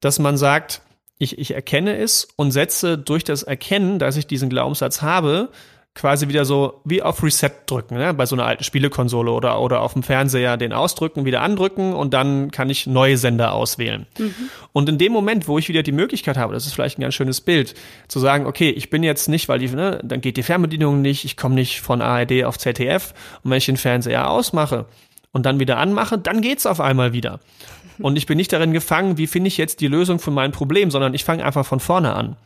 dass 0.00 0.18
man 0.18 0.36
sagt, 0.36 0.82
ich, 1.18 1.38
ich 1.38 1.54
erkenne 1.54 1.96
es 1.96 2.28
und 2.36 2.50
setze 2.50 2.98
durch 2.98 3.24
das 3.24 3.42
Erkennen, 3.42 3.98
dass 3.98 4.16
ich 4.16 4.26
diesen 4.26 4.50
Glaubenssatz 4.50 5.02
habe, 5.02 5.50
quasi 5.94 6.28
wieder 6.28 6.44
so 6.44 6.80
wie 6.84 7.02
auf 7.02 7.22
Reset 7.22 7.52
drücken, 7.66 7.96
ne? 7.96 8.12
bei 8.14 8.26
so 8.26 8.34
einer 8.34 8.46
alten 8.46 8.64
Spielekonsole 8.64 9.30
oder, 9.30 9.60
oder 9.60 9.80
auf 9.80 9.92
dem 9.92 10.02
Fernseher 10.02 10.56
den 10.56 10.72
ausdrücken, 10.72 11.24
wieder 11.24 11.40
andrücken 11.40 11.92
und 11.92 12.12
dann 12.12 12.50
kann 12.50 12.68
ich 12.68 12.86
neue 12.88 13.16
Sender 13.16 13.52
auswählen. 13.52 14.06
Mhm. 14.18 14.34
Und 14.72 14.88
in 14.88 14.98
dem 14.98 15.12
Moment, 15.12 15.46
wo 15.46 15.56
ich 15.56 15.68
wieder 15.68 15.84
die 15.84 15.92
Möglichkeit 15.92 16.36
habe, 16.36 16.52
das 16.52 16.66
ist 16.66 16.74
vielleicht 16.74 16.98
ein 16.98 17.02
ganz 17.02 17.14
schönes 17.14 17.40
Bild, 17.40 17.74
zu 18.08 18.18
sagen, 18.18 18.46
okay, 18.46 18.70
ich 18.70 18.90
bin 18.90 19.04
jetzt 19.04 19.28
nicht, 19.28 19.48
weil 19.48 19.60
die, 19.60 19.68
ne, 19.68 20.00
dann 20.02 20.20
geht 20.20 20.36
die 20.36 20.42
Fernbedienung 20.42 21.00
nicht, 21.00 21.24
ich 21.24 21.36
komme 21.36 21.54
nicht 21.54 21.80
von 21.80 22.02
ARD 22.02 22.44
auf 22.44 22.58
ZDF 22.58 23.14
und 23.44 23.52
wenn 23.52 23.58
ich 23.58 23.66
den 23.66 23.76
Fernseher 23.76 24.28
ausmache 24.28 24.86
und 25.30 25.46
dann 25.46 25.60
wieder 25.60 25.78
anmache, 25.78 26.18
dann 26.18 26.40
geht's 26.40 26.66
auf 26.66 26.80
einmal 26.80 27.12
wieder. 27.12 27.40
Und 28.00 28.16
ich 28.16 28.26
bin 28.26 28.36
nicht 28.38 28.52
darin 28.52 28.72
gefangen, 28.72 29.18
wie 29.18 29.28
finde 29.28 29.46
ich 29.46 29.56
jetzt 29.56 29.80
die 29.80 29.86
Lösung 29.86 30.18
für 30.18 30.32
mein 30.32 30.50
Problem, 30.50 30.90
sondern 30.90 31.14
ich 31.14 31.22
fange 31.22 31.44
einfach 31.44 31.64
von 31.64 31.78
vorne 31.78 32.12
an. 32.14 32.36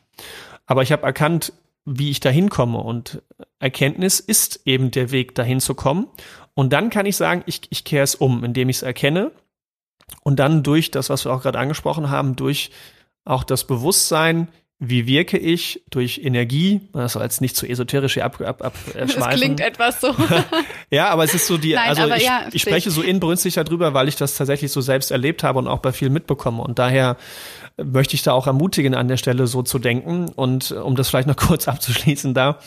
Aber 0.66 0.82
ich 0.82 0.92
habe 0.92 1.04
erkannt, 1.04 1.54
wie 1.96 2.11
ich 2.11 2.20
dahin 2.20 2.51
komme. 2.51 2.79
Und 2.79 3.22
Erkenntnis 3.59 4.20
ist 4.20 4.61
eben 4.64 4.90
der 4.90 5.11
Weg, 5.11 5.35
dahin 5.35 5.61
zu 5.61 5.74
kommen. 5.74 6.09
Und 6.55 6.72
dann 6.72 6.90
kann 6.90 7.07
ich 7.07 7.16
sagen, 7.16 7.42
ich, 7.46 7.62
ich 7.70 7.85
kehre 7.85 8.05
es 8.05 8.14
um, 8.14 8.44
indem 8.44 8.68
ich 8.68 8.77
es 8.77 8.83
erkenne. 8.83 9.33
Und 10.22 10.38
dann 10.38 10.62
durch 10.62 10.90
das, 10.90 11.11
was 11.11 11.24
wir 11.24 11.33
auch 11.33 11.42
gerade 11.42 11.59
angesprochen 11.59 12.11
haben, 12.11 12.37
durch 12.37 12.70
auch 13.24 13.44
das 13.44 13.66
Bewusstsein, 13.66 14.48
wie 14.81 15.09
wirke 15.09 15.38
ich 15.38 15.83
durch 15.91 16.21
Energie, 16.23 16.81
das 16.93 17.14
soll 17.14 17.25
jetzt 17.25 17.41
nicht 17.41 17.57
zu 17.57 17.67
esoterisch 17.67 18.14
hier 18.14 18.25
ab, 18.25 18.41
ab, 18.41 18.62
abschweifen. 18.62 19.19
Das 19.19 19.35
klingt 19.35 19.61
etwas 19.61 20.01
so. 20.01 20.14
ja, 20.91 21.09
aber 21.09 21.25
es 21.25 21.35
ist 21.35 21.49
so 21.49 21.59
die, 21.59 21.75
Nein, 21.75 21.88
also 21.88 22.14
ich, 22.14 22.23
ja, 22.23 22.47
ich 22.53 22.62
spreche 22.62 22.91
so 22.91 23.03
inbrünstig 23.03 23.55
darüber, 23.55 23.93
weil 23.93 24.07
ich 24.07 24.14
das 24.14 24.37
tatsächlich 24.37 24.71
so 24.71 24.81
selbst 24.81 25.11
erlebt 25.11 25.43
habe 25.43 25.59
und 25.59 25.67
auch 25.67 25.81
bei 25.81 25.93
vielen 25.93 26.12
mitbekomme. 26.12 26.62
Und 26.62 26.79
daher 26.79 27.17
möchte 27.77 28.14
ich 28.14 28.23
da 28.23 28.33
auch 28.33 28.47
ermutigen, 28.47 28.95
an 28.95 29.09
der 29.09 29.17
Stelle 29.17 29.49
so 29.49 29.62
zu 29.62 29.81
denken. 29.81 30.29
Und 30.29 30.71
um 30.71 30.95
das 30.95 31.09
vielleicht 31.09 31.29
noch 31.29 31.37
kurz 31.49 31.67
abzuschließen, 31.67 32.33
da, 32.33 32.61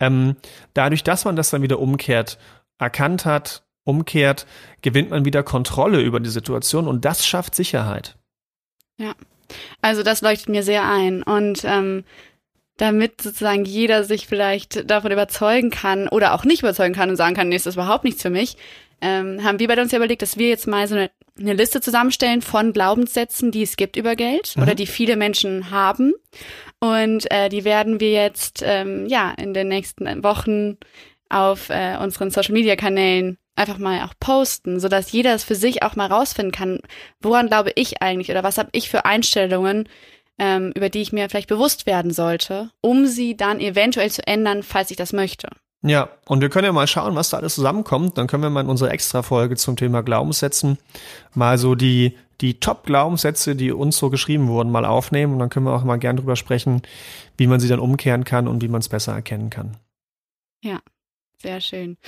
ähm, 0.00 0.36
dadurch, 0.72 1.04
dass 1.04 1.26
man 1.26 1.36
das 1.36 1.50
dann 1.50 1.60
wieder 1.60 1.80
umkehrt, 1.80 2.38
erkannt 2.78 3.26
hat, 3.26 3.62
umkehrt, 3.84 4.46
gewinnt 4.80 5.10
man 5.10 5.26
wieder 5.26 5.42
Kontrolle 5.42 6.00
über 6.00 6.18
die 6.18 6.30
Situation 6.30 6.88
und 6.88 7.04
das 7.04 7.26
schafft 7.26 7.54
Sicherheit. 7.54 8.16
Ja, 8.96 9.14
also 9.80 10.02
das 10.02 10.20
leuchtet 10.20 10.48
mir 10.48 10.62
sehr 10.62 10.84
ein. 10.88 11.22
Und 11.22 11.64
ähm, 11.64 12.04
damit 12.76 13.20
sozusagen 13.20 13.64
jeder 13.64 14.04
sich 14.04 14.26
vielleicht 14.26 14.90
davon 14.90 15.12
überzeugen 15.12 15.70
kann 15.70 16.08
oder 16.08 16.34
auch 16.34 16.44
nicht 16.44 16.62
überzeugen 16.62 16.94
kann 16.94 17.10
und 17.10 17.16
sagen 17.16 17.34
kann, 17.34 17.48
nee, 17.48 17.56
ist 17.56 17.66
das 17.66 17.74
überhaupt 17.74 18.04
nichts 18.04 18.22
für 18.22 18.30
mich, 18.30 18.56
ähm, 19.02 19.42
haben 19.42 19.58
wir 19.58 19.68
bei 19.68 19.80
uns 19.80 19.92
ja 19.92 19.98
überlegt, 19.98 20.22
dass 20.22 20.38
wir 20.38 20.48
jetzt 20.48 20.68
mal 20.68 20.86
so 20.86 20.94
eine, 20.94 21.10
eine 21.38 21.54
Liste 21.54 21.80
zusammenstellen 21.80 22.40
von 22.40 22.72
Glaubenssätzen, 22.72 23.50
die 23.50 23.62
es 23.62 23.76
gibt 23.76 23.96
über 23.96 24.14
Geld 24.14 24.54
mhm. 24.56 24.62
oder 24.62 24.74
die 24.74 24.86
viele 24.86 25.16
Menschen 25.16 25.70
haben. 25.70 26.14
Und 26.78 27.30
äh, 27.30 27.48
die 27.48 27.64
werden 27.64 28.00
wir 28.00 28.12
jetzt 28.12 28.62
ähm, 28.64 29.06
ja 29.06 29.32
in 29.32 29.52
den 29.54 29.68
nächsten 29.68 30.22
Wochen 30.22 30.78
auf 31.28 31.68
äh, 31.68 31.96
unseren 32.00 32.30
Social 32.30 32.52
Media 32.52 32.76
Kanälen 32.76 33.38
einfach 33.56 33.78
mal 33.78 34.02
auch 34.02 34.14
posten, 34.18 34.80
so 34.80 34.88
dass 34.88 35.12
jeder 35.12 35.34
es 35.34 35.44
für 35.44 35.54
sich 35.54 35.82
auch 35.82 35.96
mal 35.96 36.06
rausfinden 36.06 36.52
kann, 36.52 36.80
woran 37.20 37.48
glaube 37.48 37.72
ich 37.74 38.02
eigentlich 38.02 38.30
oder 38.30 38.42
was 38.42 38.58
habe 38.58 38.70
ich 38.72 38.88
für 38.88 39.04
Einstellungen, 39.04 39.88
ähm, 40.38 40.72
über 40.74 40.88
die 40.88 41.02
ich 41.02 41.12
mir 41.12 41.28
vielleicht 41.28 41.48
bewusst 41.48 41.86
werden 41.86 42.12
sollte, 42.12 42.70
um 42.80 43.06
sie 43.06 43.36
dann 43.36 43.60
eventuell 43.60 44.10
zu 44.10 44.26
ändern, 44.26 44.62
falls 44.62 44.90
ich 44.90 44.96
das 44.96 45.12
möchte. 45.12 45.48
Ja, 45.84 46.10
und 46.26 46.40
wir 46.40 46.48
können 46.48 46.66
ja 46.66 46.72
mal 46.72 46.86
schauen, 46.86 47.16
was 47.16 47.30
da 47.30 47.38
alles 47.38 47.56
zusammenkommt. 47.56 48.16
Dann 48.16 48.28
können 48.28 48.44
wir 48.44 48.50
mal 48.50 48.60
in 48.60 48.68
unserer 48.68 48.92
Extra-Folge 48.92 49.56
zum 49.56 49.76
Thema 49.76 50.02
Glaubenssätzen 50.02 50.78
mal 51.34 51.58
so 51.58 51.74
die, 51.74 52.16
die 52.40 52.60
Top-Glaubenssätze, 52.60 53.56
die 53.56 53.72
uns 53.72 53.96
so 53.98 54.08
geschrieben 54.08 54.46
wurden, 54.46 54.70
mal 54.70 54.84
aufnehmen. 54.84 55.32
Und 55.32 55.38
dann 55.40 55.50
können 55.50 55.66
wir 55.66 55.74
auch 55.74 55.82
mal 55.82 55.98
gern 55.98 56.16
drüber 56.16 56.36
sprechen, 56.36 56.82
wie 57.36 57.48
man 57.48 57.58
sie 57.58 57.66
dann 57.66 57.80
umkehren 57.80 58.22
kann 58.22 58.46
und 58.46 58.62
wie 58.62 58.68
man 58.68 58.80
es 58.80 58.88
besser 58.88 59.12
erkennen 59.12 59.50
kann. 59.50 59.76
Ja, 60.62 60.78
sehr 61.38 61.60
schön. 61.60 61.98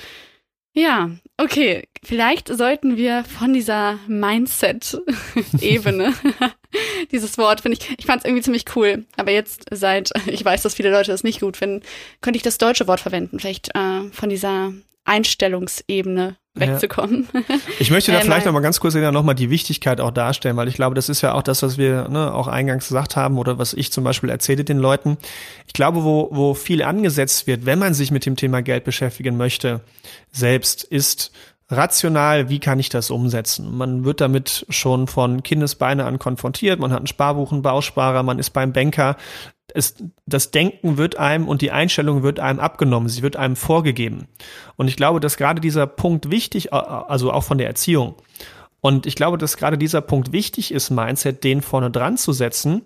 Ja, 0.75 1.09
okay. 1.37 1.87
Vielleicht 2.03 2.49
sollten 2.49 2.97
wir 2.97 3.23
von 3.23 3.53
dieser 3.53 3.97
Mindset-Ebene, 4.07 6.13
dieses 7.11 7.39
Wort 7.39 7.61
finde 7.61 7.79
ich, 7.79 7.97
ich 7.97 8.05
fand 8.05 8.21
es 8.21 8.25
irgendwie 8.25 8.43
ziemlich 8.43 8.65
cool. 8.75 9.05
Aber 9.17 9.31
jetzt 9.31 9.65
seit, 9.71 10.11
ich 10.27 10.45
weiß, 10.45 10.61
dass 10.61 10.75
viele 10.75 10.91
Leute 10.91 11.11
das 11.11 11.23
nicht 11.23 11.39
gut 11.39 11.57
finden, 11.57 11.81
könnte 12.21 12.37
ich 12.37 12.43
das 12.43 12.59
deutsche 12.59 12.87
Wort 12.87 12.99
verwenden. 12.99 13.39
Vielleicht 13.39 13.73
äh, 13.73 14.03
von 14.11 14.29
dieser 14.29 14.73
Einstellungsebene 15.05 16.37
wegzukommen. 16.55 17.27
Ja. 17.33 17.41
Ich 17.79 17.91
möchte 17.91 18.11
da 18.11 18.19
äh, 18.19 18.21
vielleicht 18.21 18.45
noch 18.45 18.53
mal 18.53 18.61
ganz 18.61 18.79
kurz 18.79 18.95
noch 18.95 19.23
mal 19.23 19.33
die 19.33 19.49
Wichtigkeit 19.49 19.99
auch 19.99 20.11
darstellen, 20.11 20.55
weil 20.55 20.67
ich 20.67 20.75
glaube, 20.75 20.95
das 20.95 21.09
ist 21.09 21.21
ja 21.21 21.33
auch 21.33 21.43
das, 21.43 21.61
was 21.61 21.77
wir 21.77 22.07
ne, 22.09 22.33
auch 22.33 22.47
eingangs 22.47 22.87
gesagt 22.87 23.15
haben 23.15 23.37
oder 23.37 23.57
was 23.57 23.73
ich 23.73 23.91
zum 23.91 24.03
Beispiel 24.03 24.29
erzähle 24.29 24.63
den 24.63 24.77
Leuten. 24.77 25.17
Ich 25.67 25.73
glaube, 25.73 26.03
wo, 26.03 26.29
wo 26.31 26.53
viel 26.53 26.81
angesetzt 26.81 27.47
wird, 27.47 27.65
wenn 27.65 27.79
man 27.79 27.93
sich 27.93 28.11
mit 28.11 28.25
dem 28.25 28.35
Thema 28.35 28.61
Geld 28.61 28.85
beschäftigen 28.85 29.37
möchte, 29.37 29.81
selbst 30.31 30.83
ist 30.83 31.31
rational, 31.69 32.49
wie 32.49 32.59
kann 32.59 32.79
ich 32.79 32.89
das 32.89 33.09
umsetzen? 33.09 33.75
Man 33.75 34.05
wird 34.05 34.21
damit 34.21 34.65
schon 34.69 35.07
von 35.07 35.43
Kindesbeine 35.43 36.05
an 36.05 36.19
konfrontiert, 36.19 36.79
man 36.79 36.91
hat 36.91 37.03
ein 37.03 37.07
Sparbuch, 37.07 37.51
einen 37.51 37.63
Bausparer, 37.63 38.23
man 38.23 38.39
ist 38.39 38.51
beim 38.51 38.71
Banker. 38.71 39.17
Es, 39.75 39.95
das 40.25 40.51
Denken 40.51 40.97
wird 40.97 41.17
einem 41.17 41.47
und 41.47 41.61
die 41.61 41.71
Einstellung 41.71 42.23
wird 42.23 42.39
einem 42.39 42.59
abgenommen, 42.59 43.09
sie 43.09 43.21
wird 43.21 43.35
einem 43.35 43.55
vorgegeben. 43.55 44.27
Und 44.75 44.87
ich 44.87 44.95
glaube, 44.95 45.19
dass 45.19 45.37
gerade 45.37 45.61
dieser 45.61 45.85
Punkt 45.85 46.31
wichtig, 46.31 46.73
also 46.73 47.31
auch 47.31 47.43
von 47.43 47.57
der 47.57 47.67
Erziehung, 47.67 48.15
und 48.85 49.07
ich 49.07 49.15
glaube, 49.15 49.39
dass 49.39 49.57
gerade 49.57 49.79
dieser 49.79 50.01
Punkt 50.01 50.31
wichtig 50.31 50.71
ist, 50.71 50.91
Mindset, 50.91 51.43
den 51.43 51.63
vorne 51.63 51.89
dran 51.89 52.17
zu 52.17 52.33
setzen, 52.33 52.83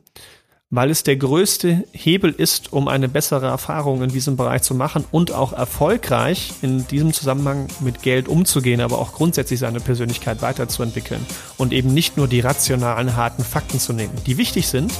weil 0.70 0.92
es 0.92 1.04
der 1.04 1.18
größte 1.18 1.84
Hebel 1.92 2.32
ist, 2.32 2.72
um 2.72 2.88
eine 2.88 3.10
bessere 3.10 3.48
Erfahrung 3.48 4.04
in 4.04 4.10
diesem 4.10 4.38
Bereich 4.38 4.62
zu 4.62 4.76
machen 4.76 5.04
und 5.12 5.32
auch 5.32 5.52
erfolgreich 5.52 6.54
in 6.62 6.88
diesem 6.88 7.12
Zusammenhang 7.12 7.68
mit 7.80 8.02
Geld 8.04 8.28
umzugehen, 8.28 8.80
aber 8.80 9.00
auch 9.00 9.14
grundsätzlich 9.14 9.60
seine 9.60 9.80
Persönlichkeit 9.80 10.42
weiterzuentwickeln 10.42 11.26
und 11.58 11.74
eben 11.74 11.94
nicht 11.94 12.18
nur 12.18 12.30
die 12.30 12.40
rationalen, 12.40 13.16
harten 13.18 13.44
Fakten 13.44 13.80
zu 13.80 13.92
nehmen, 13.92 14.14
die 14.26 14.38
wichtig 14.38 14.68
sind, 14.68 14.94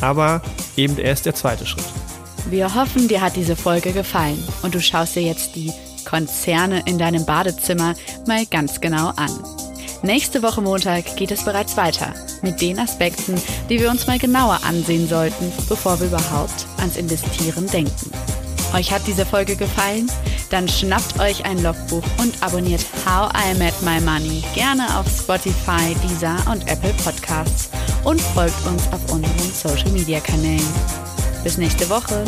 aber 0.00 0.42
eben 0.76 0.98
erst 0.98 1.26
der 1.26 1.34
zweite 1.34 1.66
Schritt. 1.66 1.84
Wir 2.48 2.74
hoffen, 2.74 3.08
dir 3.08 3.20
hat 3.20 3.36
diese 3.36 3.56
Folge 3.56 3.92
gefallen 3.92 4.42
und 4.62 4.74
du 4.74 4.80
schaust 4.80 5.16
dir 5.16 5.22
jetzt 5.22 5.54
die 5.54 5.72
Konzerne 6.04 6.82
in 6.86 6.98
deinem 6.98 7.26
Badezimmer 7.26 7.94
mal 8.26 8.46
ganz 8.46 8.80
genau 8.80 9.08
an. 9.16 9.30
Nächste 10.02 10.42
Woche 10.42 10.62
Montag 10.62 11.16
geht 11.16 11.32
es 11.32 11.44
bereits 11.44 11.76
weiter 11.76 12.14
mit 12.42 12.60
den 12.60 12.78
Aspekten, 12.78 13.34
die 13.68 13.80
wir 13.80 13.90
uns 13.90 14.06
mal 14.06 14.18
genauer 14.18 14.60
ansehen 14.64 15.08
sollten, 15.08 15.52
bevor 15.68 15.98
wir 15.98 16.06
überhaupt 16.06 16.66
ans 16.78 16.96
Investieren 16.96 17.66
denken. 17.66 18.12
Euch 18.74 18.92
hat 18.92 19.06
diese 19.06 19.24
Folge 19.24 19.56
gefallen? 19.56 20.10
Dann 20.50 20.68
schnappt 20.68 21.18
euch 21.20 21.44
ein 21.44 21.62
Logbuch 21.62 22.04
und 22.18 22.42
abonniert 22.42 22.84
How 23.06 23.30
I 23.34 23.54
Met 23.58 23.74
My 23.82 24.00
Money 24.00 24.42
gerne 24.54 24.84
auf 24.98 25.06
Spotify, 25.08 25.94
Deezer 26.02 26.36
und 26.50 26.68
Apple 26.68 26.94
Podcasts 27.04 27.70
und 28.04 28.20
folgt 28.20 28.66
uns 28.66 28.86
auf 28.92 29.12
unseren 29.12 29.52
Social 29.52 29.90
Media 29.90 30.20
Kanälen. 30.20 30.62
Bis 31.42 31.56
nächste 31.56 31.88
Woche. 31.88 32.24